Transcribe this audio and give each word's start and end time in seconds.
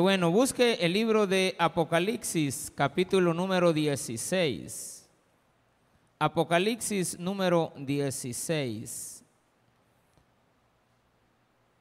Bueno, 0.00 0.32
busque 0.32 0.74
el 0.80 0.92
libro 0.92 1.24
de 1.28 1.54
Apocalipsis, 1.56 2.72
capítulo 2.74 3.32
número 3.32 3.72
16. 3.72 5.08
Apocalipsis 6.18 7.16
número 7.16 7.72
16. 7.76 9.22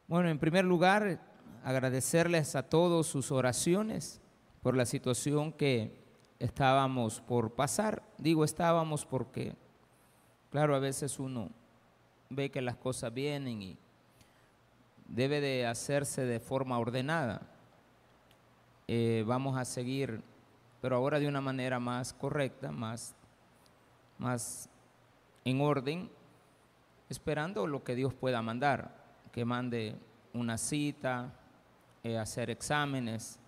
Bueno, 0.07 0.29
en 0.29 0.37
primer 0.37 0.63
lugar, 0.63 1.19
agradecerles 1.63 2.55
a 2.55 2.61
todos 2.61 3.07
sus 3.07 3.31
oraciones 3.31 4.21
por 4.61 4.77
la 4.77 4.85
situación 4.85 5.51
que 5.51 5.99
estábamos 6.37 7.19
por 7.19 7.53
pasar. 7.53 8.03
Digo 8.19 8.45
estábamos 8.45 9.07
porque, 9.07 9.55
claro, 10.51 10.75
a 10.75 10.79
veces 10.79 11.17
uno 11.17 11.49
ve 12.29 12.51
que 12.51 12.61
las 12.61 12.75
cosas 12.75 13.11
vienen 13.11 13.63
y 13.63 13.77
debe 15.07 15.41
de 15.41 15.65
hacerse 15.65 16.25
de 16.25 16.39
forma 16.39 16.77
ordenada. 16.77 17.52
Eh, 18.95 19.23
vamos 19.25 19.57
a 19.57 19.65
seguir, 19.65 20.21
pero 20.79 20.97
ahora 20.97 21.17
de 21.17 21.27
una 21.27 21.41
manera 21.41 21.79
más 21.79 22.13
correcta, 22.13 22.71
más, 22.71 23.15
más 24.19 24.69
en 25.43 25.61
orden, 25.61 26.11
esperando 27.09 27.65
lo 27.65 27.83
que 27.83 27.95
Dios 27.95 28.13
pueda 28.13 28.43
mandar, 28.43 28.95
que 29.31 29.45
mande 29.45 29.95
una 30.31 30.59
cita, 30.59 31.33
eh, 32.03 32.19
hacer 32.19 32.51
exámenes 32.51 33.39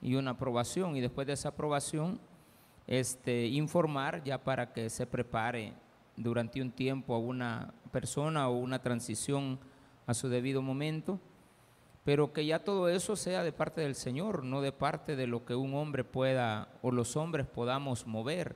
y 0.00 0.14
una 0.14 0.30
aprobación, 0.30 0.96
y 0.96 1.02
después 1.02 1.26
de 1.26 1.34
esa 1.34 1.50
aprobación, 1.50 2.18
este, 2.86 3.48
informar 3.48 4.24
ya 4.24 4.42
para 4.42 4.72
que 4.72 4.88
se 4.88 5.06
prepare 5.06 5.74
durante 6.16 6.62
un 6.62 6.70
tiempo 6.70 7.14
a 7.14 7.18
una 7.18 7.74
persona 7.92 8.48
o 8.48 8.56
una 8.56 8.80
transición 8.80 9.58
a 10.06 10.14
su 10.14 10.30
debido 10.30 10.62
momento 10.62 11.20
pero 12.06 12.32
que 12.32 12.46
ya 12.46 12.60
todo 12.60 12.88
eso 12.88 13.16
sea 13.16 13.42
de 13.42 13.50
parte 13.50 13.80
del 13.80 13.96
Señor, 13.96 14.44
no 14.44 14.60
de 14.60 14.70
parte 14.70 15.16
de 15.16 15.26
lo 15.26 15.44
que 15.44 15.56
un 15.56 15.74
hombre 15.74 16.04
pueda 16.04 16.68
o 16.80 16.92
los 16.92 17.16
hombres 17.16 17.48
podamos 17.48 18.06
mover. 18.06 18.54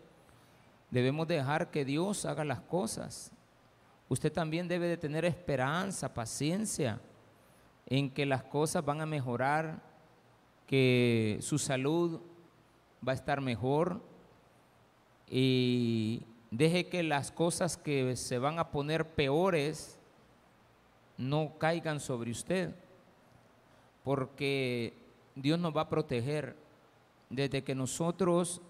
Debemos 0.93 1.27
dejar 1.27 1.73
que 1.73 1.85
Dios 1.85 2.27
haga 2.27 2.45
las 2.45 2.61
cosas. 2.61 3.33
Usted 4.09 4.33
también 4.33 4.69
debe 4.69 4.87
de 4.87 4.97
tener 4.97 5.25
esperanza, 5.25 6.15
paciencia 6.15 7.01
en 7.87 8.15
que 8.15 8.25
las 8.25 8.45
cosas 8.45 8.85
van 8.85 9.01
a 9.01 9.07
mejorar, 9.07 9.83
que 10.69 11.37
su 11.41 11.59
salud 11.59 12.21
va 13.07 13.11
a 13.11 13.17
estar 13.17 13.41
mejor 13.41 14.01
y 15.29 16.23
deje 16.53 16.89
que 16.89 17.03
las 17.03 17.33
cosas 17.33 17.77
que 17.77 18.15
se 18.15 18.39
van 18.39 18.61
a 18.61 18.71
poner 18.71 19.09
peores 19.09 19.99
no 21.19 21.59
caigan 21.59 21.99
sobre 21.99 22.31
usted 22.31 22.77
porque 24.05 24.95
Dios 25.35 25.59
nos 25.59 25.77
va 25.77 25.83
a 25.83 25.89
proteger. 25.89 26.57
Desde 27.29 27.63
que 27.63 27.75
nosotros 27.75 28.61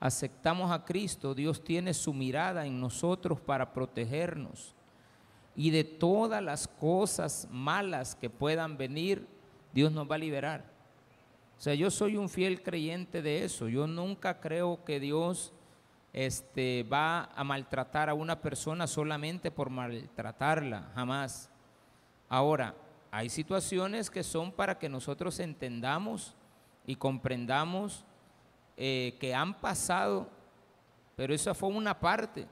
aceptamos 0.00 0.70
a 0.70 0.84
Cristo, 0.84 1.34
Dios 1.34 1.62
tiene 1.62 1.94
su 1.94 2.12
mirada 2.12 2.66
en 2.66 2.80
nosotros 2.80 3.40
para 3.40 3.72
protegernos. 3.72 4.74
Y 5.54 5.70
de 5.70 5.84
todas 5.84 6.42
las 6.42 6.68
cosas 6.68 7.48
malas 7.50 8.14
que 8.14 8.30
puedan 8.30 8.76
venir, 8.76 9.26
Dios 9.72 9.92
nos 9.92 10.10
va 10.10 10.16
a 10.16 10.18
liberar. 10.18 10.64
O 11.58 11.60
sea, 11.60 11.74
yo 11.74 11.90
soy 11.90 12.16
un 12.16 12.28
fiel 12.28 12.62
creyente 12.62 13.22
de 13.22 13.44
eso. 13.44 13.68
Yo 13.68 13.86
nunca 13.86 14.40
creo 14.40 14.84
que 14.84 15.00
Dios 15.00 15.52
este, 16.12 16.84
va 16.84 17.30
a 17.34 17.42
maltratar 17.42 18.08
a 18.08 18.14
una 18.14 18.40
persona 18.40 18.86
solamente 18.86 19.50
por 19.50 19.68
maltratarla, 19.70 20.90
jamás. 20.94 21.50
Ahora, 22.28 22.74
hay 23.10 23.28
situaciones 23.30 24.10
que 24.10 24.22
son 24.22 24.52
para 24.52 24.78
que 24.78 24.88
nosotros 24.88 25.40
entendamos 25.40 26.34
y 26.86 26.96
comprendamos 26.96 28.04
eh, 28.76 29.16
que 29.18 29.34
han 29.34 29.54
pasado, 29.54 30.28
pero 31.16 31.34
esa 31.34 31.54
fue 31.54 31.70
una 31.70 31.98
parte 31.98 32.46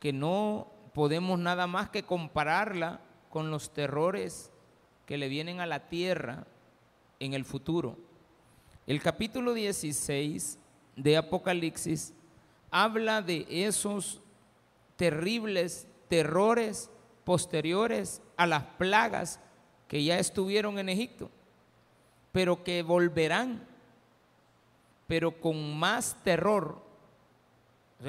que 0.00 0.12
no 0.12 0.68
podemos 0.94 1.38
nada 1.38 1.66
más 1.66 1.90
que 1.90 2.02
compararla 2.02 3.00
con 3.30 3.50
los 3.50 3.72
terrores 3.72 4.50
que 5.06 5.18
le 5.18 5.28
vienen 5.28 5.60
a 5.60 5.66
la 5.66 5.88
tierra 5.88 6.46
en 7.20 7.34
el 7.34 7.44
futuro. 7.44 7.96
El 8.86 9.02
capítulo 9.02 9.54
16 9.54 10.58
de 10.96 11.16
Apocalipsis 11.16 12.14
habla 12.70 13.22
de 13.22 13.46
esos 13.48 14.20
terribles 14.96 15.86
terrores 16.08 16.90
posteriores 17.24 18.22
a 18.36 18.46
las 18.46 18.64
plagas 18.78 19.40
que 19.88 20.04
ya 20.04 20.18
estuvieron 20.18 20.78
en 20.78 20.90
Egipto, 20.90 21.30
pero 22.30 22.62
que 22.62 22.82
volverán, 22.82 23.66
pero 25.06 25.40
con 25.40 25.76
más 25.76 26.22
terror. 26.22 26.78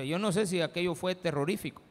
yo 0.06 0.20
no 0.20 0.32
sé 0.32 0.46
si 0.46 0.62
aquello 0.62 0.94
fue 0.94 1.16
terrorífico, 1.16 1.82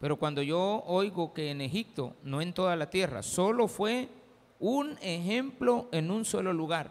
pero 0.00 0.16
cuando 0.16 0.42
yo 0.42 0.82
oigo 0.86 1.32
que 1.32 1.50
en 1.50 1.60
Egipto, 1.60 2.14
no 2.24 2.42
en 2.42 2.52
toda 2.52 2.76
la 2.76 2.90
tierra, 2.90 3.22
solo 3.22 3.68
fue 3.68 4.08
un 4.58 4.98
ejemplo 5.00 5.88
en 5.92 6.10
un 6.10 6.24
solo 6.24 6.52
lugar. 6.52 6.90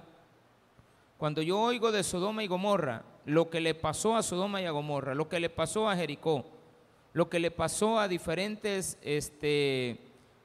Cuando 1.18 1.42
yo 1.42 1.60
oigo 1.60 1.92
de 1.92 2.04
Sodoma 2.04 2.44
y 2.44 2.48
Gomorra, 2.48 3.04
lo 3.26 3.50
que 3.50 3.60
le 3.60 3.76
pasó 3.76 4.16
a 4.16 4.24
Sodoma 4.24 4.62
y 4.62 4.66
a 4.66 4.72
Gomorra, 4.72 5.14
lo 5.14 5.28
que 5.28 5.40
le 5.40 5.50
pasó 5.50 5.90
a 5.90 5.96
Jericó, 5.96 6.46
lo 7.14 7.30
que 7.30 7.40
le 7.40 7.52
pasó 7.52 8.00
a 8.00 8.08
diferentes 8.08 8.98
este, 9.02 10.00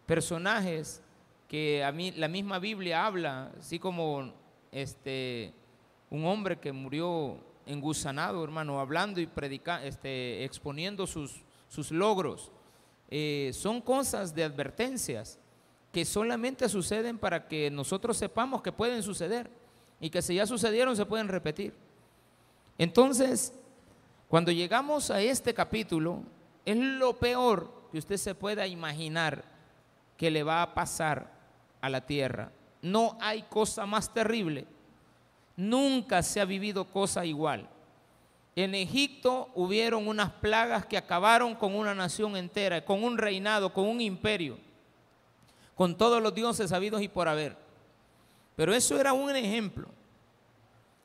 personajes 0.07 1.03
que 1.51 1.83
a 1.83 1.91
mí 1.91 2.13
la 2.13 2.29
misma 2.29 2.61
Biblia 2.61 3.05
habla, 3.05 3.51
así 3.59 3.81
como 3.81 4.33
este, 4.71 5.53
un 6.09 6.25
hombre 6.25 6.61
que 6.61 6.71
murió 6.71 7.39
engusanado, 7.67 8.45
hermano, 8.45 8.79
hablando 8.79 9.21
y 9.21 9.27
predicando, 9.27 9.85
este, 9.85 10.45
exponiendo 10.45 11.09
sus, 11.09 11.43
sus 11.67 11.91
logros. 11.91 12.53
Eh, 13.09 13.51
son 13.53 13.81
cosas 13.81 14.33
de 14.33 14.45
advertencias 14.45 15.41
que 15.91 16.05
solamente 16.05 16.69
suceden 16.69 17.19
para 17.19 17.49
que 17.49 17.69
nosotros 17.69 18.17
sepamos 18.17 18.63
que 18.63 18.71
pueden 18.71 19.03
suceder 19.03 19.51
y 19.99 20.09
que 20.09 20.23
si 20.23 20.37
ya 20.37 20.47
sucedieron 20.47 20.95
se 20.95 21.05
pueden 21.05 21.27
repetir. 21.27 21.75
Entonces, 22.79 23.53
cuando 24.29 24.53
llegamos 24.53 25.11
a 25.11 25.21
este 25.21 25.53
capítulo, 25.53 26.23
es 26.65 26.77
lo 26.77 27.19
peor 27.19 27.89
que 27.91 27.99
usted 27.99 28.19
se 28.19 28.37
pueda 28.37 28.69
imaginar 28.69 29.43
que 30.17 30.31
le 30.31 30.45
va 30.45 30.63
a 30.63 30.75
pasar 30.75 31.40
a 31.81 31.89
la 31.89 32.01
tierra. 32.01 32.53
No 32.83 33.17
hay 33.21 33.43
cosa 33.43 33.87
más 33.87 34.13
terrible. 34.13 34.67
Nunca 35.57 36.23
se 36.23 36.41
ha 36.41 36.45
vivido 36.45 36.85
cosa 36.85 37.25
igual. 37.25 37.69
En 38.57 38.75
Egipto 38.75 39.51
hubieron 39.55 40.09
unas 40.09 40.31
plagas 40.31 40.87
que 40.87 40.97
acabaron 40.97 41.55
con 41.55 41.75
una 41.75 41.95
nación 41.95 42.37
entera, 42.37 42.85
con 42.85 43.05
un 43.05 43.17
reinado, 43.17 43.73
con 43.73 43.87
un 43.87 44.01
imperio, 44.01 44.59
con 45.75 45.97
todos 45.97 46.23
los 46.23 46.35
dioses 46.35 46.73
habidos 46.73 47.03
y 47.03 47.09
por 47.09 47.29
haber. 47.29 47.57
Pero 48.57 48.75
eso 48.75 48.99
era 48.99 49.13
un 49.13 49.35
ejemplo 49.35 49.89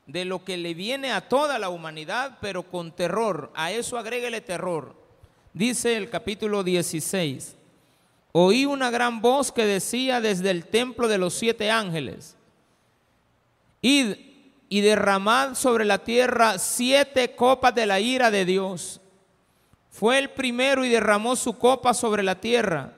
de 0.06 0.24
lo 0.24 0.44
que 0.44 0.56
le 0.56 0.74
viene 0.74 1.12
a 1.12 1.28
toda 1.28 1.58
la 1.58 1.68
humanidad, 1.68 2.38
pero 2.40 2.62
con 2.64 2.92
terror. 2.92 3.50
A 3.54 3.72
eso 3.72 3.98
agréguele 3.98 4.40
terror. 4.40 4.94
Dice 5.52 5.96
el 5.96 6.10
capítulo 6.10 6.62
16 6.62 7.56
oí 8.38 8.66
una 8.66 8.90
gran 8.90 9.22
voz 9.22 9.50
que 9.50 9.64
decía 9.64 10.20
desde 10.20 10.50
el 10.50 10.66
templo 10.66 11.08
de 11.08 11.16
los 11.16 11.32
siete 11.32 11.70
ángeles, 11.70 12.36
id 13.80 14.14
y 14.68 14.82
derramad 14.82 15.54
sobre 15.54 15.86
la 15.86 16.04
tierra 16.04 16.58
siete 16.58 17.34
copas 17.34 17.74
de 17.74 17.86
la 17.86 17.98
ira 17.98 18.30
de 18.30 18.44
Dios. 18.44 19.00
Fue 19.88 20.18
el 20.18 20.28
primero 20.28 20.84
y 20.84 20.90
derramó 20.90 21.34
su 21.34 21.56
copa 21.56 21.94
sobre 21.94 22.22
la 22.22 22.38
tierra, 22.38 22.92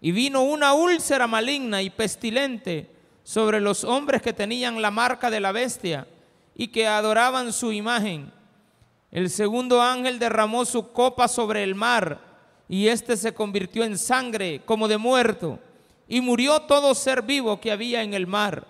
y 0.00 0.12
vino 0.12 0.42
una 0.42 0.72
úlcera 0.74 1.26
maligna 1.26 1.82
y 1.82 1.90
pestilente 1.90 2.88
sobre 3.24 3.60
los 3.60 3.82
hombres 3.82 4.22
que 4.22 4.32
tenían 4.32 4.80
la 4.80 4.92
marca 4.92 5.30
de 5.30 5.40
la 5.40 5.50
bestia 5.50 6.06
y 6.54 6.68
que 6.68 6.86
adoraban 6.86 7.52
su 7.52 7.72
imagen. 7.72 8.32
El 9.10 9.30
segundo 9.30 9.82
ángel 9.82 10.20
derramó 10.20 10.64
su 10.64 10.92
copa 10.92 11.26
sobre 11.26 11.64
el 11.64 11.74
mar 11.74 12.25
y 12.68 12.88
éste 12.88 13.16
se 13.16 13.32
convirtió 13.32 13.84
en 13.84 13.96
sangre 13.96 14.62
como 14.64 14.88
de 14.88 14.98
muerto, 14.98 15.58
y 16.08 16.20
murió 16.20 16.60
todo 16.62 16.94
ser 16.94 17.22
vivo 17.22 17.60
que 17.60 17.72
había 17.72 18.02
en 18.02 18.14
el 18.14 18.26
mar. 18.26 18.66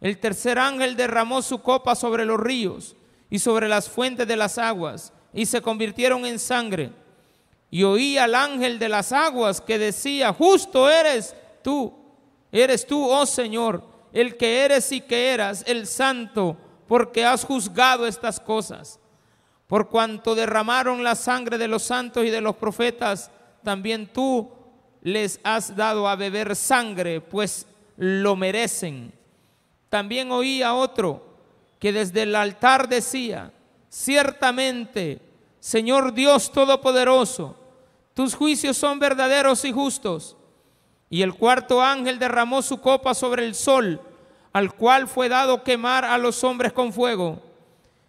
El 0.00 0.18
tercer 0.18 0.58
ángel 0.58 0.96
derramó 0.96 1.42
su 1.42 1.60
copa 1.60 1.94
sobre 1.94 2.24
los 2.24 2.40
ríos 2.40 2.96
y 3.28 3.38
sobre 3.38 3.68
las 3.68 3.88
fuentes 3.88 4.26
de 4.26 4.36
las 4.36 4.58
aguas, 4.58 5.12
y 5.32 5.46
se 5.46 5.60
convirtieron 5.62 6.24
en 6.26 6.38
sangre. 6.38 6.92
Y 7.70 7.84
oí 7.84 8.18
al 8.18 8.34
ángel 8.34 8.78
de 8.78 8.88
las 8.88 9.12
aguas 9.12 9.60
que 9.60 9.78
decía, 9.78 10.32
justo 10.32 10.88
eres 10.88 11.34
tú, 11.62 11.94
eres 12.50 12.86
tú, 12.86 13.08
oh 13.08 13.26
Señor, 13.26 13.84
el 14.12 14.36
que 14.36 14.64
eres 14.64 14.90
y 14.92 15.00
que 15.00 15.28
eras, 15.28 15.62
el 15.66 15.86
santo, 15.86 16.56
porque 16.88 17.24
has 17.24 17.44
juzgado 17.44 18.06
estas 18.06 18.40
cosas 18.40 18.99
por 19.70 19.88
cuanto 19.88 20.34
derramaron 20.34 21.04
la 21.04 21.14
sangre 21.14 21.56
de 21.56 21.68
los 21.68 21.84
santos 21.84 22.24
y 22.24 22.30
de 22.30 22.40
los 22.40 22.56
profetas, 22.56 23.30
también 23.62 24.08
tú 24.08 24.50
les 25.00 25.38
has 25.44 25.76
dado 25.76 26.08
a 26.08 26.16
beber 26.16 26.56
sangre, 26.56 27.20
pues 27.20 27.68
lo 27.96 28.34
merecen. 28.34 29.12
También 29.88 30.32
oí 30.32 30.60
a 30.60 30.74
otro 30.74 31.24
que 31.78 31.92
desde 31.92 32.22
el 32.22 32.34
altar 32.34 32.88
decía, 32.88 33.52
ciertamente, 33.88 35.20
Señor 35.60 36.14
Dios 36.14 36.50
Todopoderoso, 36.50 37.54
tus 38.14 38.34
juicios 38.34 38.76
son 38.76 38.98
verdaderos 38.98 39.64
y 39.64 39.70
justos. 39.70 40.36
Y 41.08 41.22
el 41.22 41.34
cuarto 41.34 41.80
ángel 41.80 42.18
derramó 42.18 42.62
su 42.62 42.80
copa 42.80 43.14
sobre 43.14 43.44
el 43.44 43.54
sol, 43.54 44.00
al 44.52 44.74
cual 44.74 45.06
fue 45.06 45.28
dado 45.28 45.62
quemar 45.62 46.04
a 46.04 46.18
los 46.18 46.42
hombres 46.42 46.72
con 46.72 46.92
fuego. 46.92 47.40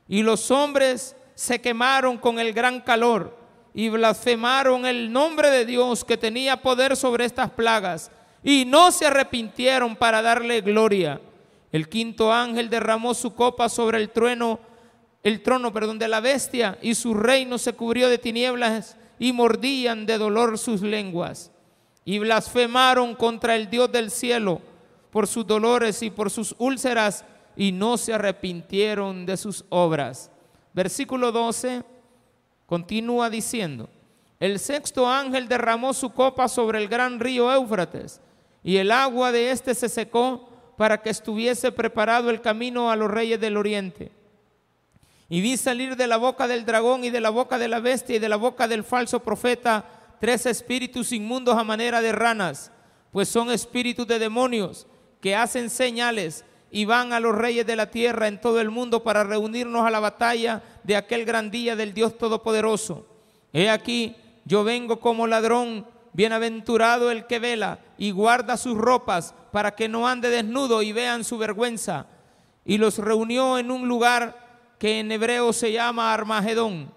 Y 0.07 0.23
los 0.23 0.49
hombres 0.49 1.15
se 1.35 1.61
quemaron 1.61 2.17
con 2.17 2.39
el 2.39 2.53
gran 2.53 2.81
calor 2.81 3.37
y 3.73 3.89
blasfemaron 3.89 4.85
el 4.85 5.11
nombre 5.11 5.49
de 5.49 5.65
Dios 5.65 6.03
que 6.03 6.17
tenía 6.17 6.61
poder 6.61 6.95
sobre 6.95 7.25
estas 7.25 7.51
plagas 7.51 8.11
y 8.43 8.65
no 8.65 8.91
se 8.91 9.05
arrepintieron 9.05 9.95
para 9.95 10.21
darle 10.21 10.61
gloria. 10.61 11.21
El 11.71 11.87
quinto 11.87 12.33
ángel 12.33 12.69
derramó 12.69 13.13
su 13.13 13.33
copa 13.33 13.69
sobre 13.69 13.97
el 13.97 14.09
trueno, 14.09 14.59
el 15.23 15.41
trono, 15.41 15.71
perdón, 15.71 15.99
de 15.99 16.07
la 16.07 16.19
bestia 16.19 16.77
y 16.81 16.95
su 16.95 17.13
reino 17.13 17.57
se 17.57 17.73
cubrió 17.73 18.09
de 18.09 18.17
tinieblas 18.17 18.97
y 19.19 19.31
mordían 19.31 20.05
de 20.05 20.17
dolor 20.17 20.57
sus 20.57 20.81
lenguas 20.81 21.51
y 22.03 22.19
blasfemaron 22.19 23.15
contra 23.15 23.55
el 23.55 23.69
Dios 23.69 23.91
del 23.91 24.11
cielo 24.11 24.61
por 25.11 25.27
sus 25.27 25.45
dolores 25.45 26.01
y 26.01 26.09
por 26.09 26.29
sus 26.29 26.55
úlceras 26.57 27.25
y 27.55 27.71
no 27.71 27.97
se 27.97 28.13
arrepintieron 28.13 29.25
de 29.25 29.37
sus 29.37 29.65
obras. 29.69 30.31
Versículo 30.73 31.31
12 31.31 31.83
continúa 32.65 33.29
diciendo, 33.29 33.89
el 34.39 34.59
sexto 34.59 35.07
ángel 35.07 35.47
derramó 35.47 35.93
su 35.93 36.11
copa 36.13 36.47
sobre 36.47 36.79
el 36.79 36.87
gran 36.87 37.19
río 37.19 37.51
Éufrates 37.53 38.21
y 38.63 38.77
el 38.77 38.91
agua 38.91 39.31
de 39.31 39.51
éste 39.51 39.75
se 39.75 39.89
secó 39.89 40.49
para 40.77 41.01
que 41.01 41.09
estuviese 41.09 41.71
preparado 41.71 42.29
el 42.29 42.41
camino 42.41 42.89
a 42.89 42.95
los 42.95 43.11
reyes 43.11 43.39
del 43.39 43.57
oriente. 43.57 44.11
Y 45.29 45.41
vi 45.41 45.57
salir 45.57 45.95
de 45.95 46.07
la 46.07 46.17
boca 46.17 46.47
del 46.47 46.65
dragón 46.65 47.03
y 47.03 47.09
de 47.09 47.21
la 47.21 47.29
boca 47.29 47.57
de 47.57 47.67
la 47.67 47.79
bestia 47.79 48.15
y 48.15 48.19
de 48.19 48.29
la 48.29 48.35
boca 48.35 48.67
del 48.67 48.83
falso 48.83 49.19
profeta 49.21 49.85
tres 50.19 50.45
espíritus 50.45 51.11
inmundos 51.11 51.57
a 51.57 51.63
manera 51.63 52.01
de 52.01 52.11
ranas, 52.11 52.71
pues 53.11 53.29
son 53.29 53.51
espíritus 53.51 54.07
de 54.07 54.19
demonios 54.19 54.87
que 55.19 55.35
hacen 55.35 55.69
señales 55.69 56.45
y 56.71 56.85
van 56.85 57.11
a 57.11 57.19
los 57.19 57.35
reyes 57.35 57.67
de 57.67 57.75
la 57.75 57.91
tierra 57.91 58.29
en 58.29 58.39
todo 58.39 58.61
el 58.61 58.71
mundo 58.71 59.03
para 59.03 59.25
reunirnos 59.25 59.85
a 59.85 59.91
la 59.91 59.99
batalla 59.99 60.63
de 60.83 60.95
aquel 60.95 61.25
gran 61.25 61.51
día 61.51 61.75
del 61.75 61.93
Dios 61.93 62.17
Todopoderoso. 62.17 63.05
He 63.51 63.69
aquí, 63.69 64.15
yo 64.45 64.63
vengo 64.63 64.99
como 65.01 65.27
ladrón, 65.27 65.85
bienaventurado 66.13 67.11
el 67.11 67.27
que 67.27 67.39
vela 67.39 67.79
y 67.97 68.11
guarda 68.11 68.55
sus 68.55 68.77
ropas 68.77 69.33
para 69.51 69.75
que 69.75 69.89
no 69.89 70.07
ande 70.07 70.29
desnudo 70.29 70.81
y 70.81 70.93
vean 70.93 71.25
su 71.25 71.37
vergüenza. 71.37 72.05
Y 72.63 72.77
los 72.77 72.97
reunió 72.99 73.57
en 73.57 73.69
un 73.69 73.89
lugar 73.89 74.75
que 74.79 74.99
en 74.99 75.11
hebreo 75.11 75.51
se 75.51 75.73
llama 75.73 76.13
Armagedón. 76.13 76.89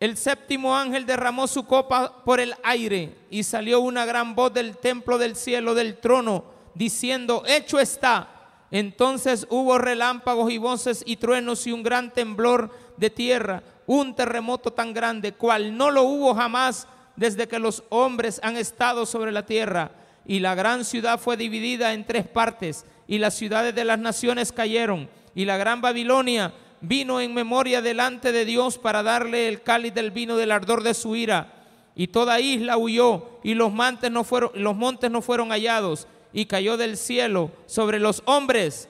El 0.00 0.16
séptimo 0.16 0.74
ángel 0.76 1.04
derramó 1.04 1.46
su 1.46 1.66
copa 1.66 2.24
por 2.24 2.40
el 2.40 2.54
aire 2.64 3.14
y 3.30 3.42
salió 3.42 3.80
una 3.80 4.06
gran 4.06 4.34
voz 4.34 4.52
del 4.54 4.78
templo 4.78 5.18
del 5.18 5.36
cielo 5.36 5.74
del 5.74 5.98
trono 5.98 6.51
diciendo, 6.74 7.42
hecho 7.46 7.78
está. 7.78 8.28
Entonces 8.70 9.46
hubo 9.50 9.76
relámpagos 9.78 10.50
y 10.50 10.58
voces 10.58 11.02
y 11.06 11.16
truenos 11.16 11.66
y 11.66 11.72
un 11.72 11.82
gran 11.82 12.12
temblor 12.12 12.70
de 12.96 13.10
tierra, 13.10 13.62
un 13.86 14.14
terremoto 14.14 14.72
tan 14.72 14.94
grande, 14.94 15.32
cual 15.32 15.76
no 15.76 15.90
lo 15.90 16.04
hubo 16.04 16.34
jamás 16.34 16.88
desde 17.16 17.48
que 17.48 17.58
los 17.58 17.84
hombres 17.90 18.40
han 18.42 18.56
estado 18.56 19.04
sobre 19.04 19.32
la 19.32 19.44
tierra. 19.44 19.92
Y 20.24 20.40
la 20.40 20.54
gran 20.54 20.84
ciudad 20.84 21.18
fue 21.18 21.36
dividida 21.36 21.92
en 21.92 22.06
tres 22.06 22.26
partes, 22.26 22.86
y 23.06 23.18
las 23.18 23.34
ciudades 23.34 23.74
de 23.74 23.84
las 23.84 23.98
naciones 23.98 24.52
cayeron, 24.52 25.10
y 25.34 25.44
la 25.44 25.56
gran 25.56 25.80
Babilonia 25.80 26.54
vino 26.80 27.20
en 27.20 27.34
memoria 27.34 27.82
delante 27.82 28.32
de 28.32 28.44
Dios 28.44 28.78
para 28.78 29.02
darle 29.02 29.48
el 29.48 29.62
cáliz 29.62 29.92
del 29.94 30.10
vino 30.10 30.36
del 30.36 30.52
ardor 30.52 30.82
de 30.82 30.94
su 30.94 31.14
ira. 31.16 31.52
Y 31.94 32.08
toda 32.08 32.40
isla 32.40 32.78
huyó, 32.78 33.38
y 33.42 33.54
los 33.54 33.72
no 34.10 34.24
fueron, 34.24 34.50
los 34.54 34.74
montes 34.74 35.10
no 35.10 35.20
fueron 35.20 35.50
hallados, 35.50 36.06
y 36.32 36.46
cayó 36.46 36.76
del 36.76 36.96
cielo 36.96 37.50
sobre 37.66 37.98
los 37.98 38.22
hombres 38.26 38.88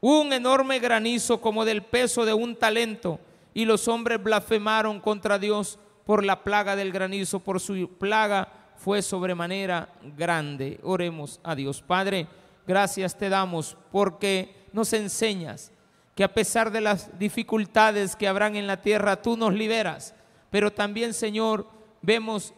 un 0.00 0.32
enorme 0.32 0.78
granizo 0.78 1.40
como 1.40 1.64
del 1.64 1.82
peso 1.82 2.24
de 2.24 2.34
un 2.34 2.56
talento, 2.56 3.18
y 3.54 3.64
los 3.64 3.88
hombres 3.88 4.22
blasfemaron 4.22 5.00
contra 5.00 5.38
Dios 5.38 5.78
por 6.04 6.24
la 6.24 6.44
plaga 6.44 6.76
del 6.76 6.92
granizo, 6.92 7.40
por 7.40 7.58
su 7.58 7.88
plaga 7.98 8.48
fue 8.76 9.02
sobremanera 9.02 9.88
grande. 10.16 10.78
Oremos 10.82 11.40
a 11.42 11.54
Dios. 11.54 11.82
Padre, 11.82 12.26
gracias 12.66 13.16
te 13.16 13.28
damos 13.28 13.76
porque 13.90 14.54
nos 14.72 14.92
enseñas 14.92 15.72
que 16.14 16.22
a 16.22 16.32
pesar 16.32 16.70
de 16.70 16.80
las 16.80 17.18
dificultades 17.18 18.14
que 18.14 18.28
habrán 18.28 18.56
en 18.56 18.66
la 18.66 18.80
tierra, 18.80 19.20
tú 19.20 19.36
nos 19.36 19.54
liberas. 19.54 20.14
Pero 20.50 20.70
también, 20.70 21.14
Señor, 21.14 21.66
vemos 22.02 22.54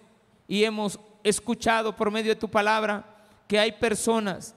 y 0.47 0.65
hemos 0.65 0.99
escuchado 1.25 1.95
por 1.97 2.11
medio 2.11 2.35
de 2.35 2.41
tu 2.41 2.49
palabra 2.49 3.05
que 3.49 3.59
hay 3.59 3.73
personas 3.73 4.55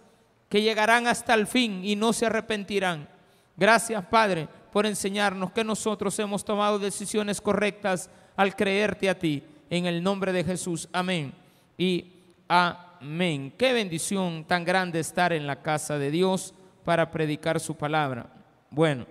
que 0.50 0.62
llegarán 0.62 1.08
hasta 1.08 1.34
el 1.34 1.48
fin 1.48 1.84
y 1.84 1.96
no 1.96 2.12
se 2.12 2.26
arrepentirán. 2.26 3.08
Gracias, 3.56 4.06
Padre, 4.06 4.50
por 4.72 4.86
enseñarnos 4.86 5.52
que 5.54 5.64
nosotros 5.64 6.20
hemos 6.20 6.44
tomado 6.44 6.78
decisiones 6.78 7.40
correctas 7.40 8.10
al 8.36 8.56
creerte 8.56 9.10
a 9.10 9.18
ti. 9.18 9.44
En 9.70 9.86
el 9.86 10.04
nombre 10.04 10.34
de 10.34 10.44
Jesús. 10.44 10.90
Amén. 10.92 11.34
Y 11.78 12.12
amén. 12.50 13.54
Qué 13.58 13.72
bendición 13.72 14.44
tan 14.44 14.66
grande 14.66 15.00
estar 15.00 15.32
en 15.32 15.48
la 15.48 15.62
casa 15.62 15.98
de 15.98 16.12
Dios 16.12 16.54
para 16.84 17.10
predicar 17.10 17.62
su 17.62 17.76
palabra. 17.76 18.28
Bueno. 18.70 19.06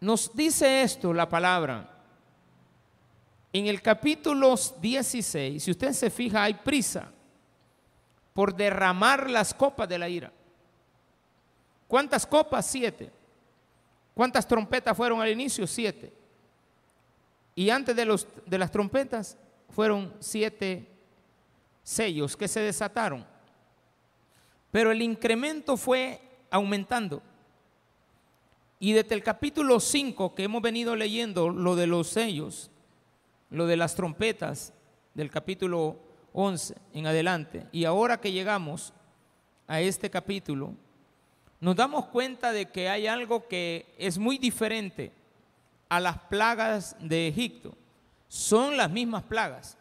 Nos 0.00 0.36
dice 0.36 0.82
esto 0.82 1.14
la 1.14 1.26
palabra 1.26 1.93
en 3.54 3.68
el 3.68 3.80
capítulo 3.80 4.56
16, 4.80 5.62
si 5.62 5.70
usted 5.70 5.92
se 5.92 6.10
fija, 6.10 6.42
hay 6.42 6.54
prisa 6.54 7.08
por 8.32 8.52
derramar 8.52 9.30
las 9.30 9.54
copas 9.54 9.88
de 9.88 9.96
la 9.96 10.08
ira. 10.08 10.32
¿Cuántas 11.86 12.26
copas? 12.26 12.66
Siete. 12.66 13.12
¿Cuántas 14.12 14.48
trompetas 14.48 14.96
fueron 14.96 15.20
al 15.20 15.30
inicio? 15.30 15.68
Siete. 15.68 16.12
Y 17.54 17.70
antes 17.70 17.94
de, 17.94 18.26
de 18.44 18.58
las 18.58 18.72
trompetas 18.72 19.38
fueron 19.70 20.12
siete 20.18 20.88
sellos 21.84 22.36
que 22.36 22.48
se 22.48 22.58
desataron. 22.58 23.24
Pero 24.72 24.90
el 24.90 25.00
incremento 25.00 25.76
fue 25.76 26.20
aumentando. 26.50 27.22
Y 28.80 28.94
desde 28.94 29.14
el 29.14 29.22
capítulo 29.22 29.78
5 29.78 30.34
que 30.34 30.42
hemos 30.42 30.60
venido 30.60 30.96
leyendo, 30.96 31.50
lo 31.50 31.76
de 31.76 31.86
los 31.86 32.08
sellos, 32.08 32.72
lo 33.54 33.66
de 33.66 33.76
las 33.76 33.94
trompetas 33.94 34.72
del 35.14 35.30
capítulo 35.30 35.98
11 36.32 36.74
en 36.92 37.06
adelante. 37.06 37.66
Y 37.72 37.84
ahora 37.84 38.20
que 38.20 38.32
llegamos 38.32 38.92
a 39.66 39.80
este 39.80 40.10
capítulo, 40.10 40.74
nos 41.60 41.76
damos 41.76 42.06
cuenta 42.06 42.52
de 42.52 42.66
que 42.66 42.88
hay 42.88 43.06
algo 43.06 43.46
que 43.48 43.94
es 43.96 44.18
muy 44.18 44.38
diferente 44.38 45.12
a 45.88 46.00
las 46.00 46.18
plagas 46.18 46.96
de 47.00 47.28
Egipto. 47.28 47.76
Son 48.28 48.76
las 48.76 48.90
mismas 48.90 49.22
plagas. 49.22 49.78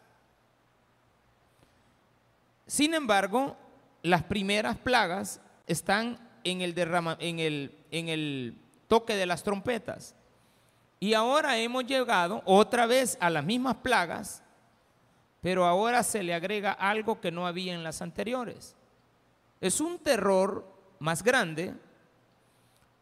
Sin 2.68 2.94
embargo, 2.94 3.58
las 4.03 4.24
primeras 4.24 4.77
plagas 4.77 5.42
están 5.65 6.20
en 6.44 6.62
el, 6.62 8.58
toque 8.88 9.15
de 9.15 9.25
las 9.25 9.44
trompetas. 9.44 10.15
Y 11.03 11.13
ahora 11.15 11.57
hemos 11.57 11.86
llegado 11.86 12.41
otra 12.45 12.86
vez 12.86 13.17
a 13.19 13.29
las 13.29 13.43
mismas 13.43 13.75
plagas, 13.75 14.41
pero 15.41 15.65
ahora 15.65 16.01
se 16.01 16.24
le 16.24 16.33
agrega 16.33 16.72
algo 16.72 17.19
que 17.19 17.29
no 17.29 17.45
había 17.45 17.74
en 17.74 17.83
las 17.83 18.01
anteriores. 18.01 18.74
Es 19.60 19.81
un 19.81 20.00
terror 20.00 20.65
más 21.00 21.22
grande, 21.22 21.74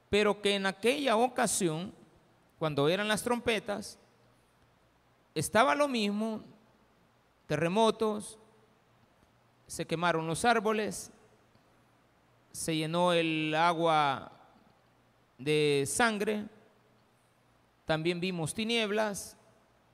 pero 0.09 0.41
que 0.41 0.55
en 0.55 0.65
aquella 0.65 1.15
ocasión, 1.15 1.93
cuando 2.57 2.89
eran 2.89 3.07
las 3.07 3.21
trompetas, 3.21 3.99
estaba 5.35 5.75
lo 5.75 5.87
mismo, 5.87 6.41
terremotos, 7.45 8.39
se 9.67 9.85
quemaron 9.85 10.25
los 10.25 10.43
árboles, 10.43 11.11
se 12.51 12.75
llenó 12.75 13.13
el 13.13 13.53
agua 13.53 14.31
de 15.37 15.83
sangre, 15.85 16.47
también 17.91 18.21
vimos 18.21 18.53
tinieblas, 18.53 19.35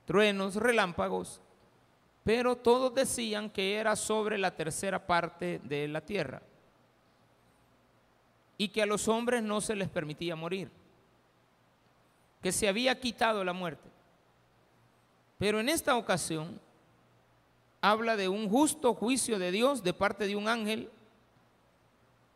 truenos, 0.04 0.54
relámpagos, 0.54 1.40
pero 2.22 2.54
todos 2.54 2.94
decían 2.94 3.50
que 3.50 3.74
era 3.74 3.96
sobre 3.96 4.38
la 4.38 4.54
tercera 4.54 5.04
parte 5.04 5.60
de 5.64 5.88
la 5.88 6.00
tierra 6.00 6.40
y 8.56 8.68
que 8.68 8.82
a 8.82 8.86
los 8.86 9.08
hombres 9.08 9.42
no 9.42 9.60
se 9.60 9.74
les 9.74 9.88
permitía 9.88 10.36
morir, 10.36 10.70
que 12.40 12.52
se 12.52 12.68
había 12.68 13.00
quitado 13.00 13.42
la 13.42 13.52
muerte. 13.52 13.88
Pero 15.36 15.58
en 15.58 15.68
esta 15.68 15.96
ocasión 15.96 16.60
habla 17.80 18.16
de 18.16 18.28
un 18.28 18.48
justo 18.48 18.94
juicio 18.94 19.40
de 19.40 19.50
Dios 19.50 19.82
de 19.82 19.92
parte 19.92 20.28
de 20.28 20.36
un 20.36 20.46
ángel 20.46 20.88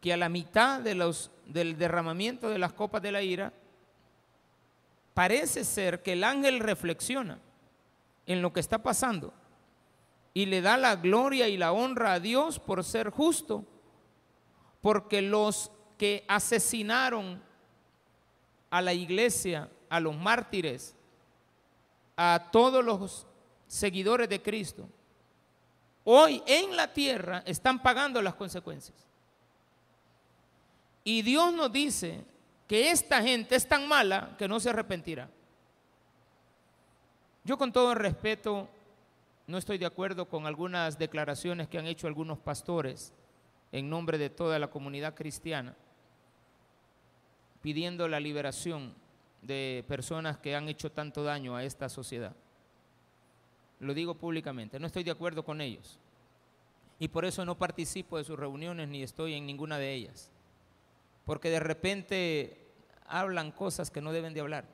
que 0.01 0.13
a 0.13 0.17
la 0.17 0.29
mitad 0.29 0.81
de 0.81 0.97
los, 0.97 1.31
del 1.47 1.79
derramamiento 1.79 2.49
de 2.49 2.59
las 2.59 2.73
copas 2.73 3.01
de 3.01 3.13
la 3.13 3.23
ira, 3.23 3.53
parece 5.15 5.65
ser 5.65 6.03
que 6.03 6.13
el 6.13 6.25
ángel 6.25 6.61
reflexiona 6.61 7.39
en 8.27 8.43
lo 8.43 8.53
que 8.53 8.61
está 8.61 8.83
pasando 8.83 9.33
y 10.35 10.47
le 10.47 10.63
da 10.63 10.77
la 10.77 10.97
gloria 10.97 11.49
y 11.49 11.57
la 11.57 11.73
honra 11.73 12.15
a 12.15 12.21
Dios 12.21 12.59
por 12.59 12.85
ser 12.85 13.11
justo, 13.11 13.65
porque 14.81 15.21
los 15.21 15.71
que 15.99 16.25
asesinaron 16.27 17.43
a 18.71 18.81
la 18.81 18.95
iglesia, 18.95 19.69
a 19.91 20.01
los 20.01 20.17
mártires, 20.17 20.97
a 22.17 22.49
todos 22.51 22.85
los 22.85 23.27
seguidores 23.67 24.29
de 24.29 24.41
Cristo, 24.41 24.89
hoy 26.05 26.43
en 26.47 26.77
la 26.77 26.93
tierra 26.93 27.43
están 27.47 27.83
pagando 27.83 28.23
las 28.23 28.35
consecuencias. 28.35 29.07
Y 31.05 31.23
Dios 31.23 31.53
nos 31.53 31.71
dice 31.71 32.25
que 32.73 32.91
esta 32.91 33.21
gente 33.21 33.55
es 33.55 33.69
tan 33.69 33.87
mala 33.87 34.35
que 34.39 34.49
no 34.49 34.59
se 34.59 34.71
arrepentirá. 34.71 35.29
Yo 37.45 37.59
con 37.59 37.71
todo 37.71 37.93
el 37.93 37.99
respeto 37.99 38.67
no 39.47 39.59
estoy 39.59 39.77
de 39.77 39.85
acuerdo 39.85 40.27
con 40.27 40.47
algunas 40.47 40.99
declaraciones 40.99 41.69
que 41.69 41.77
han 41.77 41.85
hecho 41.85 42.07
algunos 42.07 42.39
pastores 42.39 43.13
en 43.73 43.91
nombre 43.91 44.17
de 44.17 44.31
toda 44.31 44.59
la 44.59 44.71
comunidad 44.71 45.15
cristiana, 45.15 45.77
pidiendo 47.61 48.09
la 48.09 48.21
liberación 48.21 48.95
de 49.43 49.85
personas 49.87 50.39
que 50.39 50.57
han 50.57 50.67
hecho 50.71 50.91
tanto 50.91 51.23
daño 51.23 51.55
a 51.55 51.65
esta 51.65 51.91
sociedad. 51.91 52.35
Lo 53.81 53.93
digo 53.93 54.15
públicamente, 54.15 54.81
no 54.81 54.87
estoy 54.87 55.05
de 55.05 55.11
acuerdo 55.11 55.45
con 55.45 55.61
ellos. 55.61 55.99
Y 56.99 57.09
por 57.09 57.27
eso 57.27 57.45
no 57.45 57.59
participo 57.59 58.17
de 58.17 58.25
sus 58.25 58.39
reuniones 58.39 58.89
ni 58.89 59.03
estoy 59.03 59.35
en 59.35 59.45
ninguna 59.45 59.77
de 59.77 59.93
ellas. 59.93 60.31
Porque 61.27 61.51
de 61.51 61.61
repente 61.61 62.62
hablan 63.13 63.53
cosas 63.53 63.91
que 63.91 64.01
no 64.01 64.11
deben 64.11 64.35
de 64.35 64.41
hablar. 64.41 64.65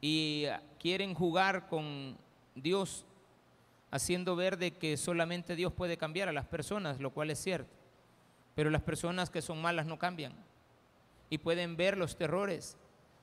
Y 0.00 0.44
quieren 0.78 1.14
jugar 1.14 1.66
con 1.68 2.16
Dios 2.54 3.06
haciendo 3.90 4.36
ver 4.36 4.58
de 4.58 4.72
que 4.72 4.96
solamente 4.96 5.56
Dios 5.56 5.72
puede 5.72 5.96
cambiar 5.96 6.28
a 6.28 6.32
las 6.32 6.46
personas, 6.46 7.00
lo 7.00 7.10
cual 7.10 7.30
es 7.30 7.38
cierto. 7.38 7.70
Pero 8.54 8.70
las 8.70 8.82
personas 8.82 9.30
que 9.30 9.42
son 9.42 9.60
malas 9.60 9.86
no 9.86 9.98
cambian 9.98 10.34
y 11.30 11.38
pueden 11.38 11.76
ver 11.76 11.96
los 11.96 12.16
terrores. 12.16 12.76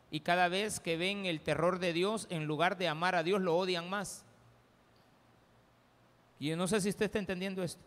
Y 0.10 0.22
cada 0.22 0.48
vez 0.48 0.80
que 0.80 0.98
ven 0.98 1.26
el 1.26 1.42
terror 1.42 1.78
de 1.78 1.94
Dios, 1.94 2.26
en 2.32 2.46
lugar 2.46 2.78
de 2.78 2.88
amar 2.88 3.16
a 3.16 3.24
Dios, 3.24 3.42
lo 3.42 3.56
odian 3.56 3.90
más. 3.90 4.26
Y 6.40 6.48
yo 6.48 6.58
no 6.58 6.68
sé 6.68 6.82
si 6.82 6.90
usted 6.90 7.06
está 7.06 7.20
entendiendo 7.20 7.62
esto. 7.64 7.84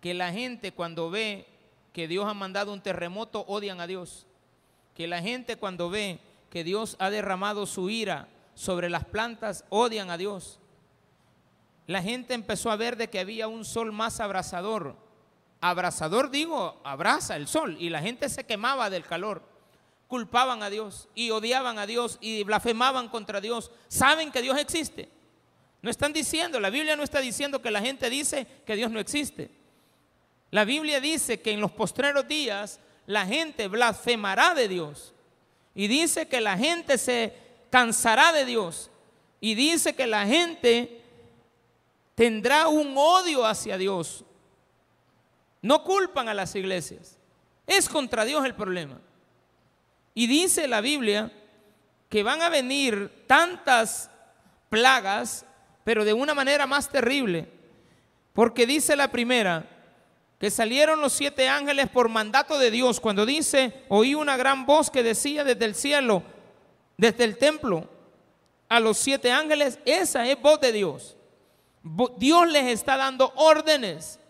Que 0.00 0.14
la 0.14 0.32
gente 0.32 0.72
cuando 0.72 1.10
ve 1.10 1.46
que 1.92 2.06
Dios 2.06 2.26
ha 2.26 2.34
mandado 2.34 2.72
un 2.72 2.82
terremoto, 2.82 3.44
odian 3.46 3.80
a 3.80 3.86
Dios. 3.86 4.26
Que 4.94 5.06
la 5.06 5.20
gente 5.20 5.56
cuando 5.56 5.90
ve 5.90 6.20
que 6.50 6.64
Dios 6.64 6.96
ha 6.98 7.10
derramado 7.10 7.66
su 7.66 7.90
ira 7.90 8.28
sobre 8.54 8.88
las 8.88 9.04
plantas, 9.04 9.64
odian 9.68 10.10
a 10.10 10.16
Dios. 10.16 10.60
La 11.86 12.00
gente 12.00 12.34
empezó 12.34 12.70
a 12.70 12.76
ver 12.76 12.96
de 12.96 13.10
que 13.10 13.20
había 13.20 13.48
un 13.48 13.64
sol 13.64 13.92
más 13.92 14.20
abrasador. 14.20 14.96
Abrasador 15.60 16.30
digo, 16.30 16.80
abraza 16.84 17.36
el 17.36 17.48
sol. 17.48 17.76
Y 17.78 17.90
la 17.90 18.00
gente 18.00 18.28
se 18.28 18.44
quemaba 18.44 18.88
del 18.90 19.04
calor. 19.04 19.42
Culpaban 20.06 20.62
a 20.62 20.70
Dios 20.70 21.08
y 21.14 21.30
odiaban 21.30 21.78
a 21.78 21.86
Dios 21.86 22.18
y 22.20 22.44
blasfemaban 22.44 23.08
contra 23.08 23.40
Dios. 23.40 23.70
Saben 23.88 24.30
que 24.30 24.42
Dios 24.42 24.58
existe. 24.58 25.10
No 25.82 25.90
están 25.90 26.12
diciendo, 26.12 26.60
la 26.60 26.70
Biblia 26.70 26.96
no 26.96 27.02
está 27.02 27.20
diciendo 27.20 27.60
que 27.60 27.70
la 27.70 27.80
gente 27.80 28.08
dice 28.08 28.46
que 28.64 28.76
Dios 28.76 28.90
no 28.90 29.00
existe. 29.00 29.50
La 30.50 30.64
Biblia 30.64 31.00
dice 31.00 31.42
que 31.42 31.50
en 31.50 31.60
los 31.60 31.72
postreros 31.72 32.26
días 32.28 32.80
la 33.06 33.26
gente 33.26 33.68
blasfemará 33.68 34.54
de 34.54 34.68
Dios. 34.68 35.14
Y 35.74 35.88
dice 35.88 36.28
que 36.28 36.40
la 36.40 36.56
gente 36.56 36.98
se 36.98 37.34
cansará 37.70 38.32
de 38.32 38.44
Dios. 38.44 38.90
Y 39.40 39.54
dice 39.54 39.94
que 39.94 40.06
la 40.06 40.26
gente 40.26 41.02
tendrá 42.14 42.68
un 42.68 42.94
odio 42.96 43.44
hacia 43.44 43.76
Dios. 43.76 44.24
No 45.60 45.82
culpan 45.82 46.28
a 46.28 46.34
las 46.34 46.54
iglesias. 46.54 47.18
Es 47.66 47.88
contra 47.88 48.24
Dios 48.24 48.44
el 48.44 48.54
problema. 48.54 49.00
Y 50.14 50.26
dice 50.26 50.68
la 50.68 50.80
Biblia 50.80 51.32
que 52.08 52.22
van 52.22 52.42
a 52.42 52.48
venir 52.48 53.24
tantas 53.26 54.10
plagas, 54.68 55.44
pero 55.82 56.04
de 56.04 56.12
una 56.12 56.34
manera 56.34 56.66
más 56.66 56.88
terrible. 56.88 57.48
Porque 58.32 58.66
dice 58.66 58.94
la 58.94 59.10
primera, 59.10 59.73
que 60.44 60.50
salieron 60.50 61.00
los 61.00 61.14
siete 61.14 61.48
ángeles 61.48 61.88
por 61.88 62.10
mandato 62.10 62.58
de 62.58 62.70
Dios. 62.70 63.00
Cuando 63.00 63.24
dice, 63.24 63.82
oí 63.88 64.14
una 64.14 64.36
gran 64.36 64.66
voz 64.66 64.90
que 64.90 65.02
decía 65.02 65.42
desde 65.42 65.64
el 65.64 65.74
cielo, 65.74 66.22
desde 66.98 67.24
el 67.24 67.38
templo, 67.38 67.88
a 68.68 68.78
los 68.78 68.98
siete 68.98 69.32
ángeles, 69.32 69.78
esa 69.86 70.26
es 70.26 70.38
voz 70.38 70.60
de 70.60 70.72
Dios. 70.72 71.16
Dios 72.18 72.46
les 72.48 72.64
está 72.64 72.98
dando 72.98 73.32
órdenes 73.36 74.20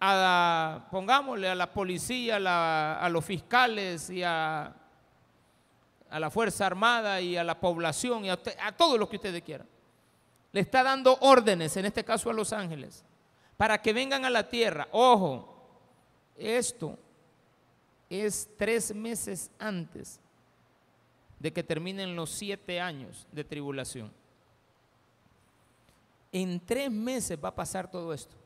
a, 0.00 0.88
pongámosle, 0.90 1.50
a 1.50 1.54
la 1.54 1.70
policía, 1.70 2.36
a, 2.36 3.08
los 3.10 3.22
fiscales 3.22 4.08
y 4.08 4.22
a, 4.22 4.74
la 6.12 6.30
Fuerza 6.30 6.64
Armada 6.64 7.20
y 7.20 7.36
a 7.36 7.44
la 7.44 7.60
población 7.60 8.24
y 8.24 8.30
a, 8.30 8.38
a 8.62 8.72
todo 8.72 8.96
lo 8.96 9.06
que 9.06 9.16
ustedes 9.16 9.42
quieran. 9.42 9.68
Le 10.52 10.62
está 10.62 10.82
dando 10.82 11.18
órdenes, 11.20 11.76
en 11.76 11.84
este 11.84 12.06
caso 12.06 12.30
a 12.30 12.32
los 12.32 12.54
ángeles, 12.54 13.04
para 13.58 13.82
que 13.82 13.92
vengan 13.92 14.24
a 14.24 14.30
la 14.30 14.48
tierra. 14.48 14.88
Ojo, 14.92 15.54
esto 16.36 16.96
es 18.08 18.48
tres 18.56 18.94
meses 18.94 19.50
antes 19.58 20.20
de 21.38 21.52
que 21.52 21.62
terminen 21.62 22.16
los 22.16 22.30
siete 22.30 22.80
años 22.80 23.26
de 23.32 23.44
tribulación. 23.44 24.10
En 26.30 26.60
tres 26.60 26.90
meses 26.90 27.38
va 27.42 27.48
a 27.48 27.54
pasar 27.54 27.90
todo 27.90 28.14
esto. 28.14 28.36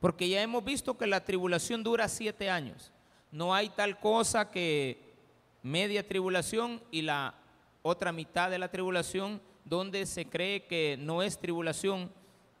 Porque 0.00 0.28
ya 0.28 0.42
hemos 0.42 0.64
visto 0.64 0.98
que 0.98 1.06
la 1.06 1.24
tribulación 1.24 1.84
dura 1.84 2.08
siete 2.08 2.50
años. 2.50 2.90
No 3.30 3.54
hay 3.54 3.68
tal 3.70 4.00
cosa 4.00 4.50
que 4.50 5.14
media 5.62 6.06
tribulación 6.06 6.82
y 6.90 7.02
la 7.02 7.34
otra 7.82 8.10
mitad 8.10 8.50
de 8.50 8.58
la 8.58 8.72
tribulación 8.72 9.40
donde 9.64 10.04
se 10.06 10.24
cree 10.24 10.66
que 10.66 10.96
no 10.98 11.22
es 11.22 11.38
tribulación, 11.38 12.10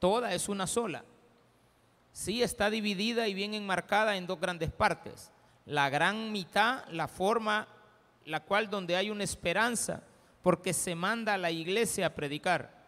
toda 0.02 0.34
es 0.34 0.48
una 0.48 0.66
sola. 0.66 1.04
Sí 2.12 2.42
está 2.42 2.68
dividida 2.70 3.28
y 3.28 3.34
bien 3.34 3.54
enmarcada 3.54 4.16
en 4.16 4.26
dos 4.26 4.40
grandes 4.40 4.72
partes. 4.72 5.30
La 5.64 5.88
gran 5.90 6.32
mitad, 6.32 6.84
la 6.88 7.06
forma, 7.06 7.68
la 8.24 8.40
cual 8.40 8.68
donde 8.68 8.96
hay 8.96 9.10
una 9.10 9.22
esperanza, 9.22 10.02
porque 10.42 10.72
se 10.72 10.96
manda 10.96 11.34
a 11.34 11.38
la 11.38 11.52
iglesia 11.52 12.06
a 12.06 12.14
predicar 12.14 12.82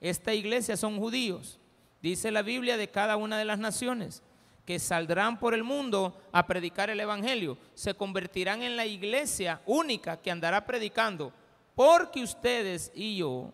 esta 0.00 0.32
iglesia 0.32 0.76
son 0.76 0.98
judíos, 0.98 1.58
dice 2.00 2.30
la 2.30 2.42
Biblia 2.42 2.76
de 2.76 2.88
cada 2.88 3.16
una 3.16 3.38
de 3.38 3.44
las 3.44 3.58
naciones, 3.58 4.22
que 4.64 4.78
saldrán 4.78 5.38
por 5.38 5.52
el 5.52 5.62
mundo 5.62 6.18
a 6.32 6.46
predicar 6.46 6.90
el 6.90 7.00
Evangelio, 7.00 7.58
se 7.74 7.94
convertirán 7.94 8.62
en 8.62 8.76
la 8.76 8.86
iglesia 8.86 9.60
única 9.66 10.16
que 10.16 10.30
andará 10.30 10.64
predicando, 10.64 11.32
porque 11.74 12.22
ustedes 12.22 12.90
y 12.94 13.18
yo 13.18 13.52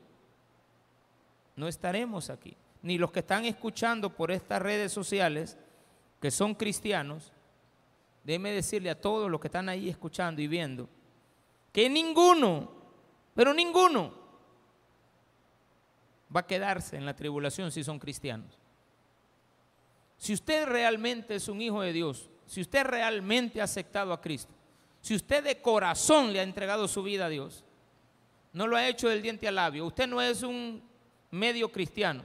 no 1.56 1.66
estaremos 1.66 2.30
aquí, 2.30 2.56
ni 2.82 2.98
los 2.98 3.10
que 3.10 3.20
están 3.20 3.44
escuchando 3.44 4.10
por 4.14 4.30
estas 4.30 4.62
redes 4.62 4.92
sociales, 4.92 5.56
que 6.20 6.30
son 6.30 6.54
cristianos, 6.54 7.32
déjeme 8.24 8.52
decirle 8.52 8.90
a 8.90 9.00
todos 9.00 9.30
los 9.30 9.40
que 9.40 9.48
están 9.48 9.68
ahí 9.68 9.88
escuchando 9.88 10.40
y 10.42 10.46
viendo, 10.46 10.88
que 11.72 11.88
ninguno, 11.88 12.70
pero 13.34 13.52
ninguno, 13.52 14.12
va 16.34 16.40
a 16.40 16.46
quedarse 16.46 16.96
en 16.96 17.06
la 17.06 17.14
tribulación 17.14 17.70
si 17.70 17.84
son 17.84 17.98
cristianos. 17.98 18.58
Si 20.18 20.32
usted 20.32 20.66
realmente 20.66 21.34
es 21.34 21.48
un 21.48 21.60
hijo 21.60 21.82
de 21.82 21.92
Dios, 21.92 22.30
si 22.46 22.60
usted 22.60 22.84
realmente 22.84 23.60
ha 23.60 23.64
aceptado 23.64 24.12
a 24.12 24.20
Cristo, 24.20 24.52
si 25.00 25.14
usted 25.14 25.44
de 25.44 25.60
corazón 25.60 26.32
le 26.32 26.40
ha 26.40 26.42
entregado 26.42 26.88
su 26.88 27.02
vida 27.02 27.26
a 27.26 27.28
Dios, 27.28 27.64
no 28.52 28.66
lo 28.66 28.76
ha 28.76 28.88
hecho 28.88 29.08
del 29.08 29.22
diente 29.22 29.46
al 29.46 29.56
labio, 29.56 29.86
usted 29.86 30.06
no 30.06 30.20
es 30.20 30.42
un 30.42 30.82
medio 31.30 31.70
cristiano, 31.70 32.24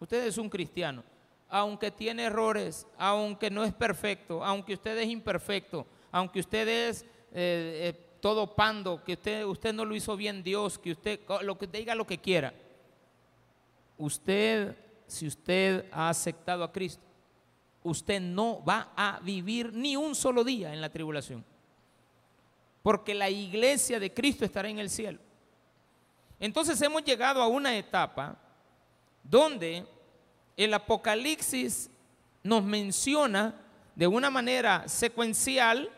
usted 0.00 0.26
es 0.26 0.38
un 0.38 0.48
cristiano, 0.48 1.02
aunque 1.48 1.90
tiene 1.90 2.24
errores, 2.24 2.86
aunque 2.96 3.50
no 3.50 3.64
es 3.64 3.72
perfecto, 3.72 4.44
aunque 4.44 4.74
usted 4.74 4.96
es 4.98 5.08
imperfecto, 5.08 5.86
aunque 6.10 6.40
usted 6.40 6.68
es 6.68 7.02
eh, 7.32 7.92
eh, 7.92 8.18
todo 8.20 8.54
pando, 8.54 9.02
que 9.04 9.12
usted, 9.14 9.44
usted 9.44 9.72
no 9.72 9.84
lo 9.84 9.94
hizo 9.94 10.16
bien 10.16 10.42
Dios, 10.42 10.78
que 10.78 10.92
usted 10.92 11.20
lo 11.42 11.56
que 11.56 11.66
diga 11.66 11.94
lo 11.94 12.06
que 12.06 12.18
quiera 12.18 12.52
usted, 13.98 14.76
si 15.06 15.26
usted 15.26 15.86
ha 15.92 16.08
aceptado 16.08 16.64
a 16.64 16.72
Cristo, 16.72 17.02
usted 17.82 18.20
no 18.20 18.64
va 18.64 18.92
a 18.96 19.20
vivir 19.20 19.72
ni 19.72 19.96
un 19.96 20.14
solo 20.14 20.42
día 20.44 20.72
en 20.72 20.80
la 20.80 20.88
tribulación. 20.88 21.44
Porque 22.82 23.14
la 23.14 23.28
iglesia 23.28 24.00
de 24.00 24.14
Cristo 24.14 24.44
estará 24.44 24.68
en 24.68 24.78
el 24.78 24.88
cielo. 24.88 25.18
Entonces 26.40 26.80
hemos 26.80 27.04
llegado 27.04 27.42
a 27.42 27.48
una 27.48 27.76
etapa 27.76 28.36
donde 29.22 29.86
el 30.56 30.74
Apocalipsis 30.74 31.90
nos 32.42 32.64
menciona 32.64 33.54
de 33.94 34.06
una 34.06 34.30
manera 34.30 34.88
secuencial 34.88 35.90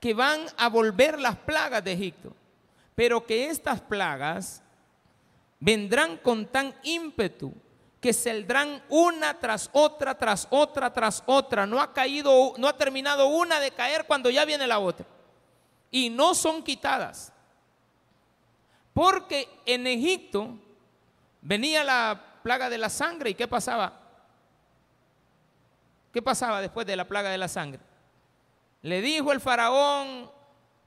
que 0.00 0.14
van 0.14 0.46
a 0.56 0.68
volver 0.68 1.18
las 1.18 1.36
plagas 1.36 1.82
de 1.82 1.92
Egipto, 1.92 2.34
pero 2.94 3.24
que 3.24 3.46
estas 3.46 3.80
plagas 3.80 4.62
vendrán 5.60 6.18
con 6.18 6.46
tan 6.46 6.74
ímpetu 6.82 7.52
que 8.04 8.12
saldrán 8.12 8.82
una 8.90 9.40
tras 9.40 9.70
otra, 9.72 10.14
tras 10.14 10.46
otra, 10.50 10.92
tras 10.92 11.22
otra. 11.24 11.64
No 11.64 11.80
ha 11.80 11.94
caído, 11.94 12.52
no 12.58 12.68
ha 12.68 12.76
terminado 12.76 13.28
una 13.28 13.58
de 13.60 13.70
caer 13.70 14.04
cuando 14.06 14.28
ya 14.28 14.44
viene 14.44 14.66
la 14.66 14.78
otra. 14.78 15.06
Y 15.90 16.10
no 16.10 16.34
son 16.34 16.62
quitadas. 16.62 17.32
Porque 18.92 19.48
en 19.64 19.86
Egipto 19.86 20.58
venía 21.44 21.84
la 21.84 22.20
plaga 22.42 22.68
de 22.68 22.78
la 22.78 22.88
sangre 22.88 23.30
y 23.30 23.34
¿qué 23.34 23.46
pasaba? 23.46 24.00
¿Qué 26.12 26.20
pasaba 26.20 26.60
después 26.60 26.86
de 26.86 26.96
la 26.96 27.06
plaga 27.06 27.30
de 27.30 27.38
la 27.38 27.48
sangre? 27.48 27.80
Le 28.82 29.00
dijo 29.00 29.30
el 29.32 29.40
faraón 29.40 30.30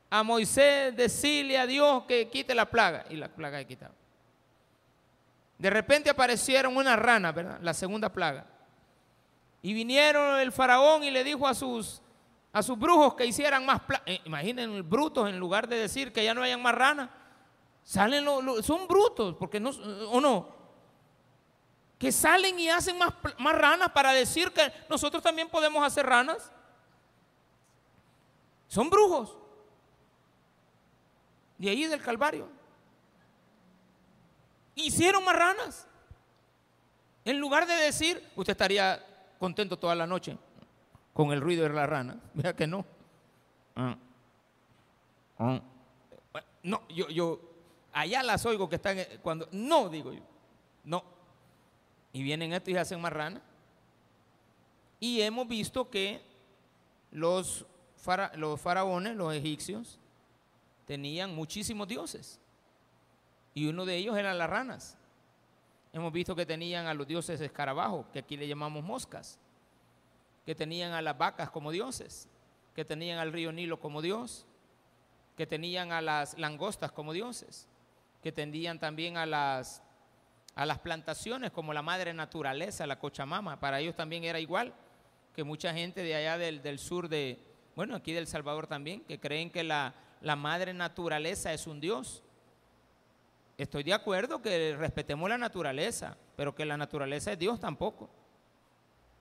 a 0.09 0.23
Moisés, 0.23 0.95
decirle 0.95 1.57
a 1.57 1.65
Dios 1.65 2.03
que 2.03 2.29
quite 2.29 2.53
la 2.53 2.65
plaga. 2.65 3.05
Y 3.09 3.15
la 3.15 3.27
plaga 3.27 3.59
se 3.59 3.65
quitaba. 3.65 3.93
De 5.57 5.69
repente 5.69 6.09
aparecieron 6.09 6.77
una 6.77 6.95
rana, 6.95 7.31
¿verdad? 7.31 7.59
La 7.61 7.73
segunda 7.73 8.09
plaga. 8.09 8.45
Y 9.61 9.73
vinieron 9.73 10.39
el 10.39 10.51
faraón 10.51 11.03
y 11.03 11.11
le 11.11 11.23
dijo 11.23 11.47
a 11.47 11.53
sus, 11.53 12.01
a 12.53 12.61
sus 12.61 12.77
brujos 12.77 13.15
que 13.15 13.25
hicieran 13.25 13.65
más 13.65 13.81
plagas. 13.81 14.07
Eh, 14.07 14.21
imaginen 14.23 14.87
brutos 14.87 15.27
en 15.27 15.39
lugar 15.39 15.67
de 15.67 15.77
decir 15.77 16.13
que 16.13 16.23
ya 16.23 16.33
no 16.33 16.43
hayan 16.43 16.61
más 16.61 16.75
ranas. 16.75 17.09
Salen 17.87 18.25
son 18.63 18.85
brutos, 18.85 19.33
porque 19.35 19.61
no, 19.61 19.69
o 20.09 20.19
no 20.19 20.57
que 21.97 22.11
salen 22.11 22.59
y 22.59 22.69
hacen 22.69 22.97
más, 22.97 23.13
más 23.39 23.55
ranas 23.55 23.89
para 23.93 24.11
decir 24.11 24.51
que 24.51 24.73
nosotros 24.89 25.23
también 25.23 25.49
podemos 25.49 25.81
hacer 25.85 26.05
ranas. 26.05 26.51
Son 28.67 28.89
brujos. 28.89 29.37
De 31.57 31.69
ahí 31.69 31.85
del 31.85 32.01
Calvario. 32.01 32.49
Hicieron 34.75 35.23
más 35.23 35.35
ranas. 35.35 35.87
En 37.25 37.39
lugar 37.39 37.65
de 37.65 37.73
decir, 37.73 38.29
usted 38.35 38.51
estaría 38.51 39.03
contento 39.39 39.77
toda 39.77 39.95
la 39.95 40.05
noche 40.05 40.37
con 41.13 41.31
el 41.31 41.39
ruido 41.39 41.63
de 41.63 41.69
la 41.69 41.87
rana. 41.87 42.19
Vea 42.33 42.53
que 42.53 42.67
no. 42.67 42.85
Ah. 43.77 43.97
Ah. 45.39 45.61
No, 46.61 46.85
yo, 46.89 47.46
allá 47.99 48.21
las 48.21 48.45
oigo 48.45 48.69
que 48.69 48.75
están 48.75 48.97
cuando, 49.21 49.47
no, 49.51 49.89
digo 49.89 50.13
yo, 50.13 50.21
no. 50.83 51.03
Y 52.13 52.21
vienen 52.21 52.53
estos 52.53 52.69
y 52.69 52.77
hacen 52.77 53.01
marrana. 53.01 53.41
Y 54.99 55.21
hemos 55.21 55.47
visto 55.47 55.89
que 55.89 56.21
los, 57.11 57.65
los 58.35 58.61
faraones, 58.61 59.15
los 59.15 59.33
egipcios, 59.33 59.99
tenían 60.85 61.35
muchísimos 61.35 61.87
dioses. 61.87 62.39
Y 63.53 63.67
uno 63.67 63.85
de 63.85 63.95
ellos 63.95 64.15
eran 64.15 64.37
las 64.37 64.49
ranas. 64.49 64.97
Hemos 65.91 66.13
visto 66.13 66.35
que 66.35 66.45
tenían 66.45 66.85
a 66.85 66.93
los 66.93 67.07
dioses 67.07 67.41
escarabajos, 67.41 68.05
que 68.13 68.19
aquí 68.19 68.37
le 68.37 68.47
llamamos 68.47 68.83
moscas. 68.83 69.39
Que 70.45 70.53
tenían 70.53 70.93
a 70.93 71.01
las 71.01 71.17
vacas 71.17 71.49
como 71.49 71.71
dioses. 71.71 72.29
Que 72.75 72.85
tenían 72.85 73.17
al 73.17 73.33
río 73.33 73.51
Nilo 73.51 73.79
como 73.79 74.01
dios. 74.01 74.45
Que 75.35 75.47
tenían 75.47 75.91
a 75.91 76.01
las 76.01 76.37
langostas 76.37 76.91
como 76.91 77.13
dioses. 77.13 77.67
Que 78.21 78.31
tenían 78.31 78.79
también 78.79 79.17
a 79.17 79.25
las 79.25 79.83
a 80.57 80.65
las 80.65 80.79
plantaciones 80.79 81.51
como 81.51 81.71
la 81.71 81.83
madre 81.83 82.15
naturaleza, 82.15 82.87
la 82.87 82.97
Cochamama. 82.97 83.59
Para 83.59 83.79
ellos 83.79 83.95
también 83.95 84.23
era 84.23 84.39
igual 84.39 84.73
que 85.35 85.43
mucha 85.43 85.71
gente 85.71 86.01
de 86.01 86.15
allá 86.15 86.39
del, 86.39 86.79
sur 86.79 87.07
de, 87.09 87.39
bueno, 87.75 87.95
aquí 87.95 88.11
del 88.11 88.25
Salvador 88.25 88.65
también, 88.65 89.01
que 89.01 89.19
creen 89.19 89.51
que 89.51 89.63
la, 89.63 89.93
la 90.19 90.35
madre 90.35 90.73
naturaleza 90.73 91.53
es 91.53 91.67
un 91.67 91.79
Dios. 91.79 92.23
Estoy 93.55 93.83
de 93.83 93.93
acuerdo 93.93 94.41
que 94.41 94.75
respetemos 94.75 95.29
la 95.29 95.37
naturaleza, 95.37 96.17
pero 96.35 96.55
que 96.55 96.65
la 96.65 96.75
naturaleza 96.75 97.31
es 97.31 97.37
Dios 97.37 97.59
tampoco. 97.59 98.09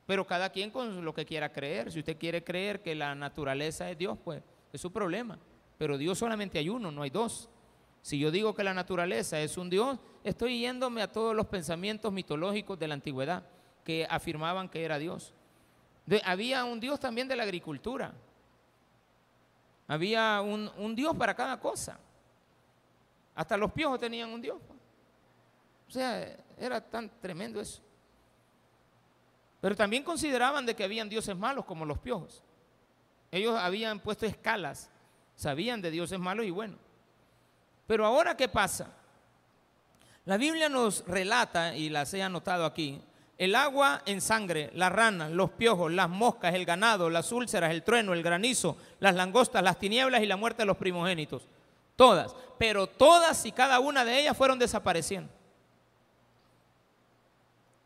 Pero 0.06 0.26
cada 0.26 0.48
quien 0.48 0.70
con 0.70 1.04
lo 1.04 1.12
que 1.12 1.26
quiera 1.26 1.52
creer. 1.52 1.92
Si 1.92 1.98
usted 1.98 2.16
quiere 2.16 2.44
creer 2.44 2.80
que 2.80 2.94
la 2.94 3.14
naturaleza 3.14 3.90
es 3.90 3.98
Dios, 3.98 4.16
pues 4.24 4.42
es 4.72 4.80
su 4.80 4.90
problema. 4.90 5.38
Pero 5.76 5.98
Dios 5.98 6.16
solamente 6.16 6.58
hay 6.58 6.70
uno, 6.70 6.90
no 6.90 7.02
hay 7.02 7.10
dos. 7.10 7.50
Si 8.06 8.20
yo 8.20 8.30
digo 8.30 8.54
que 8.54 8.62
la 8.62 8.72
naturaleza 8.72 9.40
es 9.40 9.58
un 9.58 9.68
Dios, 9.68 9.98
estoy 10.22 10.60
yéndome 10.60 11.02
a 11.02 11.10
todos 11.10 11.34
los 11.34 11.46
pensamientos 11.46 12.12
mitológicos 12.12 12.78
de 12.78 12.86
la 12.86 12.94
antigüedad 12.94 13.44
que 13.82 14.06
afirmaban 14.08 14.68
que 14.68 14.84
era 14.84 14.96
Dios. 14.96 15.34
había 16.22 16.64
un 16.64 16.78
Dios 16.78 17.00
también 17.00 17.26
de 17.26 17.34
la 17.34 17.42
agricultura. 17.42 18.14
Había 19.88 20.40
un, 20.40 20.94
Dios 20.94 21.16
para 21.16 21.34
cada 21.34 21.58
cosa. 21.58 21.98
Hasta 23.34 23.56
los 23.56 23.72
piojos 23.72 23.98
tenían 23.98 24.30
un 24.30 24.40
Dios. 24.40 24.58
O 25.88 25.90
sea, 25.90 26.32
era 26.56 26.80
tan 26.80 27.10
tremendo 27.20 27.60
eso. 27.60 27.82
Pero 29.60 29.74
también 29.74 30.04
consideraban 30.04 30.64
de 30.64 30.76
que 30.76 30.84
habían 30.84 31.08
dioses 31.08 31.36
malos 31.36 31.64
como 31.64 31.84
los 31.84 31.98
piojos. 31.98 32.40
Ellos 33.32 33.58
habían 33.58 33.98
puesto 33.98 34.26
escalas, 34.26 34.90
sabían 35.34 35.82
de 35.82 35.90
dioses 35.90 36.20
malos 36.20 36.46
y 36.46 36.52
buenos. 36.52 36.85
Pero 37.86 38.04
ahora, 38.04 38.36
¿qué 38.36 38.48
pasa? 38.48 38.88
La 40.24 40.36
Biblia 40.36 40.68
nos 40.68 41.04
relata, 41.06 41.76
y 41.76 41.88
las 41.88 42.12
he 42.12 42.22
anotado 42.22 42.64
aquí, 42.64 43.00
el 43.38 43.54
agua 43.54 44.02
en 44.06 44.20
sangre, 44.20 44.70
las 44.74 44.90
ranas, 44.90 45.30
los 45.30 45.50
piojos, 45.50 45.92
las 45.92 46.08
moscas, 46.08 46.54
el 46.54 46.64
ganado, 46.64 47.10
las 47.10 47.30
úlceras, 47.30 47.70
el 47.70 47.82
trueno, 47.82 48.12
el 48.12 48.22
granizo, 48.22 48.76
las 48.98 49.14
langostas, 49.14 49.62
las 49.62 49.78
tinieblas 49.78 50.22
y 50.22 50.26
la 50.26 50.36
muerte 50.36 50.62
de 50.62 50.66
los 50.66 50.76
primogénitos. 50.76 51.42
Todas. 51.94 52.34
Pero 52.58 52.86
todas 52.86 53.44
y 53.46 53.52
cada 53.52 53.78
una 53.78 54.04
de 54.04 54.20
ellas 54.20 54.36
fueron 54.36 54.58
desapareciendo. 54.58 55.30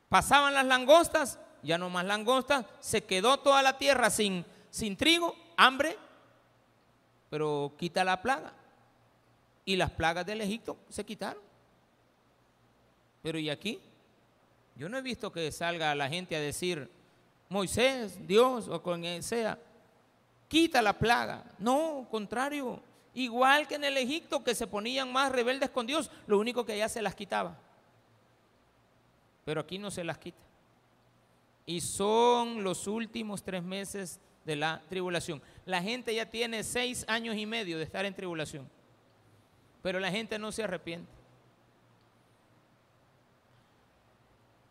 Pasaban 0.09 0.55
las 0.55 0.65
langostas, 0.65 1.39
ya 1.63 1.77
no 1.77 1.91
más 1.91 2.05
langostas, 2.05 2.65
se 2.81 3.05
quedó 3.05 3.39
toda 3.39 3.63
la 3.63 3.77
tierra 3.77 4.09
sin, 4.09 4.47
sin 4.71 4.97
trigo, 4.97 5.37
hambre, 5.57 5.99
pero 7.29 7.75
quita 7.77 8.03
la 8.03 8.23
plaga 8.23 8.53
y 9.71 9.77
las 9.77 9.93
plagas 9.93 10.27
del 10.27 10.41
Egipto 10.41 10.77
se 10.89 11.05
quitaron. 11.05 11.41
Pero 13.23 13.39
¿y 13.39 13.49
aquí? 13.49 13.79
Yo 14.75 14.89
no 14.89 14.99
he 14.99 15.03
visto 15.03 15.31
que 15.31 15.53
salga 15.53 15.95
la 15.95 16.09
gente 16.09 16.35
a 16.35 16.41
decir, 16.41 16.91
Moisés, 17.49 18.27
Dios 18.27 18.67
o 18.67 18.83
con 18.83 19.01
quien 19.01 19.23
sea, 19.23 19.57
quita 20.49 20.83
la 20.83 20.99
plaga. 20.99 21.45
No, 21.61 22.09
contrario. 22.11 22.83
Igual 23.15 23.69
que 23.69 23.77
en 23.77 23.85
el 23.85 23.97
Egipto 23.97 24.43
que 24.43 24.57
se 24.57 24.67
ponían 24.67 25.13
más 25.13 25.31
rebeldes 25.31 25.71
con 25.71 25.87
Dios, 25.87 26.11
lo 26.27 26.41
único 26.41 26.67
que 26.67 26.73
allá 26.73 26.89
se 26.89 27.03
las 27.03 27.15
quitaba. 27.15 27.57
Pero 29.45 29.61
aquí 29.61 29.79
no 29.79 29.93
se 29.93 30.03
las 30.03 30.19
quita. 30.19 30.43
Y 31.65 31.81
son 31.81 32.65
los 32.65 32.89
últimos 32.89 33.45
tres 33.45 33.63
meses 33.63 34.19
de 34.45 34.57
la 34.57 34.83
tribulación. 34.89 35.41
La 35.65 35.81
gente 35.81 36.13
ya 36.13 36.27
tiene 36.27 36.65
seis 36.65 37.05
años 37.07 37.37
y 37.37 37.47
medio 37.47 37.79
de 37.79 37.85
estar 37.85 38.05
en 38.05 38.15
tribulación 38.15 38.69
pero 39.83 40.01
la 40.01 40.11
gente 40.11 40.39
no 40.39 40.53
se 40.53 40.65
arrepiente. 40.65 41.21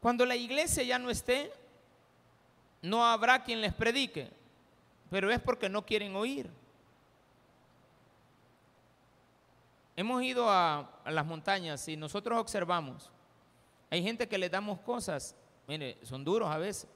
Cuando 0.01 0.25
la 0.25 0.35
iglesia 0.35 0.83
ya 0.83 0.97
no 0.97 1.09
esté, 1.09 1.51
no 2.81 3.05
habrá 3.05 3.43
quien 3.43 3.61
les 3.61 3.73
predique, 3.73 4.31
pero 5.09 5.29
es 5.29 5.39
porque 5.39 5.67
no 5.67 5.85
quieren 5.85 6.15
oír. 6.15 6.49
Hemos 9.95 10.23
ido 10.23 10.49
a, 10.49 11.01
las 11.05 11.25
montañas 11.25 11.85
y 11.89 11.97
nosotros 11.97 12.39
observamos, 12.39 13.11
hay 13.89 14.01
gente 14.01 14.29
que 14.29 14.37
le 14.37 14.49
damos 14.49 14.79
cosas, 14.79 15.35
mire, 15.67 15.97
son 16.03 16.23
duros 16.23 16.49
a 16.49 16.57
veces. 16.57 16.89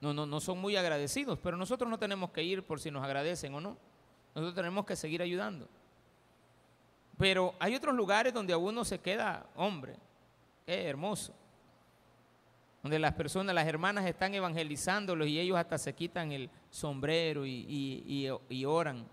No, 0.00 0.12
no, 0.12 0.26
no 0.26 0.40
son 0.40 0.58
muy 0.58 0.76
agradecidos, 0.76 1.38
pero 1.38 1.56
nosotros 1.56 1.88
no 1.88 1.98
tenemos 1.98 2.30
que 2.30 2.42
ir 2.42 2.64
por 2.64 2.80
si 2.80 2.90
nos 2.90 3.04
agradecen 3.04 3.54
o 3.54 3.60
no. 3.60 3.76
Nosotros 4.34 4.54
tenemos 4.54 4.84
que 4.84 4.96
seguir 4.96 5.22
ayudando. 5.22 5.68
Pero 7.18 7.54
hay 7.58 7.74
otros 7.74 7.94
lugares 7.94 8.32
donde 8.32 8.52
a 8.52 8.58
uno 8.58 8.84
se 8.84 8.98
queda 8.98 9.46
hombre. 9.56 9.96
Qué 10.66 10.88
hermoso. 10.88 11.32
Donde 12.82 12.98
las 12.98 13.14
personas, 13.14 13.54
las 13.54 13.66
hermanas 13.66 14.04
están 14.06 14.34
evangelizándolos 14.34 15.28
y 15.28 15.38
ellos 15.38 15.56
hasta 15.56 15.78
se 15.78 15.94
quitan 15.94 16.32
el 16.32 16.50
sombrero 16.70 17.46
y, 17.46 18.64
oran. 18.66 19.06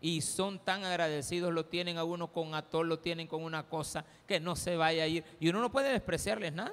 Y 0.00 0.20
son 0.20 0.58
tan 0.60 0.84
agradecidos, 0.84 1.52
lo 1.52 1.66
tienen 1.66 1.98
a 1.98 2.04
uno 2.04 2.32
con 2.32 2.54
atol, 2.54 2.88
lo 2.88 3.00
tienen 3.00 3.26
con 3.26 3.42
una 3.42 3.64
cosa 3.64 4.04
que 4.26 4.40
no 4.40 4.56
se 4.56 4.76
vaya 4.76 5.02
a 5.02 5.06
ir. 5.06 5.24
Y 5.40 5.48
uno 5.48 5.60
no 5.60 5.72
puede 5.72 5.92
despreciarles 5.92 6.52
nada. 6.52 6.72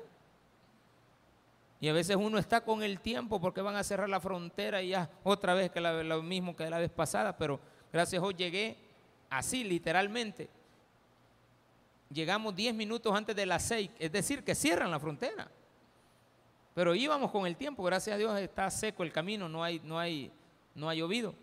Y 1.82 1.90
a 1.90 1.94
veces 1.94 2.16
uno 2.16 2.38
está 2.38 2.62
con 2.62 2.82
el 2.82 3.00
tiempo 3.02 3.42
porque 3.42 3.62
van 3.62 3.76
a 3.76 3.84
cerrar 3.84 4.08
la 4.08 4.22
frontera 4.22 4.82
y 4.82 4.90
ya 4.90 5.10
otra 5.24 5.54
vez 5.54 5.72
que 5.72 5.82
lo 5.82 6.24
mismo 6.24 6.56
que 6.56 6.70
la 6.70 6.80
vez 6.80 6.92
pasada, 6.92 7.36
pero 7.38 7.60
gracias 7.92 8.24
a 8.24 8.30
llegué 8.32 8.85
así 9.30 9.64
literalmente. 9.64 10.50
Llegamos 12.10 12.56
10 12.56 12.76
minutos 12.76 13.14
antes 13.16 13.36
de 13.36 13.46
las 13.46 13.64
6, 13.64 13.90
es 14.00 14.12
decir, 14.12 14.44
que 14.44 14.56
cierran 14.56 14.92
la 14.92 15.00
frontera. 15.00 15.50
Pero 16.74 16.94
íbamos 16.94 17.32
con 17.32 17.48
el 17.48 17.56
tiempo, 17.56 17.84
gracias 17.84 18.16
a 18.16 18.18
Dios 18.18 18.40
está 18.40 18.70
seco 18.70 19.04
el 19.04 19.12
camino, 19.12 19.48
no 19.48 19.64
hay, 19.64 19.82
no 19.84 19.98
hay, 19.98 20.32
no 20.76 20.90
ha 20.90 20.94
llovido. 20.94 21.34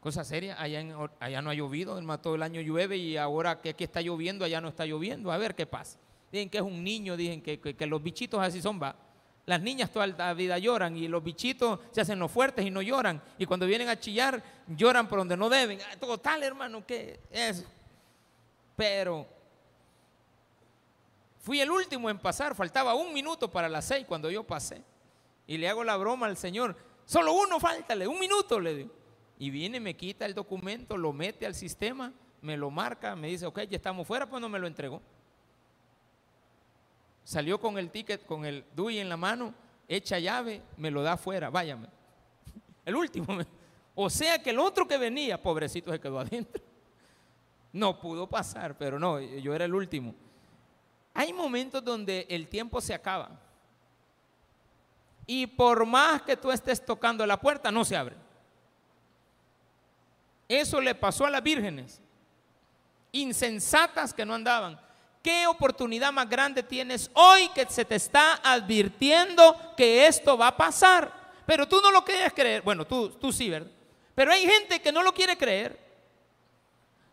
Cosa 0.00 0.24
seria, 0.24 0.60
allá, 0.60 0.82
allá 1.20 1.42
no 1.42 1.50
ha 1.50 1.54
llovido, 1.54 2.00
todo 2.18 2.34
el 2.34 2.42
año 2.42 2.60
llueve 2.60 2.96
y 2.96 3.16
ahora 3.16 3.60
que 3.60 3.70
aquí 3.70 3.84
está 3.84 4.00
lloviendo, 4.00 4.44
allá 4.44 4.60
no 4.60 4.68
está 4.68 4.84
lloviendo. 4.84 5.30
A 5.30 5.38
ver 5.38 5.54
qué 5.54 5.64
pasa. 5.64 5.98
Dicen 6.32 6.48
que 6.48 6.58
es 6.58 6.64
un 6.64 6.82
niño, 6.82 7.16
dicen 7.16 7.42
que, 7.42 7.60
que, 7.60 7.86
los 7.86 8.02
bichitos 8.02 8.40
así 8.40 8.60
son, 8.60 8.82
va. 8.82 8.96
Las 9.44 9.60
niñas 9.60 9.90
toda 9.90 10.06
la 10.06 10.34
vida 10.34 10.56
lloran 10.58 10.96
y 10.96 11.08
los 11.08 11.22
bichitos 11.22 11.80
se 11.90 12.00
hacen 12.00 12.18
los 12.18 12.30
fuertes 12.30 12.64
y 12.64 12.70
no 12.70 12.80
lloran. 12.80 13.20
Y 13.38 13.46
cuando 13.46 13.66
vienen 13.66 13.88
a 13.88 13.98
chillar, 13.98 14.42
lloran 14.68 15.08
por 15.08 15.18
donde 15.18 15.36
no 15.36 15.48
deben. 15.48 15.80
Ah, 15.82 15.96
todo 15.98 16.18
tal, 16.18 16.42
hermano, 16.44 16.86
que 16.86 17.18
es. 17.30 17.64
Pero 18.76 19.26
fui 21.40 21.60
el 21.60 21.70
último 21.70 22.08
en 22.08 22.18
pasar, 22.18 22.54
faltaba 22.54 22.94
un 22.94 23.12
minuto 23.12 23.50
para 23.50 23.68
las 23.68 23.86
seis 23.86 24.06
cuando 24.06 24.30
yo 24.30 24.44
pasé. 24.44 24.82
Y 25.46 25.58
le 25.58 25.68
hago 25.68 25.82
la 25.82 25.96
broma 25.96 26.26
al 26.26 26.36
Señor, 26.36 26.76
solo 27.04 27.32
uno 27.32 27.58
faltale, 27.58 28.06
un 28.06 28.20
minuto 28.20 28.60
le 28.60 28.74
digo. 28.76 28.90
Y 29.38 29.50
viene, 29.50 29.80
me 29.80 29.96
quita 29.96 30.24
el 30.24 30.34
documento, 30.34 30.96
lo 30.96 31.12
mete 31.12 31.46
al 31.46 31.56
sistema, 31.56 32.12
me 32.42 32.56
lo 32.56 32.70
marca, 32.70 33.16
me 33.16 33.26
dice, 33.26 33.44
ok, 33.44 33.62
ya 33.62 33.76
estamos 33.76 34.06
fuera, 34.06 34.28
pues 34.28 34.40
no 34.40 34.48
me 34.48 34.60
lo 34.60 34.68
entregó. 34.68 35.02
Salió 37.24 37.60
con 37.60 37.78
el 37.78 37.90
ticket, 37.90 38.24
con 38.26 38.44
el 38.44 38.64
DUI 38.74 38.98
en 38.98 39.08
la 39.08 39.16
mano, 39.16 39.54
echa 39.88 40.18
llave, 40.18 40.62
me 40.76 40.90
lo 40.90 41.02
da 41.02 41.12
afuera, 41.12 41.50
váyame. 41.50 41.88
El 42.84 42.96
último. 42.96 43.38
O 43.94 44.10
sea 44.10 44.42
que 44.42 44.50
el 44.50 44.58
otro 44.58 44.88
que 44.88 44.96
venía, 44.96 45.40
pobrecito, 45.40 45.92
se 45.92 46.00
quedó 46.00 46.18
adentro. 46.18 46.62
No 47.72 48.00
pudo 48.00 48.26
pasar, 48.26 48.76
pero 48.76 48.98
no, 48.98 49.20
yo 49.20 49.54
era 49.54 49.64
el 49.64 49.74
último. 49.74 50.14
Hay 51.14 51.32
momentos 51.32 51.84
donde 51.84 52.26
el 52.28 52.48
tiempo 52.48 52.80
se 52.80 52.94
acaba. 52.94 53.30
Y 55.26 55.46
por 55.46 55.86
más 55.86 56.22
que 56.22 56.36
tú 56.36 56.50
estés 56.50 56.84
tocando 56.84 57.24
la 57.26 57.40
puerta, 57.40 57.70
no 57.70 57.84
se 57.84 57.96
abre. 57.96 58.16
Eso 60.48 60.80
le 60.80 60.94
pasó 60.94 61.24
a 61.24 61.30
las 61.30 61.42
vírgenes, 61.42 62.00
insensatas 63.12 64.12
que 64.12 64.26
no 64.26 64.34
andaban. 64.34 64.78
¿Qué 65.22 65.46
oportunidad 65.46 66.12
más 66.12 66.28
grande 66.28 66.64
tienes 66.64 67.08
hoy 67.14 67.48
que 67.50 67.64
se 67.66 67.84
te 67.84 67.94
está 67.94 68.40
advirtiendo 68.42 69.56
que 69.76 70.06
esto 70.06 70.36
va 70.36 70.48
a 70.48 70.56
pasar? 70.56 71.12
Pero 71.46 71.68
tú 71.68 71.80
no 71.80 71.92
lo 71.92 72.04
quieres 72.04 72.32
creer. 72.32 72.62
Bueno, 72.62 72.84
tú, 72.84 73.10
tú 73.10 73.32
sí, 73.32 73.48
¿verdad? 73.48 73.70
Pero 74.16 74.32
hay 74.32 74.44
gente 74.46 74.80
que 74.80 74.90
no 74.90 75.02
lo 75.02 75.14
quiere 75.14 75.36
creer. 75.36 75.78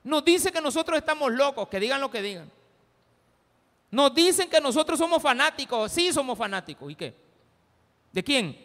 Nos 0.04 0.26
dice 0.26 0.52
que 0.52 0.60
nosotros 0.60 0.98
estamos 0.98 1.32
locos, 1.32 1.68
que 1.68 1.80
digan 1.80 2.02
lo 2.02 2.10
que 2.10 2.22
digan. 2.22 2.52
Nos 3.92 4.14
dicen 4.14 4.50
que 4.50 4.60
nosotros 4.60 4.98
somos 4.98 5.22
fanáticos. 5.22 5.92
Sí, 5.92 6.12
somos 6.12 6.38
fanáticos. 6.38 6.92
¿Y 6.92 6.96
qué? 6.96 7.16
¿De 8.12 8.24
quién? 8.24 8.58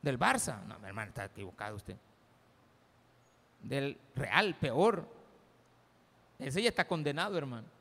Del 0.00 0.18
Barça. 0.18 0.62
No, 0.64 0.78
mi 0.78 0.88
hermano, 0.88 1.08
está 1.08 1.26
equivocado 1.26 1.76
usted. 1.76 1.96
Del 3.62 3.98
Real, 4.14 4.54
peor. 4.54 5.06
Ese 6.38 6.62
ya 6.62 6.70
está 6.70 6.86
condenado, 6.86 7.36
hermano. 7.36 7.77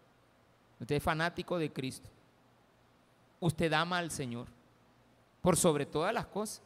Usted 0.79 0.95
es 0.95 1.03
fanático 1.03 1.57
de 1.57 1.71
Cristo. 1.71 2.09
Usted 3.39 3.71
ama 3.73 3.97
al 3.97 4.11
Señor 4.11 4.47
por 5.41 5.57
sobre 5.57 5.85
todas 5.85 6.13
las 6.13 6.25
cosas. 6.25 6.61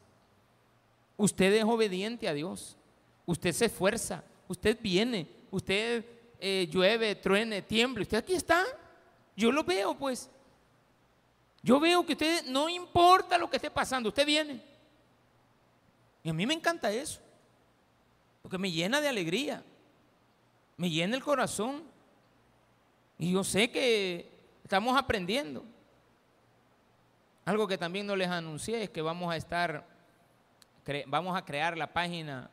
Usted 1.18 1.54
es 1.54 1.64
obediente 1.64 2.28
a 2.28 2.34
Dios. 2.34 2.78
Usted 3.26 3.52
se 3.52 3.66
esfuerza. 3.66 4.24
Usted 4.48 4.78
viene. 4.82 5.28
Usted 5.52 6.06
eh, 6.40 6.68
llueve, 6.72 7.16
truene, 7.16 7.62
tiemble. 7.62 8.04
Usted 8.04 8.18
aquí 8.18 8.34
está. 8.34 8.66
Yo 9.36 9.52
lo 9.52 9.64
veo, 9.64 9.96
pues. 9.96 10.30
Yo 11.62 11.80
veo 11.80 12.06
que 12.06 12.14
usted 12.14 12.46
no 12.48 12.68
importa 12.68 13.38
lo 13.38 13.50
que 13.50 13.58
esté 13.58 13.70
pasando, 13.70 14.10
usted 14.10 14.26
viene. 14.26 14.64
Y 16.24 16.30
a 16.30 16.34
mí 16.34 16.46
me 16.46 16.54
encanta 16.54 16.92
eso. 16.92 17.20
Porque 18.42 18.58
me 18.58 18.72
llena 18.72 19.00
de 19.00 19.08
alegría. 19.08 19.64
Me 20.78 20.90
llena 20.90 21.16
el 21.16 21.24
corazón. 21.24 21.84
Y 23.22 23.34
yo 23.34 23.44
sé 23.44 23.70
que 23.70 24.32
estamos 24.64 24.98
aprendiendo. 24.98 25.64
Algo 27.46 27.68
que 27.68 27.78
también 27.78 28.08
no 28.08 28.16
les 28.16 28.28
anuncié 28.28 28.82
es 28.82 28.90
que 28.90 29.04
vamos 29.04 29.32
a 29.32 29.38
estar, 29.38 29.86
vamos 31.06 31.38
a 31.38 31.46
crear 31.46 31.78
la 31.78 31.94
página 31.94 32.50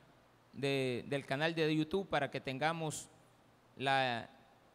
del 0.52 1.24
canal 1.24 1.54
de 1.54 1.74
YouTube 1.74 2.06
para 2.06 2.30
que 2.30 2.38
tengamos 2.38 3.08
la, 3.78 4.28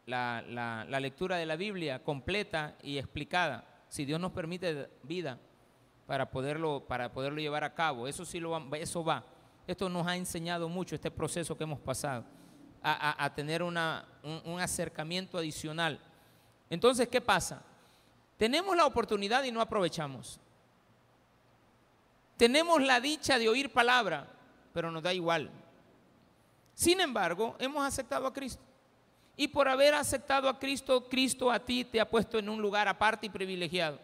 la, 0.04 0.98
lectura 0.98 1.36
de 1.36 1.46
la 1.46 1.54
Biblia 1.54 2.02
completa 2.02 2.74
y 2.82 2.98
explicada, 2.98 3.64
si 3.88 4.04
Dios 4.04 4.18
nos 4.18 4.32
permite 4.32 4.90
vida 5.04 5.38
para 6.08 6.28
poderlo, 6.28 6.84
para 6.88 7.12
poderlo 7.12 7.40
llevar 7.40 7.62
a 7.62 7.72
cabo. 7.72 8.08
Eso 8.08 8.24
sí 8.24 8.40
lo 8.40 8.74
eso 8.74 9.04
va. 9.04 9.24
Esto 9.64 9.88
nos 9.88 10.08
ha 10.08 10.16
enseñado 10.16 10.68
mucho 10.68 10.96
este 10.96 11.12
proceso 11.12 11.56
que 11.56 11.62
hemos 11.62 11.78
pasado 11.78 12.24
a, 12.86 13.32
tener 13.34 13.62
un, 13.62 13.78
un 14.44 14.60
acercamiento 14.60 15.38
adicional. 15.38 15.98
Entonces, 16.68 17.08
¿qué 17.08 17.20
pasa? 17.20 17.62
Tenemos 18.36 18.76
la 18.76 18.84
oportunidad 18.84 19.42
y 19.44 19.50
no 19.50 19.60
aprovechamos. 19.60 20.38
Tenemos 22.36 22.82
la 22.82 23.00
dicha 23.00 23.38
de 23.38 23.48
oír 23.48 23.72
palabra, 23.72 24.28
pero 24.72 24.90
nos 24.90 25.02
da 25.02 25.14
igual. 25.14 25.50
Sin 26.74 27.00
embargo, 27.00 27.56
hemos 27.58 27.86
aceptado 27.86 28.26
a 28.26 28.32
Cristo. 28.32 28.62
Y 29.36 29.48
por 29.48 29.68
haber 29.68 29.94
aceptado 29.94 30.48
a 30.48 30.58
Cristo, 30.58 31.08
Cristo 31.08 31.50
a 31.50 31.58
ti 31.58 31.84
te 31.84 32.00
ha 32.00 32.08
puesto 32.08 32.38
en 32.38 32.48
un 32.48 32.60
lugar 32.60 32.86
aparte 32.86 33.26
y 33.26 33.30
privilegiado. 33.30 33.98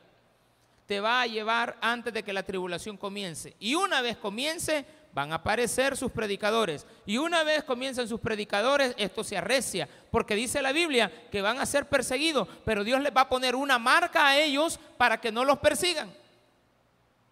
Te 0.86 1.00
va 1.00 1.20
a 1.20 1.26
llevar 1.26 1.76
antes 1.80 2.12
de 2.12 2.22
que 2.22 2.32
la 2.32 2.42
tribulación 2.42 2.96
comience. 2.96 3.54
Y 3.60 3.74
una 3.74 4.00
vez 4.00 4.16
comience, 4.16 4.84
van 5.12 5.32
a 5.32 5.36
aparecer 5.36 5.96
sus 5.96 6.10
predicadores. 6.10 6.86
Y 7.06 7.18
una 7.18 7.42
vez 7.42 7.64
comiencen 7.64 8.08
sus 8.08 8.20
predicadores, 8.20 8.94
esto 8.96 9.24
se 9.24 9.36
arrecia, 9.36 9.88
porque 10.10 10.34
dice 10.34 10.62
la 10.62 10.72
Biblia 10.72 11.10
que 11.30 11.42
van 11.42 11.58
a 11.58 11.66
ser 11.66 11.88
perseguidos, 11.88 12.48
pero 12.64 12.84
Dios 12.84 13.00
les 13.00 13.14
va 13.14 13.22
a 13.22 13.28
poner 13.28 13.54
una 13.56 13.78
marca 13.78 14.28
a 14.28 14.38
ellos 14.38 14.78
para 14.96 15.20
que 15.20 15.32
no 15.32 15.44
los 15.44 15.58
persigan. 15.58 16.12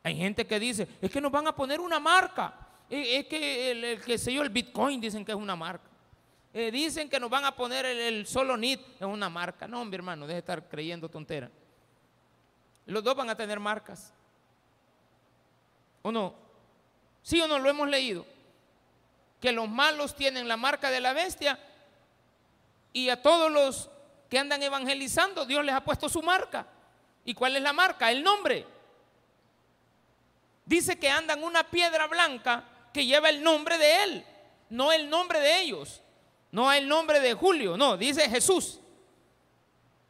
Hay 0.03 0.17
gente 0.17 0.47
que 0.47 0.59
dice, 0.59 0.89
es 1.01 1.11
que 1.11 1.21
nos 1.21 1.31
van 1.31 1.47
a 1.47 1.55
poner 1.55 1.81
una 1.81 2.01
marca. 2.01 2.55
Es 2.89 3.27
que 3.27 3.71
el, 3.71 4.01
que 4.01 4.17
sé 4.17 4.33
yo, 4.33 4.43
el 4.43 4.49
Bitcoin 4.49 5.01
dicen 5.01 5.25
que 5.25 5.33
es 5.33 5.39
una 5.39 5.55
marca. 5.55 5.89
Eh, 6.55 6.71
dicen 6.71 7.11
que 7.11 7.21
nos 7.21 7.29
van 7.29 7.45
a 7.45 7.55
poner 7.55 7.85
el, 7.85 8.27
solo 8.27 8.57
NIT 8.57 8.81
en 9.01 9.09
una 9.09 9.29
marca. 9.29 9.69
No, 9.69 9.85
mi 9.85 9.95
hermano, 9.95 10.27
deje 10.27 10.35
de 10.35 10.39
estar 10.41 10.69
creyendo 10.69 11.09
tontera. 11.09 11.51
Los 12.87 13.05
dos 13.05 13.15
van 13.15 13.29
a 13.29 13.37
tener 13.37 13.61
marcas. 13.61 14.15
¿O 16.01 16.11
no? 16.11 16.48
¿Sí 17.23 17.41
o 17.41 17.49
no 17.49 17.59
lo 17.59 17.69
hemos 17.69 17.89
leído? 17.89 18.25
Que 19.41 19.53
los 19.53 19.69
malos 19.69 20.15
tienen 20.15 20.49
la 20.49 20.57
marca 20.57 20.91
de 20.91 21.01
la 21.01 21.13
bestia 21.13 21.59
y 22.93 23.09
a 23.09 23.21
todos 23.23 23.51
los 23.51 23.91
que 24.29 24.39
andan 24.39 24.63
evangelizando 24.63 25.47
Dios 25.47 25.65
les 25.65 25.75
ha 25.75 25.85
puesto 25.85 26.09
su 26.09 26.23
marca. 26.23 26.67
¿Y 27.25 27.35
cuál 27.35 27.57
es 27.57 27.63
la 27.63 27.73
marca? 27.73 28.11
El 28.11 28.23
nombre. 28.23 28.67
Dice 30.65 30.99
que 30.99 31.09
andan 31.09 31.43
una 31.43 31.65
piedra 31.65 32.07
blanca 32.07 32.65
que 32.93 33.07
lleva 33.07 33.31
el 33.31 33.43
nombre 33.43 33.79
de 33.79 34.03
Él, 34.03 34.27
no 34.71 34.93
el 34.93 35.09
nombre 35.09 35.41
de 35.41 35.61
ellos, 35.61 36.03
no 36.51 36.73
el 36.73 36.89
nombre 36.89 37.21
de 37.21 37.35
Julio, 37.35 37.77
no, 37.77 37.97
dice 37.97 38.29
Jesús. 38.29 38.81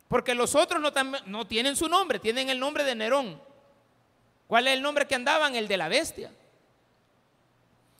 Porque 0.08 0.34
los 0.34 0.54
otros 0.54 0.80
no, 0.80 0.90
no 1.26 1.46
tienen 1.46 1.76
su 1.76 1.88
nombre, 1.88 2.18
tienen 2.18 2.48
el 2.48 2.58
nombre 2.58 2.82
de 2.82 2.94
Nerón. 2.94 3.40
¿Cuál 4.46 4.66
es 4.66 4.74
el 4.74 4.82
nombre 4.82 5.06
que 5.06 5.14
andaban? 5.14 5.54
El 5.54 5.68
de 5.68 5.76
la 5.76 5.88
bestia 5.88 6.32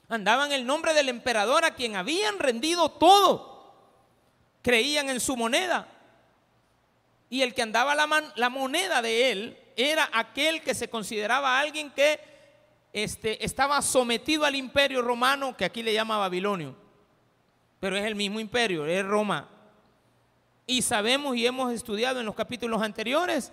andaban 0.09 0.51
el 0.51 0.65
nombre 0.65 0.93
del 0.93 1.07
emperador 1.07 1.63
a 1.63 1.75
quien 1.75 1.95
habían 1.95 2.39
rendido 2.39 2.89
todo. 2.89 3.73
Creían 4.61 5.09
en 5.09 5.19
su 5.19 5.37
moneda. 5.37 5.87
Y 7.29 7.43
el 7.43 7.53
que 7.53 7.61
andaba 7.61 7.95
la, 7.95 8.33
la 8.35 8.49
moneda 8.49 9.01
de 9.01 9.31
él 9.31 9.59
era 9.75 10.09
aquel 10.11 10.61
que 10.61 10.73
se 10.73 10.89
consideraba 10.89 11.59
alguien 11.59 11.91
que 11.91 12.19
este, 12.91 13.43
estaba 13.45 13.81
sometido 13.81 14.45
al 14.45 14.55
imperio 14.55 15.01
romano, 15.01 15.55
que 15.55 15.65
aquí 15.65 15.83
le 15.83 15.93
llama 15.93 16.17
Babilonio. 16.17 16.75
Pero 17.79 17.95
es 17.95 18.03
el 18.03 18.15
mismo 18.15 18.39
imperio, 18.39 18.85
es 18.85 19.05
Roma. 19.05 19.47
Y 20.65 20.81
sabemos 20.81 21.35
y 21.35 21.45
hemos 21.45 21.71
estudiado 21.71 22.19
en 22.19 22.25
los 22.25 22.35
capítulos 22.35 22.81
anteriores 22.81 23.51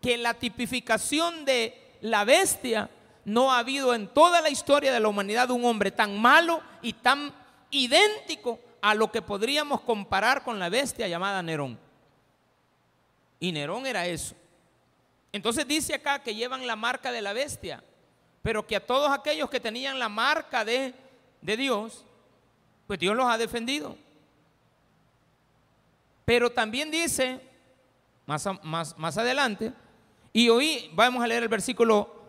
que 0.00 0.16
la 0.16 0.34
tipificación 0.34 1.44
de 1.44 1.96
la 2.00 2.24
bestia 2.24 2.88
no 3.24 3.52
ha 3.52 3.58
habido 3.58 3.94
en 3.94 4.08
toda 4.08 4.40
la 4.40 4.50
historia 4.50 4.92
de 4.92 5.00
la 5.00 5.08
humanidad 5.08 5.50
un 5.50 5.64
hombre 5.64 5.90
tan 5.90 6.20
malo 6.20 6.62
y 6.82 6.94
tan 6.94 7.32
idéntico 7.70 8.58
a 8.80 8.94
lo 8.94 9.10
que 9.10 9.22
podríamos 9.22 9.82
comparar 9.82 10.42
con 10.42 10.58
la 10.58 10.68
bestia 10.68 11.08
llamada 11.08 11.42
Nerón. 11.42 11.78
Y 13.38 13.52
Nerón 13.52 13.86
era 13.86 14.06
eso. 14.06 14.34
Entonces 15.32 15.66
dice 15.66 15.94
acá 15.94 16.22
que 16.22 16.34
llevan 16.34 16.66
la 16.66 16.76
marca 16.76 17.12
de 17.12 17.22
la 17.22 17.32
bestia, 17.32 17.82
pero 18.42 18.66
que 18.66 18.76
a 18.76 18.86
todos 18.86 19.10
aquellos 19.10 19.50
que 19.50 19.60
tenían 19.60 19.98
la 19.98 20.08
marca 20.08 20.64
de, 20.64 20.94
de 21.40 21.56
Dios, 21.56 22.04
pues 22.86 22.98
Dios 22.98 23.14
los 23.14 23.26
ha 23.26 23.38
defendido. 23.38 23.96
Pero 26.24 26.50
también 26.50 26.90
dice, 26.90 27.40
más, 28.26 28.48
más, 28.62 28.96
más 28.98 29.18
adelante, 29.18 29.72
Y 30.32 30.48
oí, 30.48 30.90
vamos 30.94 31.22
a 31.24 31.26
leer 31.26 31.42
el 31.42 31.48
versículo 31.48 32.19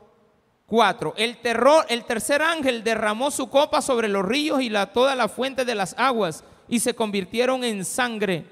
4. 0.72 1.16
El, 1.18 1.36
terror, 1.36 1.86
el 1.90 2.06
tercer 2.06 2.42
ángel 2.42 2.82
derramó 2.82 3.30
su 3.30 3.50
copa 3.50 3.82
sobre 3.82 4.08
los 4.08 4.24
ríos 4.24 4.62
y 4.62 4.70
la, 4.70 4.94
toda 4.94 5.18
la 5.18 5.28
fuente 5.28 5.66
de 5.66 5.76
las 5.76 5.94
aguas 5.98 6.46
y 6.70 6.80
se 6.80 6.94
convirtieron 6.94 7.66
en 7.66 7.84
sangre. 7.84 8.46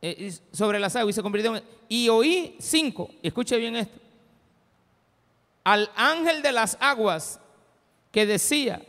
Eh, 0.00 0.32
sobre 0.52 0.78
las 0.78 0.96
aguas 0.96 1.12
y 1.12 1.16
se 1.16 1.22
convirtieron 1.22 1.58
en... 1.58 1.64
Y 1.86 2.08
oí 2.08 2.56
cinco, 2.58 3.10
escuche 3.22 3.58
bien 3.58 3.76
esto. 3.76 4.00
Al 5.64 5.90
ángel 5.96 6.40
de 6.40 6.52
las 6.52 6.78
aguas 6.80 7.38
que 8.10 8.24
decía, 8.24 8.80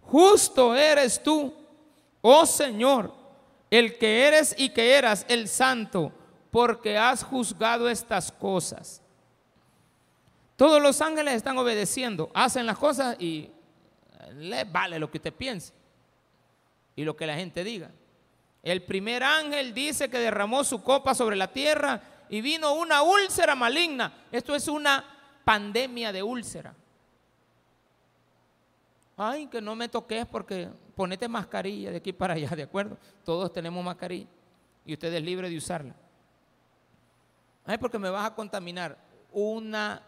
justo 0.00 0.74
eres 0.74 1.22
tú, 1.22 1.52
oh 2.22 2.46
Señor, 2.46 3.12
el 3.70 3.98
que 3.98 4.26
eres 4.26 4.54
y 4.56 4.70
que 4.70 4.94
eras 4.94 5.26
el 5.28 5.48
santo, 5.48 6.12
porque 6.50 6.96
has 6.96 7.22
juzgado 7.22 7.90
estas 7.90 8.32
cosas. 8.32 9.03
Todos 10.56 10.80
los 10.80 11.00
ángeles 11.00 11.34
están 11.34 11.58
obedeciendo, 11.58 12.30
hacen 12.34 12.66
las 12.66 12.78
cosas 12.78 13.16
y 13.20 13.50
les 14.36 14.70
vale 14.70 14.98
lo 14.98 15.10
que 15.10 15.18
usted 15.18 15.32
piense 15.32 15.72
y 16.94 17.04
lo 17.04 17.16
que 17.16 17.26
la 17.26 17.34
gente 17.34 17.64
diga. 17.64 17.90
El 18.62 18.82
primer 18.82 19.22
ángel 19.22 19.74
dice 19.74 20.08
que 20.08 20.18
derramó 20.18 20.64
su 20.64 20.82
copa 20.82 21.14
sobre 21.14 21.36
la 21.36 21.52
tierra 21.52 22.00
y 22.28 22.40
vino 22.40 22.72
una 22.74 23.02
úlcera 23.02 23.54
maligna. 23.54 24.26
Esto 24.32 24.54
es 24.54 24.68
una 24.68 25.04
pandemia 25.44 26.12
de 26.12 26.22
úlcera. 26.22 26.74
Ay, 29.16 29.46
que 29.46 29.60
no 29.60 29.76
me 29.76 29.88
toques 29.88 30.24
porque 30.26 30.68
ponete 30.96 31.28
mascarilla 31.28 31.90
de 31.90 31.98
aquí 31.98 32.12
para 32.12 32.34
allá, 32.34 32.48
¿de 32.56 32.62
acuerdo? 32.62 32.96
Todos 33.24 33.52
tenemos 33.52 33.84
mascarilla 33.84 34.28
y 34.86 34.94
usted 34.94 35.12
es 35.12 35.22
libre 35.22 35.50
de 35.50 35.56
usarla. 35.56 35.94
Ay, 37.66 37.78
porque 37.78 37.98
me 37.98 38.10
vas 38.10 38.26
a 38.26 38.34
contaminar. 38.34 38.96
Una 39.32 40.00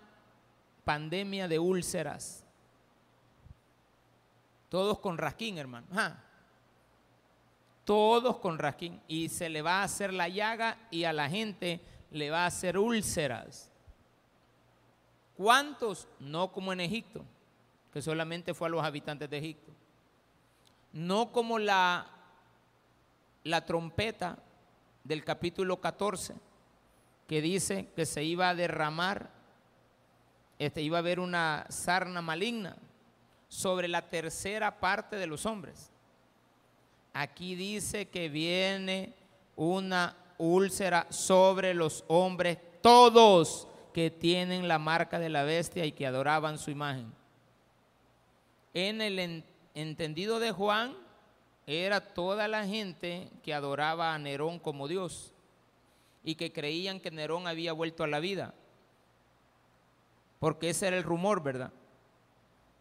pandemia 0.87 1.49
de 1.49 1.59
úlceras. 1.59 2.45
Todos 4.69 5.01
con 5.01 5.19
rasquín, 5.19 5.59
hermano. 5.59 5.89
Todos 7.85 8.37
con 8.37 8.57
rasquín. 8.57 9.03
Y 9.09 9.29
se 9.29 9.49
le 9.49 9.63
va 9.63 9.81
a 9.81 9.83
hacer 9.83 10.13
la 10.13 10.29
llaga 10.29 10.79
y 10.93 11.03
a 11.03 11.13
la 11.13 11.29
gente 11.29 11.81
le 12.13 12.31
va 12.31 12.45
a 12.45 12.47
hacer 12.47 12.79
úlceras. 12.79 13.73
¿Cuántos? 15.37 16.07
No 16.21 16.53
como 16.53 16.73
en 16.73 16.81
Egipto, 16.81 17.25
que 17.93 18.01
solamente 18.01 18.55
fue 18.55 18.69
a 18.69 18.71
los 18.71 18.85
habitantes 18.85 19.29
de 19.29 19.39
Egipto. 19.39 19.73
No 20.93 21.33
como 21.33 21.59
la, 21.59 22.07
la 23.43 23.67
trompeta 23.67 24.39
del 25.03 25.25
capítulo 25.25 25.81
14, 25.81 26.37
que 27.27 27.43
dice 27.43 27.89
que 27.97 28.07
se 28.07 28.23
iba 28.23 28.49
a 28.49 28.55
derramar 28.55 29.36
este, 30.59 30.83
iba 30.83 30.99
a 30.99 31.01
haber 31.01 31.21
una 31.21 31.67
sarna 31.69 32.23
maligna 32.23 32.77
sobre 33.49 33.89
la 33.89 34.03
tercera 34.03 34.81
parte 34.81 35.17
de 35.17 35.27
los 35.27 35.47
hombres. 35.47 35.91
Aquí 37.13 37.55
dice 37.55 38.09
que 38.09 38.29
viene 38.29 39.15
una 39.57 40.17
úlcera 40.39 41.07
sobre 41.11 41.75
los 41.75 42.05
hombres, 42.09 42.59
todos 42.83 43.69
que 43.93 44.11
tienen 44.11 44.69
la 44.69 44.79
marca 44.79 45.19
de 45.19 45.31
la 45.31 45.45
bestia 45.45 45.87
y 45.87 45.93
que 45.93 46.07
adoraban 46.07 46.59
su 46.59 46.71
imagen. 46.71 47.11
En 48.75 49.01
el 49.01 49.45
entendido 49.75 50.39
de 50.39 50.53
Juan, 50.53 50.95
era 51.67 52.01
toda 52.01 52.47
la 52.47 52.67
gente 52.67 53.31
que 53.43 53.55
adoraba 53.55 54.15
a 54.15 54.19
Nerón 54.19 54.59
como 54.59 54.87
Dios 54.87 55.33
y 56.23 56.35
que 56.35 56.53
creían 56.53 57.01
que 57.01 57.11
Nerón 57.11 57.47
había 57.47 57.73
vuelto 57.73 58.05
a 58.05 58.07
la 58.07 58.21
vida 58.21 58.55
porque 60.47 60.71
ese 60.71 60.87
era 60.87 60.97
el 60.97 61.03
rumor, 61.03 61.43
¿verdad? 61.43 61.73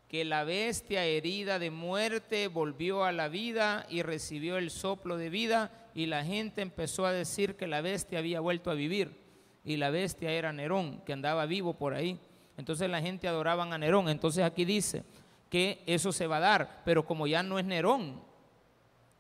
Que 0.07 0.23
la 0.23 0.43
bestia 0.43 1.03
herida 1.03 1.57
de 1.57 1.71
muerte 1.71 2.47
volvió 2.47 3.05
a 3.05 3.11
la 3.11 3.27
vida 3.27 3.87
y 3.89 4.03
recibió 4.03 4.57
el 4.57 4.69
soplo 4.69 5.17
de 5.17 5.31
vida 5.31 5.71
y 5.95 6.05
la 6.05 6.23
gente 6.23 6.61
empezó 6.61 7.07
a 7.07 7.11
decir 7.11 7.55
que 7.55 7.65
la 7.65 7.81
bestia 7.81 8.19
había 8.19 8.39
vuelto 8.39 8.69
a 8.69 8.75
vivir 8.75 9.19
y 9.63 9.77
la 9.77 9.89
bestia 9.89 10.29
era 10.29 10.53
Nerón, 10.53 11.01
que 11.07 11.13
andaba 11.13 11.47
vivo 11.47 11.73
por 11.73 11.95
ahí. 11.95 12.19
Entonces 12.55 12.87
la 12.87 13.01
gente 13.01 13.27
adoraba 13.27 13.63
a 13.63 13.77
Nerón. 13.79 14.09
Entonces 14.09 14.43
aquí 14.43 14.63
dice 14.63 15.03
que 15.49 15.81
eso 15.87 16.11
se 16.11 16.27
va 16.27 16.37
a 16.37 16.41
dar, 16.41 16.83
pero 16.85 17.03
como 17.03 17.25
ya 17.25 17.41
no 17.41 17.57
es 17.57 17.65
Nerón, 17.65 18.21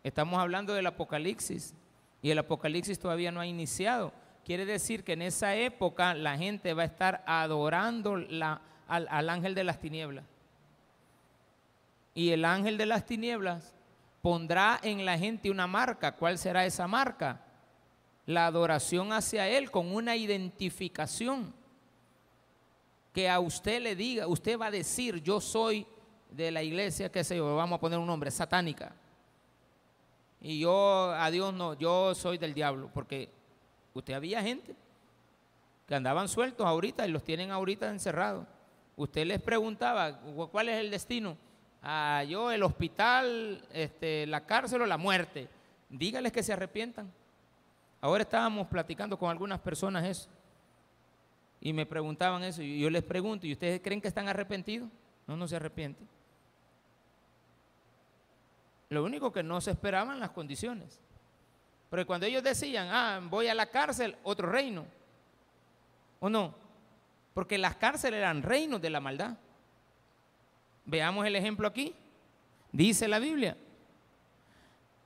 estamos 0.03 0.39
hablando 0.39 0.75
del 0.75 0.85
Apocalipsis 0.85 1.73
y 2.21 2.29
el 2.29 2.37
Apocalipsis 2.37 2.99
todavía 2.99 3.31
no 3.31 3.39
ha 3.39 3.47
iniciado. 3.47 4.13
Quiere 4.45 4.65
decir 4.65 5.03
que 5.03 5.13
en 5.13 5.23
esa 5.23 5.55
época 5.55 6.13
la 6.13 6.37
gente 6.37 6.75
va 6.75 6.83
a 6.83 6.85
estar 6.85 7.23
adorando 7.25 8.13
al, 8.13 8.59
al 8.87 9.29
ángel 9.29 9.55
de 9.55 9.63
las 9.63 9.79
tinieblas. 9.79 10.23
Y 12.13 12.29
el 12.29 12.45
ángel 12.45 12.77
de 12.77 12.85
las 12.85 13.07
tinieblas 13.07 13.73
pondrá 14.21 14.79
en 14.83 15.03
la 15.03 15.17
gente 15.17 15.49
una 15.49 15.65
marca. 15.65 16.15
¿Cuál 16.15 16.37
será 16.37 16.63
esa 16.63 16.87
marca? 16.87 17.41
La 18.27 18.45
adoración 18.45 19.11
hacia 19.13 19.47
Él 19.49 19.71
con 19.71 19.93
una 19.93 20.15
identificación. 20.15 21.51
Que 23.13 23.27
a 23.27 23.39
usted 23.39 23.81
le 23.81 23.95
diga, 23.95 24.27
usted 24.27 24.59
va 24.59 24.67
a 24.67 24.71
decir, 24.71 25.23
yo 25.23 25.41
soy 25.41 25.87
de 26.29 26.51
la 26.51 26.61
iglesia, 26.61 27.11
qué 27.11 27.23
sé 27.23 27.37
yo, 27.37 27.55
vamos 27.55 27.77
a 27.77 27.79
poner 27.79 27.97
un 27.97 28.05
nombre, 28.05 28.29
satánica. 28.29 28.93
Y 30.39 30.59
yo 30.59 31.11
a 31.13 31.31
Dios 31.31 31.51
no, 31.51 31.73
yo 31.73 32.13
soy 32.13 32.37
del 32.37 32.53
diablo, 32.53 32.91
porque 32.93 33.29
Usted 33.95 34.13
había 34.13 34.43
gente 34.43 34.75
que 35.87 35.95
andaban 35.95 36.27
sueltos 36.27 36.67
ahorita 36.67 37.07
y 37.07 37.11
los 37.11 37.23
tienen 37.23 37.49
ahorita 37.49 37.89
encerrados. 37.89 38.45
Usted 38.97 39.25
les 39.25 39.41
preguntaba, 39.41 40.19
¿cuál 40.51 40.67
es 40.67 40.81
el 40.81 40.91
destino? 40.91 41.37
Ah, 41.81 42.21
yo, 42.27 42.51
el 42.51 42.61
hospital, 42.63 43.63
este, 43.71 44.27
la 44.27 44.45
cárcel 44.45 44.81
o 44.81 44.85
la 44.85 44.97
muerte. 44.97 45.47
Dígales 45.89 46.33
que 46.33 46.43
se 46.43 46.51
arrepientan. 46.51 47.09
Ahora 48.01 48.23
estábamos 48.23 48.67
platicando 48.67 49.17
con 49.17 49.29
algunas 49.29 49.59
personas 49.59 50.03
eso. 50.03 50.29
Y 51.61 51.71
me 51.71 51.85
preguntaban 51.85 52.43
eso. 52.43 52.61
Y 52.61 52.81
yo 52.81 52.89
les 52.89 53.03
pregunto, 53.03 53.47
¿y 53.47 53.53
ustedes 53.53 53.79
creen 53.81 54.01
que 54.01 54.09
están 54.09 54.27
arrepentidos? 54.27 54.89
No, 55.25 55.37
no 55.37 55.47
se 55.47 55.55
arrepienten. 55.55 56.05
Lo 58.89 59.05
único 59.05 59.31
que 59.31 59.41
no 59.41 59.61
se 59.61 59.71
esperaban 59.71 60.19
las 60.19 60.31
condiciones. 60.31 60.99
Pero 61.89 62.05
cuando 62.05 62.25
ellos 62.25 62.43
decían, 62.43 62.89
ah, 62.91 63.19
voy 63.23 63.47
a 63.47 63.53
la 63.53 63.67
cárcel, 63.67 64.17
otro 64.23 64.49
reino. 64.49 64.85
¿O 66.19 66.29
no? 66.29 66.55
Porque 67.33 67.57
las 67.57 67.75
cárceles 67.75 68.17
eran 68.17 68.43
reinos 68.43 68.81
de 68.81 68.89
la 68.89 68.99
maldad. 68.99 69.35
Veamos 70.85 71.25
el 71.25 71.35
ejemplo 71.35 71.67
aquí. 71.67 71.95
Dice 72.71 73.07
la 73.07 73.19
Biblia. 73.19 73.57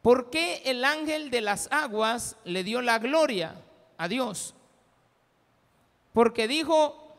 ¿Por 0.02 0.30
qué 0.30 0.62
el 0.65 0.86
ángel 0.86 1.30
de 1.30 1.42
las 1.42 1.72
aguas 1.72 2.38
le 2.46 2.63
dio 2.63 2.82
la 2.82 3.00
gloria 3.00 3.56
a 3.98 4.08
Dios? 4.08 4.56
Porque 6.13 6.48
dijo, 6.48 7.15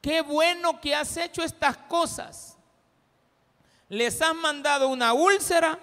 qué 0.00 0.20
bueno 0.20 0.80
que 0.80 0.94
has 0.94 1.16
hecho 1.16 1.42
estas 1.42 1.76
cosas. 1.76 2.58
Les 3.88 4.20
has 4.20 4.34
mandado 4.34 4.88
una 4.88 5.12
úlcera 5.12 5.78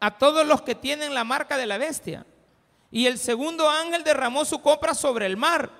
a 0.00 0.16
todos 0.16 0.46
los 0.46 0.62
que 0.62 0.74
tienen 0.74 1.14
la 1.14 1.24
marca 1.24 1.56
de 1.56 1.66
la 1.66 1.78
bestia. 1.78 2.24
Y 2.90 3.06
el 3.06 3.18
segundo 3.18 3.68
ángel 3.68 4.04
derramó 4.04 4.44
su 4.44 4.60
copra 4.62 4.94
sobre 4.94 5.26
el 5.26 5.36
mar. 5.36 5.70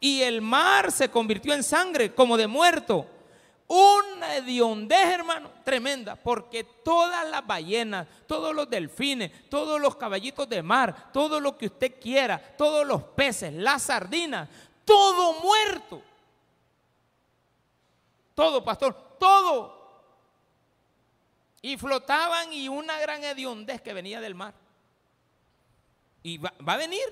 Y 0.00 0.22
el 0.22 0.40
mar 0.42 0.92
se 0.92 1.10
convirtió 1.10 1.54
en 1.54 1.62
sangre 1.62 2.14
como 2.14 2.36
de 2.36 2.46
muerto. 2.46 3.06
Una 3.66 4.36
hediondez, 4.36 5.08
hermano, 5.08 5.50
tremenda, 5.64 6.16
porque 6.16 6.64
todas 6.64 7.28
las 7.30 7.46
ballenas, 7.46 8.06
todos 8.26 8.54
los 8.54 8.68
delfines, 8.68 9.48
todos 9.48 9.80
los 9.80 9.96
caballitos 9.96 10.48
de 10.48 10.62
mar, 10.62 11.10
todo 11.12 11.40
lo 11.40 11.56
que 11.56 11.66
usted 11.66 11.98
quiera, 11.98 12.38
todos 12.56 12.86
los 12.86 13.02
peces, 13.02 13.52
las 13.54 13.84
sardinas, 13.84 14.48
todo 14.84 15.40
muerto. 15.40 16.02
Todo, 18.34 18.62
pastor, 18.62 19.16
todo 19.18 19.83
y 21.64 21.78
flotaban 21.78 22.52
y 22.52 22.68
una 22.68 23.00
gran 23.00 23.24
hediondez 23.24 23.80
que 23.80 23.94
venía 23.94 24.20
del 24.20 24.34
mar. 24.34 24.52
Y 26.22 26.36
va, 26.36 26.52
va, 26.68 26.74
a 26.74 26.76
venir. 26.76 27.06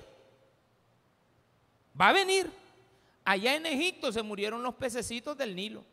Va 1.99 2.09
a 2.09 2.13
venir. 2.13 2.51
Allá 3.25 3.55
en 3.55 3.65
Egipto 3.65 4.11
se 4.11 4.21
murieron 4.21 4.61
los 4.61 4.75
pececitos 4.75 5.35
del 5.35 5.55
Nilo. 5.55 5.83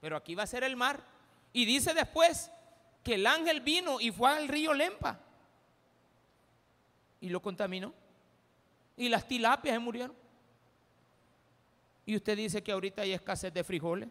Pero 0.00 0.16
aquí 0.16 0.34
va 0.34 0.42
a 0.42 0.48
ser 0.48 0.64
el 0.64 0.74
mar. 0.74 1.04
Y 1.52 1.64
dice 1.64 1.94
después 1.94 2.50
que 3.04 3.14
el 3.14 3.28
ángel 3.28 3.60
vino 3.60 4.00
y 4.00 4.10
fue 4.10 4.30
al 4.30 4.48
río 4.48 4.74
Lempa. 4.74 5.20
Y 7.20 7.28
lo 7.28 7.40
contaminó. 7.40 7.94
Y 8.96 9.08
las 9.08 9.28
tilapias 9.28 9.76
se 9.76 9.78
murieron. 9.78 10.16
Y 12.06 12.16
usted 12.16 12.36
dice 12.36 12.60
que 12.60 12.72
ahorita 12.72 13.02
hay 13.02 13.12
escasez 13.12 13.54
de 13.54 13.62
frijoles. 13.62 14.08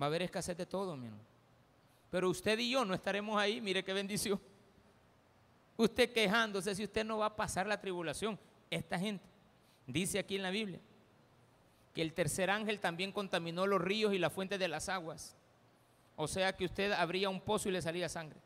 Va 0.00 0.06
a 0.06 0.08
haber 0.08 0.22
escasez 0.22 0.56
de 0.56 0.66
todo, 0.66 0.96
mi 0.96 1.08
Pero 2.10 2.28
usted 2.30 2.58
y 2.58 2.70
yo 2.70 2.84
no 2.84 2.94
estaremos 2.94 3.36
ahí, 3.40 3.60
mire 3.60 3.84
qué 3.84 3.92
bendición. 3.92 4.40
Usted 5.76 6.12
quejándose 6.12 6.74
si 6.74 6.84
usted 6.84 7.04
no 7.04 7.18
va 7.18 7.26
a 7.26 7.36
pasar 7.36 7.66
la 7.66 7.80
tribulación. 7.80 8.38
Esta 8.70 8.98
gente 8.98 9.24
dice 9.86 10.18
aquí 10.18 10.36
en 10.36 10.42
la 10.42 10.50
Biblia 10.50 10.80
que 11.94 12.02
el 12.02 12.12
tercer 12.12 12.50
ángel 12.50 12.80
también 12.80 13.12
contaminó 13.12 13.66
los 13.66 13.80
ríos 13.80 14.12
y 14.12 14.18
las 14.18 14.32
fuentes 14.32 14.58
de 14.58 14.68
las 14.68 14.88
aguas. 14.88 15.36
O 16.16 16.26
sea 16.26 16.54
que 16.56 16.64
usted 16.64 16.92
abría 16.92 17.28
un 17.28 17.40
pozo 17.40 17.68
y 17.68 17.72
le 17.72 17.82
salía 17.82 18.08
sangre. 18.08 18.38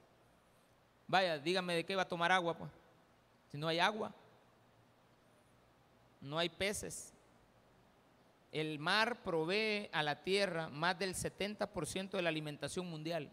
Vaya, 1.07 1.39
dígame 1.39 1.75
de 1.75 1.85
qué 1.85 1.97
va 1.97 2.03
a 2.03 2.09
tomar 2.09 2.31
agua, 2.31 2.57
pues. 2.57 2.71
Si 3.51 3.57
no 3.57 3.69
hay 3.69 3.79
agua, 3.79 4.15
no 6.21 6.39
hay 6.39 6.51
peces. 6.51 7.15
El 8.53 8.79
mar 8.79 9.23
provee 9.23 9.89
a 9.93 10.03
la 10.03 10.23
tierra 10.23 10.69
más 10.69 10.99
del 10.99 11.15
70% 11.15 12.11
de 12.11 12.23
la 12.23 12.29
alimentación 12.29 12.89
mundial. 12.89 13.31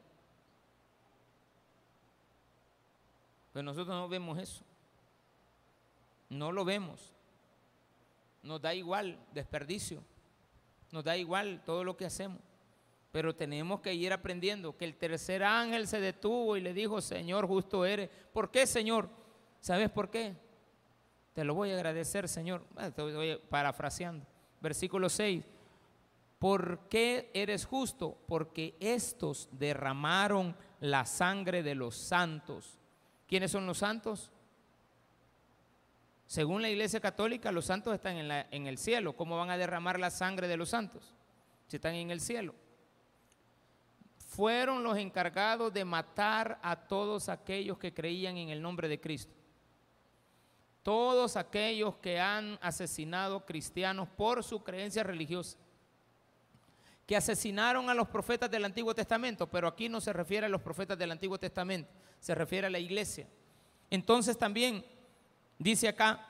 Pero 3.53 3.63
nosotros 3.63 3.95
no 3.95 4.09
vemos 4.09 4.37
eso. 4.37 4.65
No 6.29 6.51
lo 6.51 6.65
vemos. 6.65 7.13
Nos 8.43 8.61
da 8.61 8.73
igual 8.73 9.17
desperdicio. 9.33 10.03
Nos 10.91 11.05
da 11.05 11.15
igual 11.15 11.63
todo 11.65 11.83
lo 11.85 11.95
que 11.95 12.05
hacemos. 12.05 12.39
Pero 13.13 13.33
tenemos 13.33 13.79
que 13.79 13.93
ir 13.93 14.11
aprendiendo 14.11 14.75
que 14.75 14.83
el 14.83 14.97
tercer 14.97 15.41
ángel 15.41 15.87
se 15.87 16.01
detuvo 16.01 16.57
y 16.57 16.61
le 16.61 16.73
dijo, 16.73 16.99
Señor, 16.99 17.47
justo 17.47 17.85
eres. 17.85 18.09
¿Por 18.33 18.51
qué, 18.51 18.67
Señor? 18.67 19.09
¿Sabes 19.61 19.89
por 19.89 20.09
qué? 20.09 20.35
Te 21.33 21.45
lo 21.45 21.53
voy 21.53 21.71
a 21.71 21.75
agradecer, 21.75 22.27
Señor. 22.27 22.65
Ah, 22.75 22.87
Estoy 22.87 23.39
parafraseando. 23.49 24.25
Versículo 24.65 25.09
6. 25.09 25.43
¿Por 26.39 26.79
qué 26.89 27.29
eres 27.35 27.65
justo? 27.65 28.17
Porque 28.27 28.75
estos 28.79 29.47
derramaron 29.51 30.55
la 30.79 31.05
sangre 31.05 31.61
de 31.61 31.75
los 31.75 31.95
santos. 31.95 32.79
¿Quiénes 33.27 33.51
son 33.51 33.67
los 33.67 33.77
santos? 33.77 34.31
Según 36.25 36.63
la 36.63 36.69
Iglesia 36.69 36.99
Católica, 36.99 37.51
los 37.51 37.65
santos 37.65 37.93
están 37.93 38.17
en, 38.17 38.27
la- 38.27 38.47
en 38.49 38.65
el 38.65 38.79
cielo. 38.79 39.15
¿Cómo 39.15 39.37
van 39.37 39.51
a 39.51 39.57
derramar 39.57 39.99
la 39.99 40.09
sangre 40.09 40.47
de 40.47 40.57
los 40.57 40.69
santos? 40.69 41.13
Si 41.67 41.75
están 41.75 41.93
en 41.93 42.09
el 42.09 42.19
cielo 42.19 42.55
fueron 44.17 44.83
los 44.83 44.97
encargados 44.97 45.71
de 45.71 45.85
matar 45.85 46.59
a 46.61 46.75
todos 46.75 47.29
aquellos 47.29 47.77
que 47.77 47.93
creían 47.93 48.35
en 48.37 48.49
el 48.49 48.61
nombre 48.61 48.89
de 48.89 48.99
Cristo. 48.99 49.33
Todos 50.85 51.35
aquellos 51.35 51.95
que 51.95 52.19
han 52.19 52.59
asesinado 52.61 53.43
cristianos 53.43 54.07
por 54.07 54.43
su 54.43 54.63
creencia 54.63 55.01
religiosa. 55.01 55.57
Que 57.07 57.15
asesinaron 57.15 57.89
a 57.89 57.95
los 57.95 58.07
profetas 58.07 58.51
del 58.51 58.65
Antiguo 58.65 58.93
Testamento, 58.93 59.47
pero 59.47 59.67
aquí 59.67 59.89
no 59.89 59.99
se 59.99 60.13
refiere 60.13 60.45
a 60.45 60.49
los 60.49 60.61
profetas 60.61 60.95
del 60.95 61.09
Antiguo 61.09 61.39
Testamento, 61.39 61.89
se 62.19 62.35
refiere 62.35 62.67
a 62.67 62.69
la 62.69 62.77
iglesia. 62.77 63.27
Entonces 63.89 64.37
también 64.37 64.85
dice 65.57 65.87
acá, 65.87 66.23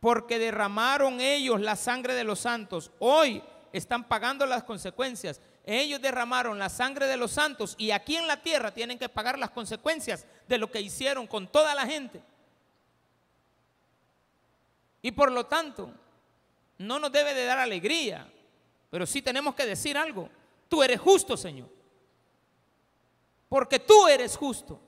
porque 0.00 0.38
derramaron 0.38 1.20
ellos 1.20 1.60
la 1.60 1.76
sangre 1.76 2.14
de 2.14 2.24
los 2.24 2.38
santos, 2.40 2.90
hoy 3.00 3.42
están 3.70 4.08
pagando 4.08 4.46
las 4.46 4.64
consecuencias. 4.64 5.42
Ellos 5.66 6.00
derramaron 6.00 6.58
la 6.58 6.70
sangre 6.70 7.06
de 7.06 7.18
los 7.18 7.32
santos 7.32 7.74
y 7.76 7.90
aquí 7.90 8.16
en 8.16 8.26
la 8.26 8.40
tierra 8.40 8.72
tienen 8.72 8.98
que 8.98 9.10
pagar 9.10 9.38
las 9.38 9.50
consecuencias 9.50 10.24
de 10.48 10.56
lo 10.56 10.70
que 10.70 10.80
hicieron 10.80 11.26
con 11.26 11.48
toda 11.48 11.74
la 11.74 11.84
gente. 11.84 12.22
Y 15.02 15.12
por 15.12 15.30
lo 15.30 15.46
tanto, 15.46 15.90
no 16.78 16.98
nos 16.98 17.12
debe 17.12 17.34
de 17.34 17.44
dar 17.44 17.58
alegría, 17.58 18.30
pero 18.90 19.06
sí 19.06 19.22
tenemos 19.22 19.54
que 19.54 19.66
decir 19.66 19.96
algo. 19.96 20.28
Tú 20.68 20.82
eres 20.82 21.00
justo, 21.00 21.36
Señor. 21.36 21.68
Porque 23.48 23.78
tú 23.78 24.06
eres 24.06 24.36
justo. 24.36 24.80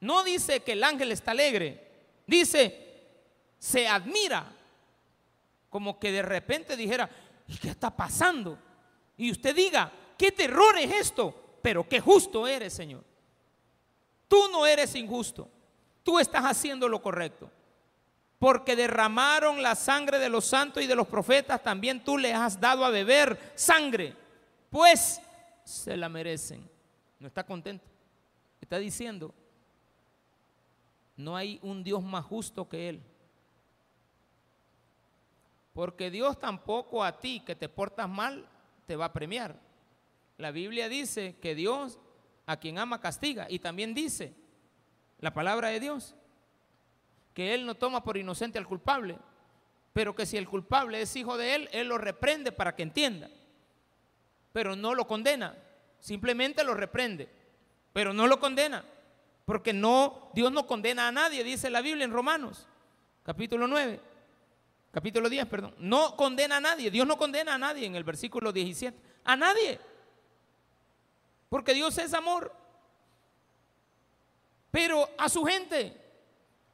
No 0.00 0.22
dice 0.22 0.60
que 0.60 0.72
el 0.72 0.84
ángel 0.84 1.12
está 1.12 1.32
alegre, 1.32 1.88
dice, 2.26 3.02
se 3.58 3.86
admira, 3.86 4.50
como 5.68 5.98
que 5.98 6.10
de 6.10 6.22
repente 6.22 6.76
dijera, 6.76 7.08
¿y 7.46 7.56
qué 7.58 7.70
está 7.70 7.94
pasando? 7.94 8.58
Y 9.18 9.30
usted 9.30 9.54
diga, 9.54 9.92
¿qué 10.16 10.32
terror 10.32 10.78
es 10.78 10.90
esto? 10.92 11.58
Pero 11.60 11.86
qué 11.86 12.00
justo 12.00 12.46
eres, 12.46 12.72
Señor. 12.72 13.04
Tú 14.26 14.48
no 14.50 14.66
eres 14.66 14.94
injusto, 14.94 15.48
tú 16.02 16.18
estás 16.18 16.44
haciendo 16.44 16.88
lo 16.88 17.02
correcto. 17.02 17.50
Porque 18.40 18.74
derramaron 18.74 19.62
la 19.62 19.74
sangre 19.74 20.18
de 20.18 20.30
los 20.30 20.46
santos 20.46 20.82
y 20.82 20.86
de 20.86 20.94
los 20.94 21.06
profetas, 21.06 21.62
también 21.62 22.02
tú 22.02 22.16
les 22.16 22.34
has 22.34 22.58
dado 22.58 22.86
a 22.86 22.90
beber 22.90 23.38
sangre, 23.54 24.16
pues 24.70 25.20
se 25.62 25.94
la 25.94 26.08
merecen. 26.08 26.66
No 27.18 27.26
está 27.26 27.44
contento. 27.44 27.84
Está 28.62 28.78
diciendo, 28.78 29.34
no 31.16 31.36
hay 31.36 31.60
un 31.62 31.84
Dios 31.84 32.02
más 32.02 32.24
justo 32.24 32.66
que 32.66 32.88
Él. 32.88 33.02
Porque 35.74 36.10
Dios 36.10 36.38
tampoco 36.38 37.04
a 37.04 37.20
ti 37.20 37.40
que 37.40 37.54
te 37.54 37.68
portas 37.68 38.08
mal 38.08 38.48
te 38.86 38.96
va 38.96 39.04
a 39.04 39.12
premiar. 39.12 39.54
La 40.38 40.50
Biblia 40.50 40.88
dice 40.88 41.36
que 41.42 41.54
Dios 41.54 41.98
a 42.46 42.56
quien 42.56 42.78
ama 42.78 43.02
castiga 43.02 43.46
y 43.50 43.58
también 43.58 43.92
dice 43.92 44.34
la 45.18 45.34
palabra 45.34 45.68
de 45.68 45.78
Dios 45.78 46.14
que 47.34 47.54
Él 47.54 47.66
no 47.66 47.74
toma 47.74 48.02
por 48.02 48.16
inocente 48.16 48.58
al 48.58 48.66
culpable, 48.66 49.18
pero 49.92 50.14
que 50.14 50.26
si 50.26 50.36
el 50.36 50.48
culpable 50.48 51.00
es 51.00 51.14
hijo 51.16 51.36
de 51.36 51.54
Él, 51.54 51.68
Él 51.72 51.88
lo 51.88 51.98
reprende 51.98 52.52
para 52.52 52.74
que 52.74 52.82
entienda, 52.82 53.30
pero 54.52 54.76
no 54.76 54.94
lo 54.94 55.06
condena, 55.06 55.56
simplemente 55.98 56.64
lo 56.64 56.74
reprende, 56.74 57.28
pero 57.92 58.12
no 58.12 58.26
lo 58.26 58.40
condena, 58.40 58.84
porque 59.44 59.72
no, 59.72 60.30
Dios 60.34 60.52
no 60.52 60.66
condena 60.66 61.08
a 61.08 61.12
nadie, 61.12 61.44
dice 61.44 61.70
la 61.70 61.80
Biblia 61.80 62.04
en 62.04 62.12
Romanos, 62.12 62.66
capítulo 63.22 63.66
9. 63.66 64.10
Capítulo 64.92 65.28
10, 65.28 65.46
perdón. 65.46 65.74
No 65.78 66.16
condena 66.16 66.56
a 66.56 66.60
nadie. 66.60 66.90
Dios 66.90 67.06
no 67.06 67.16
condena 67.16 67.54
a 67.54 67.58
nadie 67.58 67.86
en 67.86 67.94
el 67.94 68.02
versículo 68.02 68.52
17. 68.52 68.98
A 69.24 69.36
nadie. 69.36 69.78
Porque 71.48 71.74
Dios 71.74 71.96
es 71.98 72.12
amor. 72.12 72.52
Pero 74.70 75.08
a 75.16 75.28
su 75.28 75.44
gente, 75.44 75.99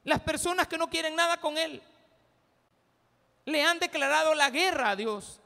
las 0.07 0.21
personas 0.21 0.69
que 0.69 0.79
no 0.79 0.89
quieren 0.89 1.17
nada 1.17 1.37
con 1.39 1.59
Él, 1.59 1.83
le 3.45 3.63
han 3.63 3.79
declarado 3.81 4.35
la 4.35 4.51
guerra 4.51 4.91
a 4.91 4.97
Dios, 4.97 5.41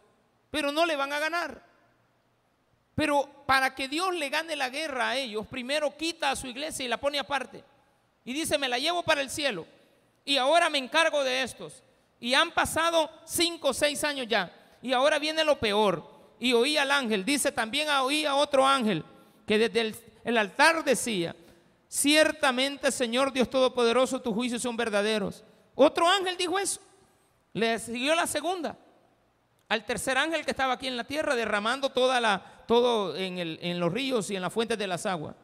pero 0.50 0.70
no 0.70 0.84
le 0.84 0.96
van 0.96 1.12
a 1.12 1.18
ganar. 1.18 1.62
Pero 2.94 3.26
para 3.46 3.74
que 3.74 3.88
Dios 3.88 4.14
le 4.14 4.28
gane 4.28 4.54
la 4.56 4.68
guerra 4.68 5.08
a 5.08 5.16
ellos, 5.16 5.46
primero 5.46 5.96
quita 5.96 6.30
a 6.30 6.36
su 6.36 6.46
iglesia 6.46 6.84
y 6.84 6.88
la 6.88 6.98
pone 6.98 7.18
aparte. 7.18 7.64
Y 8.22 8.34
dice, 8.34 8.58
me 8.58 8.68
la 8.68 8.78
llevo 8.78 9.02
para 9.02 9.22
el 9.22 9.30
cielo. 9.30 9.66
Y 10.26 10.36
ahora 10.36 10.68
me 10.68 10.76
encargo 10.76 11.24
de 11.24 11.42
estos. 11.42 11.82
Y 12.20 12.34
han 12.34 12.52
pasado 12.52 13.10
cinco 13.24 13.68
o 13.68 13.74
seis 13.74 14.04
años 14.04 14.26
ya. 14.28 14.52
Y 14.82 14.92
ahora 14.92 15.18
viene 15.18 15.42
lo 15.42 15.58
peor. 15.58 16.06
Y 16.38 16.52
oí 16.52 16.76
al 16.76 16.90
ángel, 16.90 17.24
dice 17.24 17.50
también 17.50 17.88
oí 17.88 18.26
a 18.26 18.34
otro 18.34 18.66
ángel, 18.66 19.04
que 19.46 19.56
desde 19.56 19.80
el, 19.80 19.96
el 20.22 20.36
altar 20.36 20.84
decía, 20.84 21.34
ciertamente 21.90 22.92
Señor 22.92 23.32
Dios 23.32 23.50
Todopoderoso, 23.50 24.22
tus 24.22 24.32
juicios 24.32 24.62
son 24.62 24.76
verdaderos. 24.76 25.44
Otro 25.74 26.08
ángel 26.08 26.36
dijo 26.36 26.58
eso. 26.58 26.80
Le 27.52 27.78
siguió 27.80 28.14
la 28.14 28.28
segunda. 28.28 28.78
Al 29.68 29.84
tercer 29.84 30.16
ángel 30.16 30.44
que 30.44 30.52
estaba 30.52 30.74
aquí 30.74 30.86
en 30.86 30.96
la 30.96 31.04
tierra, 31.04 31.34
derramando 31.34 31.90
toda 31.90 32.20
la, 32.20 32.64
todo 32.66 33.16
en, 33.16 33.38
el, 33.38 33.58
en 33.60 33.80
los 33.80 33.92
ríos 33.92 34.30
y 34.30 34.36
en 34.36 34.42
las 34.42 34.52
fuentes 34.52 34.78
de 34.78 34.86
las 34.86 35.04
aguas. 35.04 35.34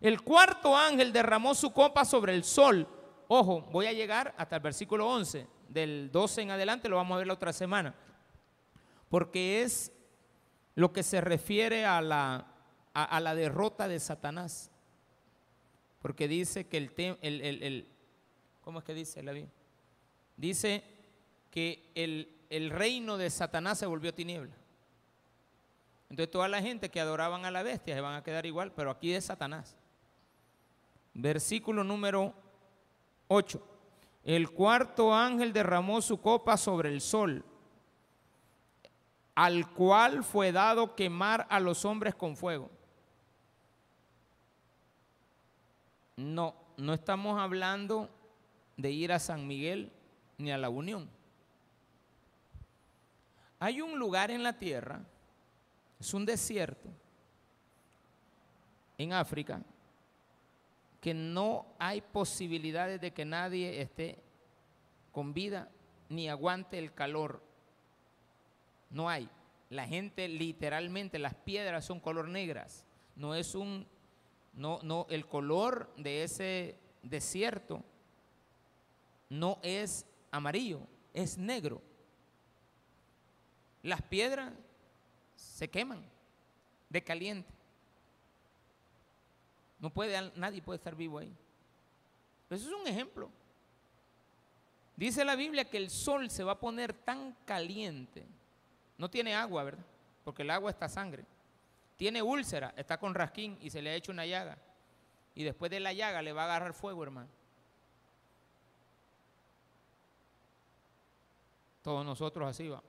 El 0.00 0.22
cuarto 0.22 0.76
ángel 0.76 1.12
derramó 1.12 1.54
su 1.54 1.72
copa 1.72 2.04
sobre 2.04 2.34
el 2.34 2.44
sol. 2.44 2.86
Ojo, 3.28 3.62
voy 3.72 3.86
a 3.86 3.92
llegar 3.92 4.34
hasta 4.38 4.56
el 4.56 4.62
versículo 4.62 5.08
11 5.08 5.46
del 5.68 6.10
12 6.12 6.42
en 6.42 6.50
adelante, 6.52 6.88
lo 6.88 6.96
vamos 6.96 7.14
a 7.14 7.18
ver 7.18 7.26
la 7.26 7.34
otra 7.34 7.52
semana, 7.52 7.94
porque 9.08 9.62
es 9.62 9.92
lo 10.74 10.92
que 10.92 11.02
se 11.02 11.20
refiere 11.20 11.84
a 11.84 12.00
la, 12.00 12.46
a, 12.92 13.04
a 13.04 13.20
la 13.20 13.34
derrota 13.36 13.86
de 13.86 14.00
Satanás, 14.00 14.69
porque 16.00 16.28
dice 16.28 16.66
que 16.66 16.76
el, 16.78 16.92
tem, 16.92 17.16
el, 17.20 17.40
el, 17.42 17.62
el, 17.62 17.88
¿cómo 18.62 18.78
es 18.78 18.84
que 18.84 18.94
dice 18.94 19.22
la 19.22 19.32
Biblia? 19.32 19.52
Dice 20.36 20.82
que 21.50 21.90
el, 21.94 22.70
reino 22.70 23.18
de 23.18 23.28
Satanás 23.28 23.78
se 23.78 23.86
volvió 23.86 24.14
tiniebla. 24.14 24.54
Entonces 26.08 26.30
toda 26.30 26.48
la 26.48 26.62
gente 26.62 26.88
que 26.88 27.00
adoraban 27.00 27.44
a 27.44 27.50
la 27.50 27.62
bestia 27.62 27.94
se 27.94 28.00
van 28.00 28.14
a 28.14 28.24
quedar 28.24 28.46
igual, 28.46 28.72
pero 28.72 28.90
aquí 28.90 29.12
es 29.12 29.26
Satanás. 29.26 29.76
Versículo 31.12 31.84
número 31.84 32.34
8. 33.28 33.62
El 34.24 34.50
cuarto 34.50 35.14
ángel 35.14 35.52
derramó 35.52 36.00
su 36.00 36.20
copa 36.20 36.56
sobre 36.56 36.88
el 36.88 37.00
sol, 37.00 37.44
al 39.34 39.70
cual 39.72 40.24
fue 40.24 40.52
dado 40.52 40.96
quemar 40.96 41.46
a 41.50 41.60
los 41.60 41.84
hombres 41.84 42.14
con 42.14 42.36
fuego. 42.36 42.70
No, 46.20 46.54
no 46.76 46.92
estamos 46.92 47.40
hablando 47.40 48.10
de 48.76 48.90
ir 48.90 49.10
a 49.10 49.18
San 49.18 49.46
Miguel 49.46 49.90
ni 50.36 50.52
a 50.52 50.58
la 50.58 50.68
Unión. 50.68 51.08
Hay 53.58 53.80
un 53.80 53.98
lugar 53.98 54.30
en 54.30 54.42
la 54.42 54.58
tierra, 54.58 55.00
es 55.98 56.12
un 56.12 56.26
desierto, 56.26 56.90
en 58.98 59.14
África, 59.14 59.62
que 61.00 61.14
no 61.14 61.66
hay 61.78 62.02
posibilidades 62.02 63.00
de 63.00 63.12
que 63.12 63.24
nadie 63.24 63.80
esté 63.80 64.22
con 65.12 65.32
vida 65.32 65.70
ni 66.10 66.28
aguante 66.28 66.78
el 66.78 66.92
calor. 66.92 67.42
No 68.90 69.08
hay. 69.08 69.26
La 69.70 69.86
gente 69.86 70.28
literalmente, 70.28 71.18
las 71.18 71.34
piedras 71.34 71.86
son 71.86 71.98
color 71.98 72.28
negras. 72.28 72.84
No 73.16 73.34
es 73.34 73.54
un, 73.54 73.86
no, 74.52 74.80
no, 74.82 75.06
el 75.10 75.26
color 75.26 75.92
de 75.96 76.24
ese 76.24 76.78
desierto 77.02 77.82
no 79.28 79.58
es 79.62 80.06
amarillo, 80.30 80.80
es 81.14 81.38
negro. 81.38 81.80
Las 83.82 84.02
piedras 84.02 84.52
se 85.36 85.68
queman 85.68 86.04
de 86.88 87.02
caliente. 87.02 87.52
No 89.78 89.90
puede, 89.90 90.30
nadie 90.36 90.60
puede 90.60 90.76
estar 90.76 90.94
vivo 90.94 91.18
ahí. 91.18 91.34
Eso 92.50 92.68
es 92.68 92.74
un 92.74 92.86
ejemplo. 92.86 93.30
Dice 94.96 95.24
la 95.24 95.36
Biblia 95.36 95.64
que 95.64 95.78
el 95.78 95.88
sol 95.88 96.28
se 96.28 96.44
va 96.44 96.52
a 96.52 96.60
poner 96.60 96.92
tan 96.92 97.34
caliente. 97.46 98.26
No 98.98 99.08
tiene 99.08 99.34
agua, 99.34 99.64
¿verdad? 99.64 99.86
Porque 100.24 100.42
el 100.42 100.50
agua 100.50 100.70
está 100.70 100.88
sangre. 100.88 101.24
Tiene 102.00 102.22
úlcera, 102.22 102.72
está 102.78 102.96
con 102.98 103.14
rasquín 103.14 103.58
y 103.60 103.68
se 103.68 103.82
le 103.82 103.90
ha 103.90 103.94
hecho 103.94 104.10
una 104.10 104.24
llaga. 104.24 104.56
Y 105.34 105.44
después 105.44 105.70
de 105.70 105.80
la 105.80 105.92
llaga 105.92 106.22
le 106.22 106.32
va 106.32 106.40
a 106.40 106.44
agarrar 106.46 106.72
fuego, 106.72 107.02
hermano. 107.02 107.28
Todos 111.82 112.02
nosotros 112.06 112.48
así 112.48 112.68
va. 112.68 112.82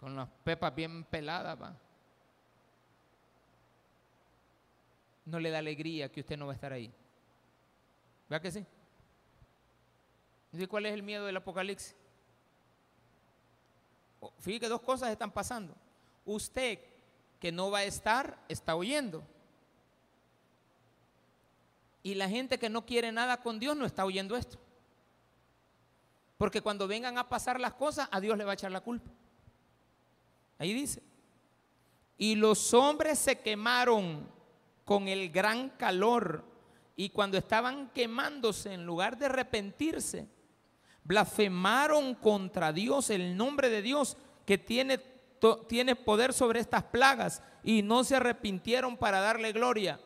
Con 0.00 0.16
las 0.16 0.28
pepas 0.42 0.74
bien 0.74 1.04
peladas 1.04 1.62
va. 1.62 1.76
No 5.24 5.38
le 5.38 5.50
da 5.50 5.58
alegría 5.58 6.10
que 6.10 6.22
usted 6.22 6.36
no 6.36 6.46
va 6.46 6.54
a 6.54 6.56
estar 6.56 6.72
ahí. 6.72 6.92
¿Verdad 8.28 8.42
que 8.42 8.50
sí? 8.50 8.66
¿Y 10.54 10.66
cuál 10.66 10.86
es 10.86 10.92
el 10.92 11.04
miedo 11.04 11.24
del 11.24 11.36
apocalipsis? 11.36 11.94
Oh, 14.18 14.32
fíjate 14.40 14.58
que 14.58 14.68
dos 14.68 14.80
cosas 14.80 15.12
están 15.12 15.30
pasando. 15.30 15.76
Usted 16.24 16.97
que 17.40 17.52
no 17.52 17.70
va 17.70 17.78
a 17.78 17.84
estar 17.84 18.38
está 18.48 18.74
oyendo. 18.74 19.22
Y 22.02 22.14
la 22.14 22.28
gente 22.28 22.58
que 22.58 22.70
no 22.70 22.86
quiere 22.86 23.12
nada 23.12 23.42
con 23.42 23.58
Dios 23.58 23.76
no 23.76 23.84
está 23.84 24.04
oyendo 24.04 24.36
esto. 24.36 24.58
Porque 26.36 26.60
cuando 26.60 26.86
vengan 26.86 27.18
a 27.18 27.28
pasar 27.28 27.60
las 27.60 27.74
cosas, 27.74 28.08
a 28.10 28.20
Dios 28.20 28.38
le 28.38 28.44
va 28.44 28.52
a 28.52 28.54
echar 28.54 28.70
la 28.70 28.80
culpa. 28.80 29.10
Ahí 30.58 30.72
dice. 30.72 31.02
Y 32.16 32.34
los 32.34 32.72
hombres 32.74 33.18
se 33.18 33.40
quemaron 33.40 34.28
con 34.84 35.08
el 35.08 35.30
gran 35.30 35.70
calor. 35.70 36.44
Y 36.96 37.10
cuando 37.10 37.36
estaban 37.36 37.90
quemándose, 37.90 38.72
en 38.72 38.86
lugar 38.86 39.18
de 39.18 39.26
arrepentirse, 39.26 40.26
blasfemaron 41.04 42.14
contra 42.14 42.72
Dios, 42.72 43.10
el 43.10 43.36
nombre 43.36 43.68
de 43.70 43.82
Dios, 43.82 44.16
que 44.46 44.58
tiene, 44.58 44.98
tiene 45.68 45.96
poder 45.96 46.32
sobre 46.32 46.60
estas 46.60 46.84
plagas, 46.84 47.42
y 47.62 47.82
no 47.82 48.04
se 48.04 48.16
arrepintieron 48.16 48.96
para 48.96 49.20
darle 49.20 49.52
gloria. 49.52 50.00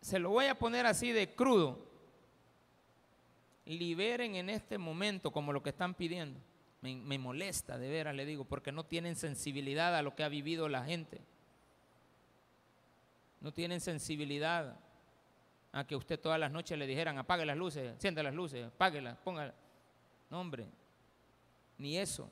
Se 0.00 0.18
lo 0.18 0.30
voy 0.30 0.46
a 0.46 0.58
poner 0.58 0.86
así 0.86 1.12
de 1.12 1.34
crudo 1.34 1.92
liberen 3.66 4.34
en 4.36 4.50
este 4.50 4.78
momento 4.78 5.30
como 5.30 5.52
lo 5.52 5.62
que 5.62 5.70
están 5.70 5.94
pidiendo. 5.94 6.40
Me, 6.80 7.16
molesta 7.16 7.78
de 7.78 7.88
veras, 7.88 8.14
le 8.14 8.24
digo, 8.24 8.44
porque 8.44 8.72
no 8.72 8.84
tienen 8.84 9.14
sensibilidad 9.14 9.94
a 9.94 10.02
lo 10.02 10.16
que 10.16 10.24
ha 10.24 10.28
vivido 10.28 10.68
la 10.68 10.84
gente. 10.84 11.20
No 13.40 13.52
tienen 13.52 13.80
sensibilidad 13.80 14.76
a 15.70 15.86
que 15.86 15.94
usted 15.94 16.18
todas 16.18 16.40
las 16.40 16.50
noches 16.50 16.76
le 16.76 16.88
dijeran 16.88 17.18
apague 17.18 17.46
las 17.46 17.56
luces, 17.56 17.88
encienda 17.92 18.22
las 18.24 18.34
luces, 18.34 18.66
apáguelas, 18.66 19.16
póngala. 19.18 19.54
No, 20.28 20.40
hombre, 20.40 20.66
ni 21.78 21.98
eso. 21.98 22.28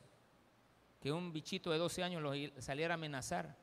Que 1.01 1.13
un 1.13 1.33
bichito 1.33 1.71
de 1.71 1.79
12 1.79 2.03
años 2.03 2.23
lo 2.23 2.33
saliera 2.61 2.95
a 2.95 2.97
amenazar 2.97 3.57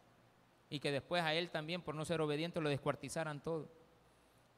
y 0.70 0.80
que 0.80 0.92
después 0.92 1.24
a 1.24 1.34
él 1.34 1.50
también, 1.50 1.82
por 1.82 1.96
no 1.96 2.04
ser 2.04 2.20
obediente, 2.22 2.60
lo 2.60 2.70
descuartizaran 2.70 3.42
todo 3.42 3.70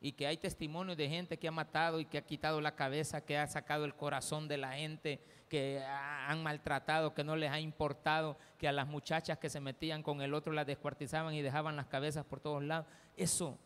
y 0.02 0.14
que 0.14 0.28
hay 0.28 0.38
testimonios 0.38 0.98
de 0.98 1.10
gente 1.10 1.38
que 1.38 1.48
ha 1.48 1.52
matado 1.52 2.00
y 2.00 2.06
que 2.06 2.18
ha 2.18 2.26
quitado 2.26 2.62
la 2.62 2.76
cabeza, 2.76 3.22
que 3.26 3.38
ha 3.38 3.48
sacado 3.48 3.84
el 3.84 3.96
corazón 3.96 4.48
de 4.48 4.58
la 4.58 4.74
gente, 4.74 5.20
que 5.50 5.84
han 5.84 6.42
maltratado, 6.42 7.14
que 7.14 7.24
no 7.24 7.36
les 7.36 7.52
ha 7.52 7.60
importado, 7.60 8.38
que 8.58 8.68
a 8.68 8.72
las 8.72 8.88
muchachas 8.88 9.38
que 9.40 9.50
se 9.50 9.60
metían 9.60 10.02
con 10.02 10.22
el 10.22 10.34
otro 10.34 10.54
las 10.54 10.66
descuartizaban 10.66 11.34
y 11.34 11.42
dejaban 11.42 11.76
las 11.76 11.88
cabezas 11.88 12.26
por 12.26 12.40
todos 12.40 12.64
lados. 12.64 12.88
Eso, 13.18 13.58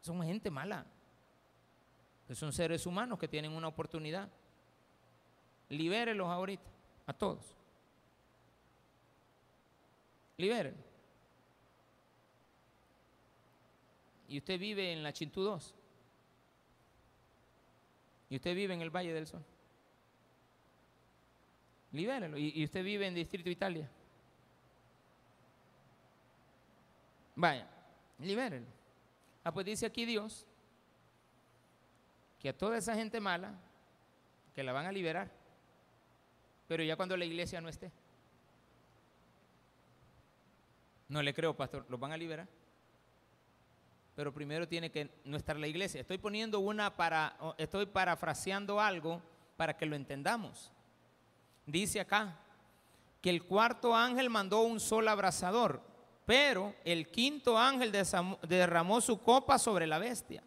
son 0.00 0.22
gente 0.22 0.50
mala. 0.50 0.86
son 2.32 2.52
seres 2.52 2.86
humanos 2.86 3.18
que 3.18 3.26
tienen 3.26 3.52
una 3.52 3.68
oportunidad. 3.68 4.28
Libérelos 5.68 6.28
ahorita, 6.28 6.70
a 7.06 7.12
todos. 7.12 7.56
Libérenlos. 10.42 10.92
y 14.32 14.38
usted 14.38 14.58
vive 14.58 14.92
en 14.92 15.02
la 15.02 15.12
Chintú 15.12 15.42
2 15.42 15.74
y 18.30 18.36
usted 18.36 18.54
vive 18.54 18.72
en 18.72 18.80
el 18.80 18.88
Valle 18.88 19.12
del 19.12 19.26
Sol, 19.26 19.44
libérelo. 21.92 22.38
Y, 22.38 22.64
usted 22.64 22.82
vive 22.82 23.06
en 23.06 23.14
Distrito 23.14 23.50
Italia, 23.50 23.90
vaya, 27.36 27.68
libérelo. 28.20 28.64
Ah, 29.44 29.52
pues 29.52 29.66
dice 29.66 29.84
aquí 29.84 30.06
Dios 30.06 30.46
que 32.40 32.48
a 32.48 32.56
toda 32.56 32.78
esa 32.78 32.94
gente 32.94 33.20
mala, 33.20 33.54
que 34.54 34.62
la 34.62 34.72
van 34.72 34.86
a 34.86 34.92
liberar, 34.92 35.30
pero 36.68 36.82
ya 36.82 36.96
cuando 36.96 37.18
la 37.18 37.26
iglesia 37.26 37.60
no 37.60 37.68
esté. 37.68 37.92
No 41.12 41.22
le 41.22 41.34
creo, 41.34 41.54
pastor, 41.54 41.84
¿los 41.90 42.00
van 42.00 42.12
a 42.12 42.16
liberar? 42.16 42.48
pero 44.14 44.32
primero 44.32 44.68
tiene 44.68 44.90
que 44.90 45.08
no 45.24 45.36
estar 45.36 45.56
la 45.56 45.66
iglesia. 45.66 46.00
Estoy 46.00 46.18
poniendo 46.18 46.60
una 46.60 46.94
para, 46.94 47.36
estoy 47.56 47.86
parafraseando 47.86 48.80
algo 48.80 49.22
para 49.56 49.76
que 49.76 49.86
lo 49.86 49.96
entendamos. 49.96 50.70
Dice 51.64 52.00
acá 52.00 52.38
que 53.20 53.30
el 53.30 53.44
cuarto 53.44 53.94
ángel 53.94 54.28
mandó 54.28 54.60
un 54.62 54.80
sol 54.80 55.08
abrasador, 55.08 55.80
pero 56.26 56.74
el 56.84 57.08
quinto 57.08 57.58
ángel 57.58 57.92
derramó 58.46 59.00
su 59.00 59.20
copa 59.22 59.58
sobre 59.58 59.86
la 59.86 59.98
bestia, 59.98 60.42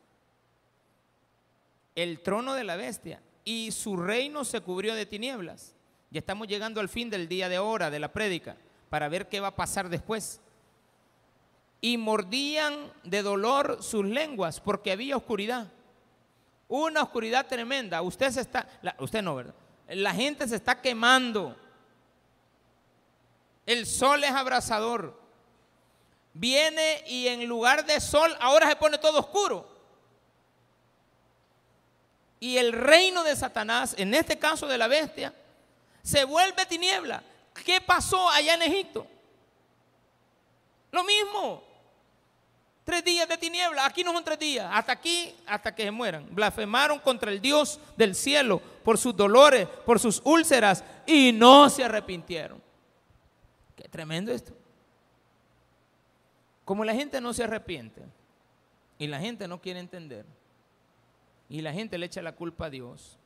el 1.95 2.21
trono 2.21 2.53
de 2.53 2.63
la 2.63 2.75
bestia, 2.75 3.21
y 3.43 3.71
su 3.71 3.97
reino 3.97 4.45
se 4.45 4.61
cubrió 4.61 4.93
de 4.93 5.05
tinieblas. 5.05 5.75
Ya 6.11 6.19
estamos 6.19 6.47
llegando 6.47 6.79
al 6.79 6.89
fin 6.89 7.09
del 7.09 7.27
día 7.27 7.49
de 7.49 7.57
hora 7.57 7.89
de 7.89 7.99
la 7.99 8.13
prédica 8.13 8.57
para 8.89 9.09
ver 9.09 9.27
qué 9.27 9.39
va 9.39 9.47
a 9.47 9.55
pasar 9.55 9.89
después 9.89 10.39
y 11.81 11.97
mordían 11.97 12.91
de 13.03 13.21
dolor 13.21 13.83
sus 13.83 14.05
lenguas 14.05 14.59
porque 14.59 14.91
había 14.91 15.17
oscuridad. 15.17 15.71
Una 16.67 17.03
oscuridad 17.03 17.45
tremenda. 17.45 18.01
Usted 18.01 18.31
se 18.31 18.41
está, 18.41 18.67
usted 18.99 19.21
no, 19.21 19.35
¿verdad? 19.35 19.55
La 19.89 20.13
gente 20.13 20.47
se 20.47 20.55
está 20.55 20.81
quemando. 20.81 21.55
El 23.65 23.85
sol 23.85 24.23
es 24.23 24.31
abrasador. 24.31 25.19
Viene 26.33 27.03
y 27.07 27.27
en 27.27 27.45
lugar 27.45 27.85
de 27.85 28.01
sol 28.01 28.35
ahora 28.39 28.67
se 28.67 28.75
pone 28.75 28.97
todo 28.97 29.19
oscuro. 29.19 29.75
Y 32.39 32.57
el 32.57 32.73
reino 32.73 33.23
de 33.23 33.35
Satanás, 33.35 33.95
en 33.97 34.13
este 34.13 34.37
caso 34.37 34.67
de 34.67 34.77
la 34.77 34.87
bestia, 34.87 35.33
se 36.03 36.23
vuelve 36.25 36.65
tiniebla. 36.65 37.23
¿Qué 37.63 37.79
pasó 37.79 38.29
allá 38.29 38.55
en 38.55 38.63
Egipto? 38.63 39.07
Lo 40.95 41.03
mismo. 41.03 41.61
Tres 42.85 43.03
días 43.03 43.27
de 43.27 43.37
tiniebla, 43.37 43.85
aquí 43.85 44.01
no 44.01 44.13
son 44.13 44.23
tres 44.23 44.39
días, 44.39 44.69
hasta 44.71 44.93
aquí, 44.93 45.35
hasta 45.45 45.75
que 45.75 45.83
se 45.83 45.91
mueran. 45.91 46.25
Blasfemaron 46.33 46.99
contra 46.99 47.31
el 47.31 47.41
Dios 47.41 47.81
del 47.97 48.15
cielo 48.15 48.61
por 48.81 48.97
sus 48.97 49.13
dolores, 49.13 49.67
por 49.85 49.99
sus 49.99 50.21
úlceras 50.23 50.85
y 51.05 51.33
no 51.33 51.69
se 51.69 51.83
arrepintieron. 51.83 52.61
Qué 53.75 53.89
tremendo 53.89 54.31
esto. 54.31 54.53
Como 56.63 56.85
la 56.85 56.93
gente 56.93 57.19
no 57.19 57.33
se 57.33 57.43
arrepiente 57.43 58.01
y 58.97 59.07
la 59.07 59.19
gente 59.19 59.49
no 59.49 59.59
quiere 59.59 59.81
entender 59.81 60.25
y 61.49 61.59
la 61.59 61.73
gente 61.73 61.97
le 61.97 62.05
echa 62.05 62.21
la 62.21 62.35
culpa 62.35 62.67
a 62.67 62.69
Dios 62.69 63.17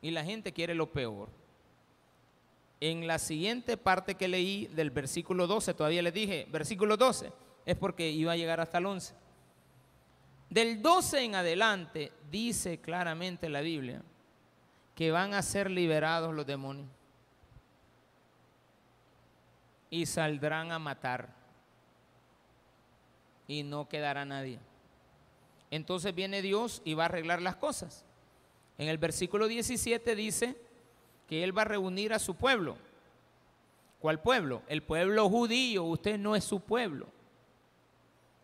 y 0.00 0.10
la 0.10 0.24
gente 0.24 0.52
quiere 0.52 0.74
lo 0.74 0.90
peor. 0.90 1.28
En 2.84 3.06
la 3.06 3.20
siguiente 3.20 3.76
parte 3.76 4.16
que 4.16 4.26
leí 4.26 4.66
del 4.66 4.90
versículo 4.90 5.46
12, 5.46 5.72
todavía 5.72 6.02
les 6.02 6.12
dije, 6.12 6.48
versículo 6.50 6.96
12 6.96 7.32
es 7.64 7.76
porque 7.76 8.10
iba 8.10 8.32
a 8.32 8.36
llegar 8.36 8.58
hasta 8.58 8.78
el 8.78 8.86
11. 8.86 9.14
Del 10.50 10.82
12 10.82 11.22
en 11.22 11.36
adelante 11.36 12.10
dice 12.28 12.80
claramente 12.80 13.48
la 13.48 13.60
Biblia 13.60 14.02
que 14.96 15.12
van 15.12 15.32
a 15.32 15.42
ser 15.42 15.70
liberados 15.70 16.34
los 16.34 16.44
demonios 16.44 16.88
y 19.88 20.04
saldrán 20.04 20.72
a 20.72 20.80
matar 20.80 21.32
y 23.46 23.62
no 23.62 23.88
quedará 23.88 24.24
nadie. 24.24 24.58
Entonces 25.70 26.12
viene 26.16 26.42
Dios 26.42 26.82
y 26.84 26.94
va 26.94 27.04
a 27.04 27.06
arreglar 27.06 27.42
las 27.42 27.54
cosas. 27.54 28.04
En 28.76 28.88
el 28.88 28.98
versículo 28.98 29.46
17 29.46 30.16
dice 30.16 30.71
que 31.32 31.42
Él 31.42 31.56
va 31.56 31.62
a 31.62 31.64
reunir 31.64 32.12
a 32.12 32.18
su 32.18 32.34
pueblo. 32.34 32.76
¿Cuál 34.00 34.20
pueblo? 34.20 34.60
El 34.68 34.82
pueblo 34.82 35.30
judío. 35.30 35.82
Usted 35.84 36.18
no 36.18 36.36
es 36.36 36.44
su 36.44 36.60
pueblo. 36.60 37.06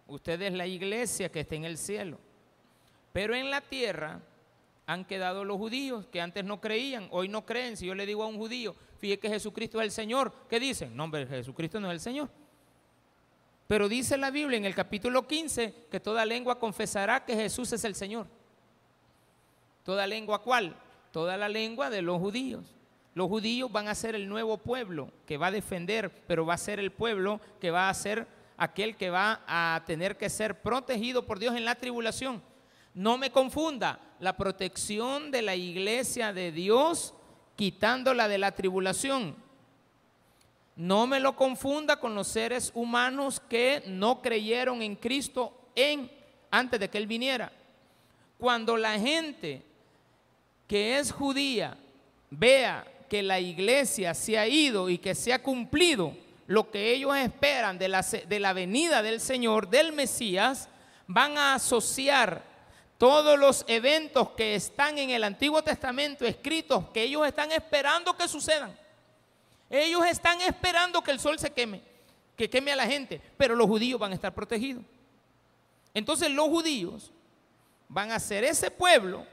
Usted 0.06 0.40
es 0.40 0.54
la 0.54 0.66
iglesia 0.66 1.30
que 1.30 1.40
está 1.40 1.54
en 1.54 1.66
el 1.66 1.76
cielo. 1.76 2.18
Pero 3.12 3.34
en 3.34 3.50
la 3.50 3.60
tierra 3.60 4.22
han 4.86 5.04
quedado 5.04 5.44
los 5.44 5.58
judíos 5.58 6.06
que 6.06 6.22
antes 6.22 6.46
no 6.46 6.62
creían, 6.62 7.08
hoy 7.10 7.28
no 7.28 7.44
creen. 7.44 7.76
Si 7.76 7.84
yo 7.84 7.94
le 7.94 8.06
digo 8.06 8.22
a 8.22 8.26
un 8.26 8.38
judío, 8.38 8.74
fíjate 8.96 9.20
que 9.20 9.28
Jesucristo 9.28 9.82
es 9.82 9.84
el 9.84 9.90
Señor, 9.90 10.32
¿qué 10.48 10.58
dicen? 10.58 10.96
No, 10.96 11.04
hombre, 11.04 11.26
Jesucristo 11.26 11.78
no 11.80 11.88
es 11.88 11.92
el 11.92 12.00
Señor. 12.00 12.30
Pero 13.66 13.86
dice 13.86 14.16
la 14.16 14.30
Biblia 14.30 14.56
en 14.56 14.64
el 14.64 14.74
capítulo 14.74 15.26
15 15.26 15.88
que 15.90 16.00
toda 16.00 16.24
lengua 16.24 16.58
confesará 16.58 17.22
que 17.22 17.34
Jesús 17.34 17.70
es 17.70 17.84
el 17.84 17.94
Señor. 17.94 18.26
¿Toda 19.84 20.06
lengua 20.06 20.40
cuál? 20.40 20.74
Toda 21.12 21.36
la 21.36 21.50
lengua 21.50 21.90
de 21.90 22.00
los 22.00 22.18
judíos. 22.18 22.77
Los 23.18 23.26
judíos 23.26 23.72
van 23.72 23.88
a 23.88 23.96
ser 23.96 24.14
el 24.14 24.28
nuevo 24.28 24.58
pueblo 24.58 25.10
que 25.26 25.38
va 25.38 25.48
a 25.48 25.50
defender, 25.50 26.08
pero 26.28 26.46
va 26.46 26.54
a 26.54 26.56
ser 26.56 26.78
el 26.78 26.92
pueblo 26.92 27.40
que 27.60 27.72
va 27.72 27.88
a 27.88 27.94
ser 27.94 28.28
aquel 28.56 28.94
que 28.94 29.10
va 29.10 29.40
a 29.48 29.82
tener 29.86 30.16
que 30.16 30.30
ser 30.30 30.62
protegido 30.62 31.26
por 31.26 31.40
Dios 31.40 31.56
en 31.56 31.64
la 31.64 31.74
tribulación. 31.74 32.40
No 32.94 33.18
me 33.18 33.32
confunda, 33.32 33.98
la 34.20 34.36
protección 34.36 35.32
de 35.32 35.42
la 35.42 35.56
iglesia 35.56 36.32
de 36.32 36.52
Dios 36.52 37.12
quitándola 37.56 38.28
de 38.28 38.38
la 38.38 38.52
tribulación 38.52 39.34
no 40.76 41.08
me 41.08 41.18
lo 41.18 41.34
confunda 41.34 41.98
con 41.98 42.14
los 42.14 42.28
seres 42.28 42.70
humanos 42.72 43.40
que 43.40 43.82
no 43.88 44.22
creyeron 44.22 44.80
en 44.80 44.94
Cristo 44.94 45.52
en 45.74 46.08
antes 46.52 46.78
de 46.78 46.88
que 46.88 46.98
él 46.98 47.08
viniera. 47.08 47.50
Cuando 48.38 48.76
la 48.76 48.96
gente 48.96 49.64
que 50.68 51.00
es 51.00 51.10
judía 51.10 51.76
vea 52.30 52.86
que 53.08 53.22
la 53.22 53.40
iglesia 53.40 54.14
se 54.14 54.38
ha 54.38 54.46
ido 54.46 54.88
y 54.88 54.98
que 54.98 55.14
se 55.14 55.32
ha 55.32 55.42
cumplido 55.42 56.14
lo 56.46 56.70
que 56.70 56.92
ellos 56.92 57.16
esperan 57.16 57.78
de 57.78 57.88
la, 57.88 58.02
de 58.02 58.40
la 58.40 58.52
venida 58.52 59.02
del 59.02 59.20
Señor, 59.20 59.68
del 59.68 59.92
Mesías, 59.92 60.68
van 61.06 61.36
a 61.36 61.54
asociar 61.54 62.42
todos 62.96 63.38
los 63.38 63.64
eventos 63.68 64.30
que 64.30 64.54
están 64.54 64.98
en 64.98 65.10
el 65.10 65.24
Antiguo 65.24 65.62
Testamento 65.62 66.24
escritos, 66.24 66.88
que 66.90 67.02
ellos 67.02 67.26
están 67.26 67.52
esperando 67.52 68.16
que 68.16 68.28
sucedan 68.28 68.74
ellos 69.70 70.06
están 70.06 70.40
esperando 70.40 71.02
que 71.02 71.10
el 71.10 71.20
sol 71.20 71.38
se 71.38 71.50
queme, 71.50 71.82
que 72.36 72.48
queme 72.48 72.72
a 72.72 72.76
la 72.76 72.86
gente, 72.86 73.20
pero 73.36 73.54
los 73.54 73.66
judíos 73.66 74.00
van 74.00 74.12
a 74.12 74.14
estar 74.14 74.34
protegidos. 74.34 74.82
Entonces 75.92 76.30
los 76.30 76.48
judíos 76.48 77.12
van 77.88 78.10
a 78.10 78.18
ser 78.18 78.44
ese 78.44 78.70
pueblo 78.70 79.26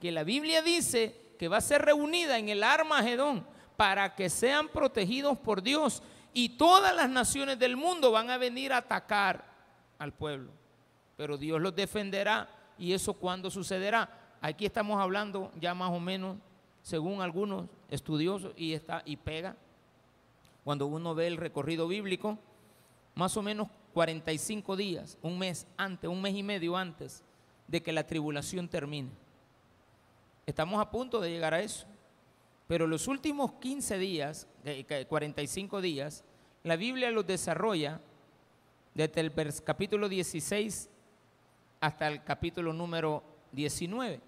que 0.00 0.10
la 0.10 0.24
Biblia 0.24 0.62
dice 0.62 1.14
que 1.36 1.48
va 1.48 1.58
a 1.58 1.60
ser 1.62 1.82
reunida 1.82 2.38
en 2.38 2.48
el 2.48 2.62
Armagedón 2.62 3.46
para 3.76 4.14
que 4.14 4.30
sean 4.30 4.68
protegidos 4.68 5.38
por 5.38 5.62
Dios 5.62 6.02
y 6.32 6.50
todas 6.50 6.94
las 6.94 7.08
naciones 7.08 7.58
del 7.58 7.76
mundo 7.76 8.10
van 8.10 8.30
a 8.30 8.38
venir 8.38 8.72
a 8.72 8.78
atacar 8.78 9.44
al 9.98 10.12
pueblo. 10.12 10.50
Pero 11.16 11.38
Dios 11.38 11.60
los 11.60 11.74
defenderá 11.74 12.48
y 12.78 12.92
eso 12.92 13.14
cuando 13.14 13.50
sucederá. 13.50 14.36
Aquí 14.40 14.66
estamos 14.66 15.00
hablando 15.00 15.50
ya 15.58 15.74
más 15.74 15.90
o 15.90 15.98
menos, 15.98 16.36
según 16.82 17.22
algunos 17.22 17.66
estudiosos, 17.90 18.52
y 18.56 18.74
está 18.74 19.02
y 19.04 19.16
pega 19.16 19.56
cuando 20.62 20.86
uno 20.86 21.14
ve 21.14 21.28
el 21.28 21.36
recorrido 21.36 21.88
bíblico, 21.88 22.38
más 23.14 23.36
o 23.36 23.42
menos 23.42 23.68
45 23.94 24.76
días, 24.76 25.16
un 25.22 25.38
mes 25.38 25.66
antes, 25.76 26.10
un 26.10 26.20
mes 26.20 26.34
y 26.34 26.42
medio 26.42 26.76
antes 26.76 27.22
de 27.66 27.82
que 27.82 27.92
la 27.92 28.06
tribulación 28.06 28.68
termine. 28.68 29.10
Estamos 30.46 30.80
a 30.80 30.90
punto 30.90 31.20
de 31.20 31.30
llegar 31.30 31.54
a 31.54 31.60
eso. 31.60 31.86
Pero 32.68 32.86
los 32.86 33.08
últimos 33.08 33.54
15 33.54 33.98
días, 33.98 34.48
45 35.08 35.80
días, 35.80 36.24
la 36.62 36.76
Biblia 36.76 37.10
los 37.10 37.26
desarrolla 37.26 38.00
desde 38.94 39.20
el 39.20 39.32
capítulo 39.64 40.08
16 40.08 40.88
hasta 41.80 42.08
el 42.08 42.24
capítulo 42.24 42.72
número 42.72 43.22
19. 43.52 44.20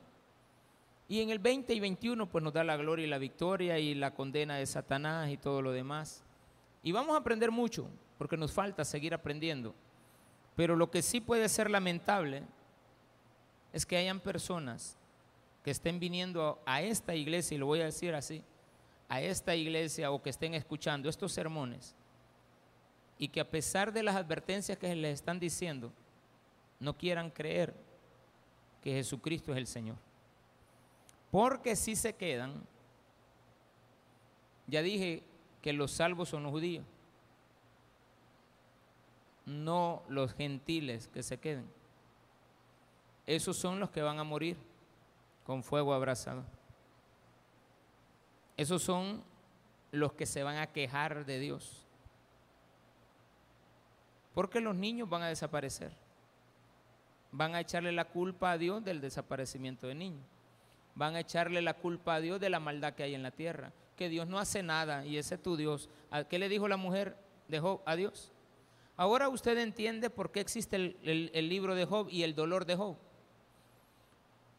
Y 1.08 1.22
en 1.22 1.30
el 1.30 1.38
20 1.38 1.72
y 1.72 1.80
21 1.80 2.26
pues 2.26 2.44
nos 2.44 2.52
da 2.52 2.62
la 2.62 2.76
gloria 2.76 3.06
y 3.06 3.08
la 3.08 3.18
victoria 3.18 3.78
y 3.78 3.94
la 3.94 4.12
condena 4.12 4.56
de 4.56 4.66
Satanás 4.66 5.30
y 5.30 5.36
todo 5.36 5.62
lo 5.62 5.72
demás. 5.72 6.22
Y 6.82 6.92
vamos 6.92 7.14
a 7.14 7.18
aprender 7.18 7.50
mucho, 7.50 7.88
porque 8.18 8.36
nos 8.36 8.52
falta 8.52 8.84
seguir 8.84 9.14
aprendiendo. 9.14 9.74
Pero 10.54 10.76
lo 10.76 10.90
que 10.90 11.02
sí 11.02 11.20
puede 11.20 11.48
ser 11.48 11.70
lamentable 11.70 12.42
es 13.72 13.86
que 13.86 13.96
hayan 13.96 14.20
personas 14.20 14.97
que 15.62 15.70
estén 15.70 15.98
viniendo 15.98 16.60
a 16.64 16.82
esta 16.82 17.14
iglesia, 17.14 17.54
y 17.54 17.58
lo 17.58 17.66
voy 17.66 17.80
a 17.80 17.86
decir 17.86 18.14
así, 18.14 18.42
a 19.08 19.20
esta 19.20 19.54
iglesia 19.54 20.10
o 20.10 20.22
que 20.22 20.30
estén 20.30 20.54
escuchando 20.54 21.08
estos 21.08 21.32
sermones, 21.32 21.94
y 23.18 23.28
que 23.28 23.40
a 23.40 23.50
pesar 23.50 23.92
de 23.92 24.02
las 24.02 24.16
advertencias 24.16 24.78
que 24.78 24.94
les 24.94 25.14
están 25.14 25.40
diciendo, 25.40 25.92
no 26.78 26.96
quieran 26.96 27.30
creer 27.30 27.74
que 28.82 28.92
Jesucristo 28.92 29.52
es 29.52 29.58
el 29.58 29.66
Señor. 29.66 29.96
Porque 31.30 31.74
si 31.74 31.96
se 31.96 32.14
quedan, 32.14 32.62
ya 34.66 34.82
dije 34.82 35.22
que 35.60 35.72
los 35.72 35.90
salvos 35.90 36.28
son 36.28 36.44
los 36.44 36.52
judíos, 36.52 36.84
no 39.44 40.02
los 40.08 40.34
gentiles 40.34 41.08
que 41.08 41.22
se 41.22 41.38
queden. 41.38 41.66
Esos 43.26 43.56
son 43.56 43.80
los 43.80 43.90
que 43.90 44.02
van 44.02 44.18
a 44.18 44.24
morir 44.24 44.56
con 45.48 45.62
fuego 45.62 45.94
abrazado. 45.94 46.44
Esos 48.58 48.82
son 48.82 49.24
los 49.92 50.12
que 50.12 50.26
se 50.26 50.42
van 50.42 50.58
a 50.58 50.66
quejar 50.66 51.24
de 51.24 51.38
Dios. 51.38 51.86
Porque 54.34 54.60
los 54.60 54.74
niños 54.76 55.08
van 55.08 55.22
a 55.22 55.28
desaparecer. 55.28 55.90
Van 57.32 57.54
a 57.54 57.60
echarle 57.60 57.92
la 57.92 58.04
culpa 58.04 58.52
a 58.52 58.58
Dios 58.58 58.84
del 58.84 59.00
desaparecimiento 59.00 59.86
de 59.86 59.94
niños. 59.94 60.26
Van 60.94 61.16
a 61.16 61.20
echarle 61.20 61.62
la 61.62 61.72
culpa 61.72 62.16
a 62.16 62.20
Dios 62.20 62.38
de 62.40 62.50
la 62.50 62.60
maldad 62.60 62.92
que 62.92 63.04
hay 63.04 63.14
en 63.14 63.22
la 63.22 63.30
tierra 63.30 63.72
que 63.96 64.10
Dios 64.10 64.28
no 64.28 64.38
hace 64.38 64.62
nada 64.62 65.06
y 65.06 65.16
ese 65.16 65.36
es 65.36 65.42
tu 65.42 65.56
Dios. 65.56 65.88
¿Qué 66.28 66.38
le 66.38 66.50
dijo 66.50 66.68
la 66.68 66.76
mujer 66.76 67.16
de 67.48 67.58
Job 67.58 67.80
a 67.86 67.96
Dios? 67.96 68.32
Ahora 68.98 69.30
usted 69.30 69.56
entiende 69.56 70.10
por 70.10 70.30
qué 70.30 70.40
existe 70.40 70.76
el, 70.76 71.30
el 71.32 71.48
libro 71.48 71.74
de 71.74 71.86
Job 71.86 72.08
y 72.10 72.22
el 72.22 72.34
dolor 72.34 72.66
de 72.66 72.76
Job. 72.76 72.98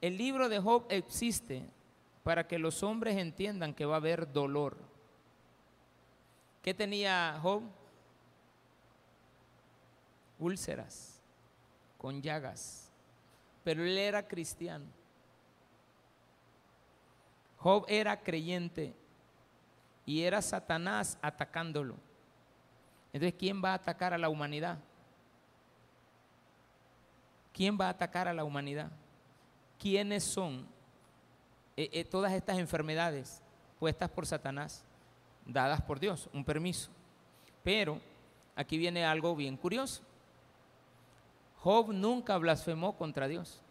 El 0.02 0.18
libro 0.18 0.48
de 0.48 0.60
Job 0.60 0.86
existe 0.90 1.66
para 2.24 2.48
que 2.48 2.60
los 2.60 2.84
hombres 2.84 3.18
entiendan 3.18 3.74
que 3.74 3.86
va 3.86 3.96
a 3.96 3.98
haber 3.98 4.32
dolor. 4.32 4.78
¿Qué 6.62 6.74
tenía 6.74 7.38
Job? 7.42 7.64
Úlceras, 10.38 11.20
con 11.98 12.22
llagas, 12.22 12.90
pero 13.64 13.84
él 13.84 13.98
era 13.98 14.26
cristiano. 14.28 14.86
Job 17.58 17.84
era 17.90 18.22
creyente 18.22 18.94
y 20.06 20.22
era 20.22 20.42
Satanás 20.42 21.18
atacándolo. 21.22 21.96
Entonces, 23.12 23.38
¿quién 23.38 23.62
va 23.62 23.72
a 23.72 23.76
atacar 23.76 24.14
a 24.14 24.18
la 24.18 24.30
humanidad? 24.30 24.80
¿Quién 27.52 27.78
va 27.80 27.88
a 27.88 27.90
atacar 27.90 28.30
a 28.30 28.34
la 28.34 28.46
humanidad? 28.46 28.92
¿Quiénes 29.80 30.24
son 30.24 30.68
eh, 31.76 31.90
eh, 31.94 32.04
todas 32.04 32.34
estas 32.34 32.60
enfermedades 32.60 33.42
puestas 33.80 34.10
por 34.10 34.28
Satanás, 34.28 34.84
dadas 35.46 35.82
por 35.82 36.00
Dios? 36.00 36.30
Un 36.34 36.44
permiso. 36.44 36.92
Pero 37.64 38.00
aquí 38.56 38.78
viene 38.78 39.06
algo 39.06 39.36
bien 39.36 39.58
curioso. 39.58 40.04
Job 41.62 41.94
nunca 41.94 42.38
blasfemó 42.38 42.98
contra 42.98 43.28
Dios. 43.28 43.62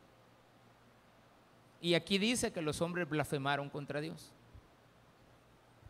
Y 1.81 1.95
aquí 1.95 2.19
dice 2.19 2.53
que 2.53 2.63
los 2.63 2.81
hombres 2.81 3.09
blasfemaron 3.09 3.71
contra 3.71 4.01
Dios. 4.01 4.33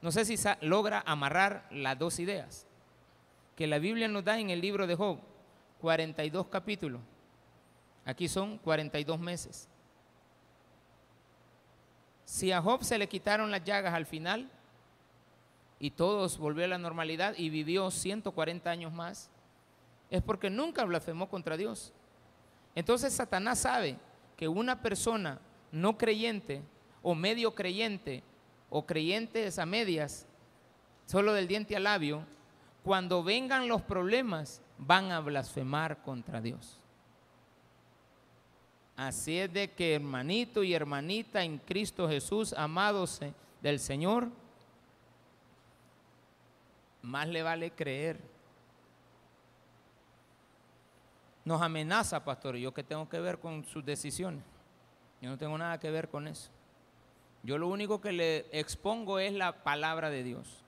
No 0.03 0.12
sé 0.12 0.25
si 0.25 0.37
logra 0.61 1.03
amarrar 1.07 1.66
las 1.71 1.99
dos 1.99 2.19
ideas 2.19 2.66
que 3.57 3.66
la 3.66 3.81
Biblia 3.81 4.07
nos 4.07 4.25
da 4.25 4.39
en 4.39 4.51
el 4.51 4.61
libro 4.61 4.87
de 4.87 4.95
Job, 4.95 5.19
42 5.81 6.47
capítulos. 6.47 7.01
Aquí 8.05 8.29
son 8.29 8.59
42 8.59 9.19
meses. 9.19 9.69
Si 12.29 12.53
a 12.53 12.61
Job 12.61 12.85
se 12.85 12.99
le 12.99 13.09
quitaron 13.09 13.51
las 13.51 13.64
llagas 13.64 13.95
al 13.95 14.05
final 14.05 14.51
y 15.79 15.93
todos 15.93 16.37
volvió 16.37 16.66
a 16.66 16.68
la 16.68 16.76
normalidad 16.76 17.35
y 17.39 17.49
vivió 17.49 17.91
140 17.91 18.68
años 18.68 18.93
más, 18.93 19.31
es 20.11 20.20
porque 20.20 20.51
nunca 20.51 20.85
blasfemó 20.85 21.31
contra 21.31 21.57
Dios. 21.57 21.91
Entonces 22.74 23.14
Satanás 23.14 23.61
sabe 23.61 23.97
que 24.37 24.47
una 24.47 24.83
persona 24.83 25.41
no 25.72 25.97
creyente 25.97 26.61
o 27.03 27.14
medio 27.14 27.55
creyente 27.55 28.22
o 28.68 28.85
creyentes 28.85 29.59
a 29.59 29.64
medias, 29.64 30.26
solo 31.07 31.33
del 31.33 31.49
diente 31.49 31.76
al 31.76 31.85
labio, 31.85 32.26
cuando 32.85 33.24
vengan 33.24 33.68
los 33.68 33.81
problemas, 33.81 34.61
van 34.76 35.12
a 35.12 35.20
blasfemar 35.20 36.03
contra 36.03 36.43
Dios. 36.43 36.79
Así 38.99 39.39
es 39.39 39.53
de 39.53 39.71
que 39.71 39.95
hermanito 39.95 40.65
y 40.65 40.75
hermanita 40.75 41.45
en 41.45 41.59
Cristo 41.59 42.09
Jesús, 42.09 42.53
amados 42.53 43.21
del 43.63 43.79
Señor, 43.79 44.27
más 47.03 47.29
le 47.29 47.45
vale 47.45 47.71
creer. 47.71 48.19
Nos 51.45 51.63
amenaza, 51.63 52.25
pastor, 52.25 52.57
yo 52.57 52.75
que 52.75 52.83
tengo 52.83 53.09
que 53.09 53.21
ver 53.21 53.39
con 53.39 53.65
sus 53.67 53.85
decisiones. 53.85 54.43
Yo 55.21 55.31
no 55.31 55.39
tengo 55.39 55.57
nada 55.57 55.79
que 55.79 55.93
ver 55.93 56.09
con 56.09 56.27
eso. 56.27 56.51
Yo 57.45 57.57
lo 57.57 57.69
único 57.69 58.01
que 58.01 58.11
le 58.11 58.47
expongo 58.51 59.21
es 59.21 59.33
la 59.33 59.63
palabra 59.63 60.11
de 60.11 60.25
Dios. 60.25 60.65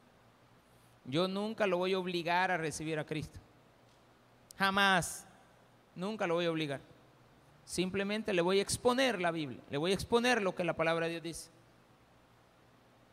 Yo 1.05 1.27
nunca 1.27 1.67
lo 1.67 1.79
voy 1.79 1.95
a 1.95 1.99
obligar 1.99 2.53
a 2.53 2.59
recibir 2.59 3.01
a 3.01 3.05
Cristo. 3.05 3.41
Jamás. 4.57 5.27
Nunca 5.97 6.29
lo 6.29 6.35
voy 6.35 6.45
a 6.45 6.53
obligar. 6.53 6.90
Simplemente 7.71 8.33
le 8.33 8.43
voy 8.43 8.59
a 8.59 8.63
exponer 8.63 9.21
la 9.21 9.31
Biblia, 9.31 9.61
le 9.71 9.79
voy 9.79 9.93
a 9.93 9.95
exponer 9.95 10.43
lo 10.43 10.57
que 10.57 10.65
la 10.65 10.75
palabra 10.75 11.07
de 11.07 11.13
Dios 11.13 11.23
dice. 11.23 11.51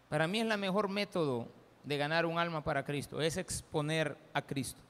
Para 0.09 0.27
mí 0.27 0.39
es 0.39 0.49
el 0.49 0.57
mejor 0.57 0.89
método 0.89 1.47
de 1.83 1.95
ganar 1.95 2.25
un 2.25 2.39
alma 2.39 2.63
para 2.63 2.83
Cristo, 2.83 3.21
es 3.21 3.37
exponer 3.37 4.17
a 4.33 4.41
Cristo. 4.41 4.81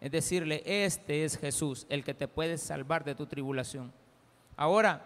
Es 0.00 0.10
decirle, 0.10 0.62
este 0.64 1.26
es 1.26 1.36
Jesús, 1.36 1.84
el 1.90 2.02
que 2.04 2.14
te 2.14 2.26
puede 2.26 2.56
salvar 2.56 3.04
de 3.04 3.14
tu 3.14 3.26
tribulación. 3.26 3.92
Ahora, 4.56 5.04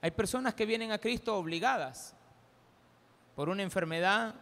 hay 0.00 0.12
personas 0.12 0.54
que 0.54 0.64
vienen 0.64 0.92
a 0.92 0.98
Cristo 0.98 1.36
obligadas 1.36 2.14
por 3.34 3.48
una 3.48 3.64
enfermedad, 3.64 4.32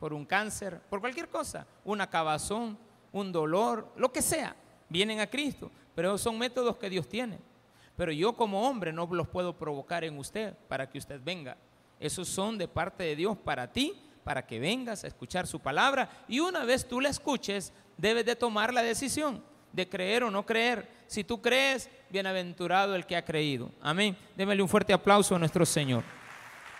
por 0.00 0.12
un 0.12 0.24
cáncer, 0.24 0.80
por 0.90 0.98
cualquier 0.98 1.28
cosa, 1.28 1.68
una 1.84 2.02
acabazón, 2.02 2.76
un 3.12 3.30
dolor, 3.30 3.92
lo 3.94 4.10
que 4.10 4.22
sea, 4.22 4.56
vienen 4.88 5.20
a 5.20 5.28
Cristo, 5.28 5.70
pero 5.94 6.18
son 6.18 6.36
métodos 6.36 6.76
que 6.76 6.90
Dios 6.90 7.08
tiene. 7.08 7.48
Pero 7.96 8.12
yo 8.12 8.34
como 8.34 8.68
hombre 8.68 8.92
no 8.92 9.06
los 9.10 9.28
puedo 9.28 9.56
provocar 9.56 10.04
en 10.04 10.18
usted 10.18 10.54
para 10.68 10.88
que 10.88 10.98
usted 10.98 11.20
venga. 11.22 11.56
Esos 11.98 12.28
son 12.28 12.56
de 12.56 12.68
parte 12.68 13.04
de 13.04 13.16
Dios 13.16 13.36
para 13.36 13.72
ti, 13.72 13.94
para 14.24 14.46
que 14.46 14.58
vengas 14.58 15.04
a 15.04 15.06
escuchar 15.06 15.46
su 15.46 15.60
palabra. 15.60 16.08
Y 16.28 16.40
una 16.40 16.64
vez 16.64 16.86
tú 16.86 17.00
la 17.00 17.08
escuches, 17.08 17.72
debes 17.96 18.24
de 18.24 18.36
tomar 18.36 18.72
la 18.72 18.82
decisión 18.82 19.42
de 19.72 19.88
creer 19.88 20.24
o 20.24 20.30
no 20.30 20.44
creer. 20.44 20.88
Si 21.06 21.24
tú 21.24 21.40
crees, 21.40 21.90
bienaventurado 22.10 22.94
el 22.94 23.06
que 23.06 23.16
ha 23.16 23.24
creído. 23.24 23.70
Amén. 23.80 24.16
Démele 24.36 24.62
un 24.62 24.68
fuerte 24.68 24.92
aplauso 24.92 25.34
a 25.34 25.38
nuestro 25.38 25.66
Señor. 25.66 26.04